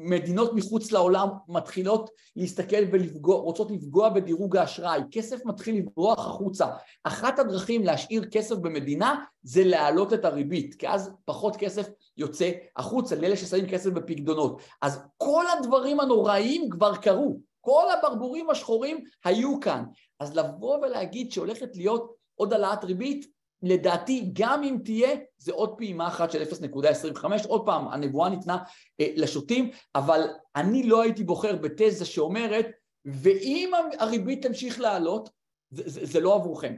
[0.00, 2.76] מדינות מחוץ לעולם מתחילות להסתכל
[3.24, 6.66] ורוצות לפגוע בדירוג האשראי, כסף מתחיל לברוח החוצה.
[7.04, 13.16] אחת הדרכים להשאיר כסף במדינה זה להעלות את הריבית, כי אז פחות כסף יוצא החוצה
[13.16, 14.62] לאלה ששמים כסף בפקדונות.
[14.82, 19.84] אז כל הדברים הנוראיים כבר קרו, כל הברבורים השחורים היו כאן.
[20.20, 23.26] אז לבוא ולהגיד שהולכת להיות עוד העלאת ריבית,
[23.62, 28.58] לדעתי גם אם תהיה זה עוד פעימה אחת של 0.25, עוד פעם הנבואה ניתנה
[29.00, 32.66] אה, לשוטים, אבל אני לא הייתי בוחר בתזה שאומרת
[33.04, 35.30] ואם הריבית תמשיך לעלות
[35.70, 36.74] זה, זה, זה לא עבורכם,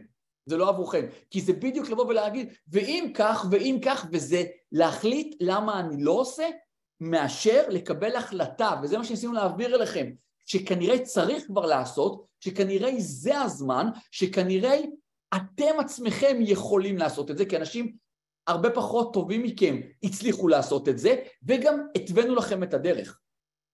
[0.46, 5.80] זה לא עבורכם, כי זה בדיוק לבוא ולהגיד ואם כך ואם כך וזה להחליט למה
[5.80, 6.48] אני לא עושה
[7.00, 10.10] מאשר לקבל החלטה וזה מה שניסינו להעביר אליכם
[10.50, 14.80] שכנראה צריך כבר לעשות, שכנראה זה הזמן, שכנראה
[15.36, 17.92] אתם עצמכם יכולים לעשות את זה, כי אנשים
[18.46, 23.18] הרבה פחות טובים מכם הצליחו לעשות את זה, וגם התווינו לכם את הדרך.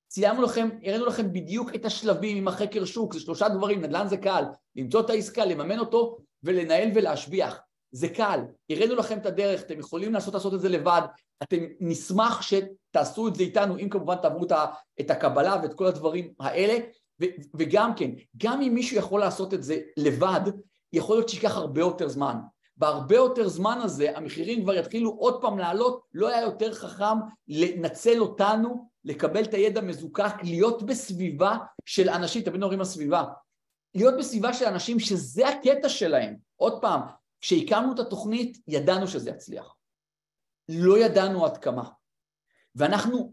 [0.08, 4.16] ציינו לכם, הראינו לכם בדיוק את השלבים עם החקר שוק, זה שלושה דברים, נדל"ן זה
[4.16, 4.44] קל,
[4.76, 7.58] למצוא את העסקה, לממן אותו ולנהל ולהשביח,
[7.92, 8.40] זה קל,
[8.70, 11.02] הראינו לכם את הדרך, אתם יכולים לעשות, לעשות את זה לבד,
[11.42, 14.46] אתם נשמח שתעשו את זה איתנו, אם כמובן תעברו
[15.00, 16.78] את הקבלה ואת כל הדברים האלה,
[17.22, 20.40] ו- וגם כן, גם אם מישהו יכול לעשות את זה לבד,
[20.92, 22.36] יכול להיות שייקח הרבה יותר זמן.
[22.76, 27.18] בהרבה יותר זמן הזה המחירים כבר יתחילו עוד פעם לעלות, לא היה יותר חכם
[27.48, 33.24] לנצל אותנו, לקבל את הידע מזוקק, להיות בסביבה של אנשים, תמיד אומרים הסביבה,
[33.94, 36.36] להיות בסביבה של אנשים שזה הקטע שלהם.
[36.56, 37.00] עוד פעם,
[37.40, 39.75] כשהקמנו את התוכנית ידענו שזה יצליח.
[40.68, 41.84] לא ידענו עד כמה.
[42.76, 43.32] ואנחנו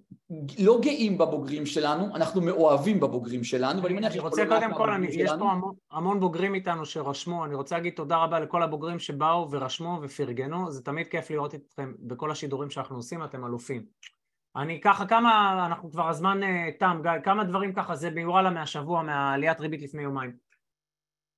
[0.59, 5.07] לא גאים בבוגרים שלנו, אנחנו מאוהבים בבוגרים שלנו, ואני מניח אני רוצה קודם כל, אני,
[5.07, 9.51] יש פה המון, המון בוגרים איתנו שרשמו, אני רוצה להגיד תודה רבה לכל הבוגרים שבאו
[9.51, 13.85] ורשמו ופרגנו, זה תמיד כיף לראות אתכם בכל השידורים שאנחנו עושים, אתם אלופים.
[14.55, 19.01] אני ככה, כמה, אנחנו כבר הזמן uh, תם, גיא, כמה דברים ככה, זה ביורלה מהשבוע,
[19.03, 20.42] מהעליית ריבית לפני יומיים.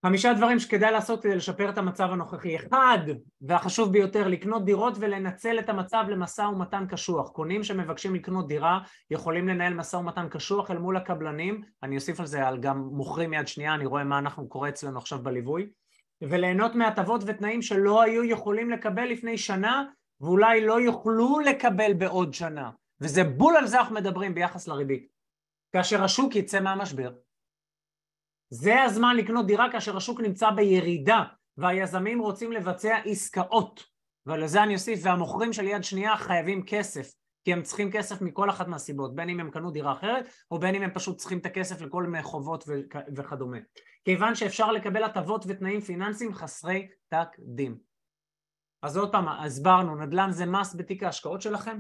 [0.06, 2.56] חמישה דברים שכדאי לעשות כדי לשפר את המצב הנוכחי.
[2.56, 2.98] אחד,
[3.41, 7.30] והחשוב ביותר, לקנות דירות ולנצל את המצב למשא ומתן קשוח.
[7.30, 8.80] קונים שמבקשים לקנות דירה
[9.11, 13.30] יכולים לנהל משא ומתן קשוח אל מול הקבלנים, אני אוסיף על זה על גם מוכרים
[13.30, 15.69] מיד שנייה, אני רואה מה אנחנו קורה אצלנו עכשיו בליווי,
[16.22, 19.84] וליהנות מהטבות ותנאים שלא היו יכולים לקבל לפני שנה
[20.22, 22.69] ואולי לא יוכלו לקבל בעוד שנה.
[23.02, 25.07] וזה בול על זה אנחנו מדברים ביחס לריבית.
[25.73, 27.11] כאשר השוק יצא מהמשבר.
[28.56, 31.23] זה הזמן לקנות דירה כאשר השוק נמצא בירידה
[31.57, 33.84] והיזמים רוצים לבצע עסקאות.
[34.26, 37.14] ולזה אני אוסיף והמוכרים של יד שנייה חייבים כסף
[37.44, 40.76] כי הם צריכים כסף מכל אחת מהסיבות בין אם הם קנו דירה אחרת או בין
[40.76, 42.65] אם הם פשוט צריכים את הכסף לכל מיני חובות
[43.15, 43.57] וכדומה.
[44.06, 47.77] כיוון שאפשר לקבל הטבות ותנאים פיננסיים חסרי תקדים.
[48.82, 51.80] אז עוד פעם הסברנו נדל"ן זה מס בתיק ההשקעות שלכם.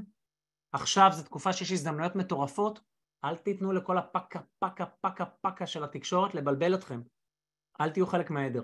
[0.71, 2.79] עכשיו זו תקופה שיש הזדמנויות מטורפות
[3.25, 7.01] אל תיתנו לכל הפקה פקה פקה פקה של התקשורת לבלבל אתכם.
[7.81, 8.63] אל תהיו חלק מהעדר.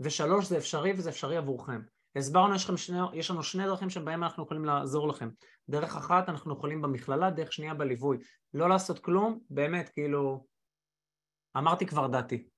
[0.00, 1.80] ושלוש, זה אפשרי וזה אפשרי עבורכם.
[2.16, 5.28] הסברנו, יש, שני, יש לנו שני דרכים שבהם אנחנו יכולים לעזור לכם.
[5.68, 8.18] דרך אחת, אנחנו יכולים במכללה, דרך שנייה בליווי.
[8.54, 10.46] לא לעשות כלום, באמת, כאילו...
[11.56, 12.48] אמרתי כבר דעתי.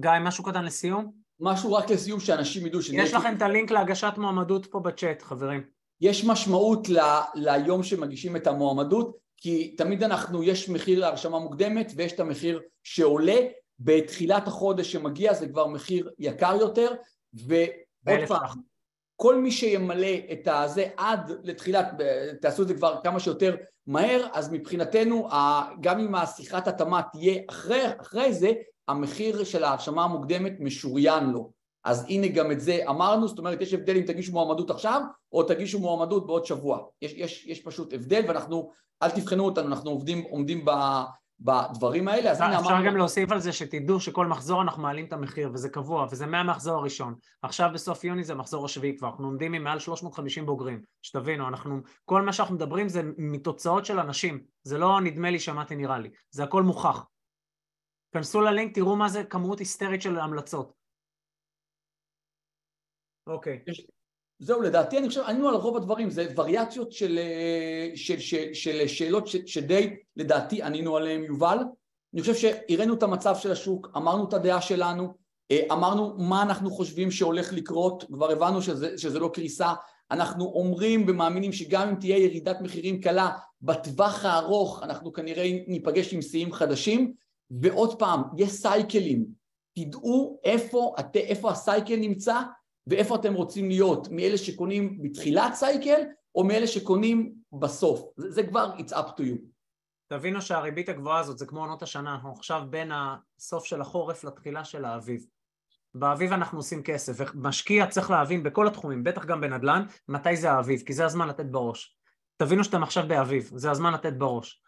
[0.00, 1.12] גיא, משהו קטן לסיום?
[1.40, 2.90] משהו רק לסיום, שאנשים ידעו ש...
[2.92, 5.62] יש לכם את הלינק להגשת מועמדות פה בצ'אט, חברים.
[6.00, 6.98] יש משמעות ל...
[7.34, 13.36] ליום שמגישים את המועמדות, כי תמיד אנחנו, יש מחיר להרשמה מוקדמת ויש את המחיר שעולה,
[13.80, 16.94] בתחילת החודש שמגיע זה כבר מחיר יקר יותר,
[17.34, 18.60] ועוד פעם,
[19.16, 21.86] כל מי שימלא את הזה עד לתחילת,
[22.40, 23.56] תעשו את זה כבר כמה שיותר
[23.86, 25.28] מהר, אז מבחינתנו
[25.80, 28.52] גם אם השיחת התאמה תהיה אחרי, אחרי זה,
[28.88, 31.50] המחיר של ההרשמה המוקדמת משוריין לו.
[31.84, 35.02] אז הנה גם את זה אמרנו, זאת אומרת יש הבדל אם תגישו מועמדות עכשיו
[35.32, 38.70] או תגישו מועמדות בעוד שבוע, יש, יש, יש פשוט הבדל ואנחנו,
[39.02, 40.70] אל תבחנו אותנו, אנחנו עובדים, עומדים ב,
[41.40, 42.76] בדברים האלה, אז הנה אמרנו...
[42.76, 46.26] אפשר גם להוסיף על זה שתדעו שכל מחזור אנחנו מעלים את המחיר וזה קבוע וזה
[46.26, 50.82] מהמחזור הראשון, עכשיו בסוף יוני זה המחזור השביעי כבר, אנחנו עומדים עם מעל 350 בוגרים,
[51.02, 55.76] שתבינו, אנחנו, כל מה שאנחנו מדברים זה מתוצאות של אנשים, זה לא נדמה לי שמעתי
[55.76, 57.04] נראה לי, זה הכל מוכח.
[58.12, 60.79] כנסו ללינק, תראו מה זה כמות היסטרית של המלצות.
[63.26, 63.58] אוקיי.
[64.38, 67.18] זהו, לדעתי אני חושב, ענינו על רוב הדברים, זה וריאציות של,
[67.94, 71.58] של, של, של שאלות ש, שדי, לדעתי, ענינו עליהן, יובל.
[72.14, 75.14] אני חושב שהראינו את המצב של השוק, אמרנו את הדעה שלנו,
[75.50, 79.72] אה, אמרנו מה אנחנו חושבים שהולך לקרות, כבר הבנו שזה, שזה לא קריסה,
[80.10, 83.30] אנחנו אומרים ומאמינים שגם אם תהיה ירידת מחירים קלה,
[83.62, 87.12] בטווח הארוך אנחנו כנראה ניפגש עם שיאים חדשים,
[87.50, 89.26] ועוד פעם, יש סייקלים,
[89.78, 92.40] תדעו איפה, איפה ה cycle נמצא
[92.86, 96.00] ואיפה אתם רוצים להיות, מאלה שקונים בתחילת cycle
[96.34, 99.38] או מאלה שקונים בסוף, זה, זה כבר it's up to you.
[100.08, 104.64] תבינו שהריבית הגבוהה הזאת זה כמו עונות השנה, אנחנו עכשיו בין הסוף של החורף לתחילה
[104.64, 105.26] של האביב.
[105.94, 110.82] באביב אנחנו עושים כסף, ומשקיע צריך להבין בכל התחומים, בטח גם בנדל"ן, מתי זה האביב,
[110.86, 111.96] כי זה הזמן לתת בראש.
[112.36, 114.62] תבינו שאתם עכשיו באביב, זה הזמן לתת בראש.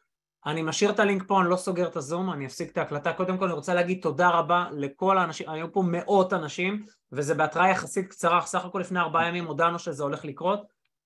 [0.46, 3.12] אני משאיר את הלינק פה, אני לא סוגר את הזום, אני אפסיק את ההקלטה.
[3.12, 7.68] קודם כל אני רוצה להגיד תודה רבה לכל האנשים, היו פה מאות אנשים, וזה בהתראה
[7.68, 10.60] יחסית קצרה, סך הכל לפני ארבעה ימים הודענו שזה הולך לקרות.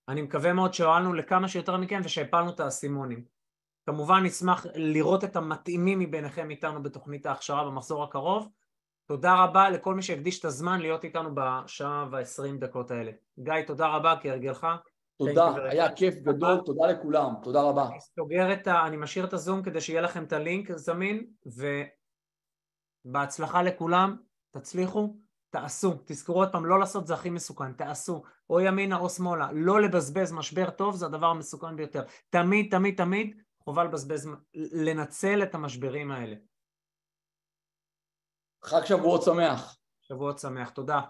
[0.08, 3.24] אני מקווה מאוד שהועלנו לכמה שיותר מכם ושהפלנו את האסימונים.
[3.86, 8.48] כמובן נשמח לראות את המתאימים מביניכם איתנו בתוכנית ההכשרה במחזור הקרוב.
[9.06, 13.12] תודה רבה לכל מי שהקדיש את הזמן להיות איתנו בשעה והעשרים דקות האלה.
[13.38, 14.66] גיא, תודה רבה כהרגלך.
[15.18, 17.88] תודה, היה כיף גדול, תודה לכולם, תודה רבה.
[17.88, 18.86] אני סוגר את ה...
[18.86, 21.26] אני משאיר את הזום כדי שיהיה לכם את הלינק זמין,
[23.06, 24.16] ובהצלחה לכולם,
[24.50, 25.16] תצליחו,
[25.50, 29.80] תעשו, תזכרו עוד פעם, לא לעשות זה הכי מסוכן, תעשו, או ימינה או שמאלה, לא
[29.80, 32.02] לבזבז משבר טוב זה הדבר המסוכן ביותר.
[32.30, 36.36] תמיד, תמיד, תמיד חובה לבזבז, לנצל את המשברים האלה.
[38.64, 39.76] חג שבועות שמח.
[40.02, 41.00] שבועות שמח, תודה.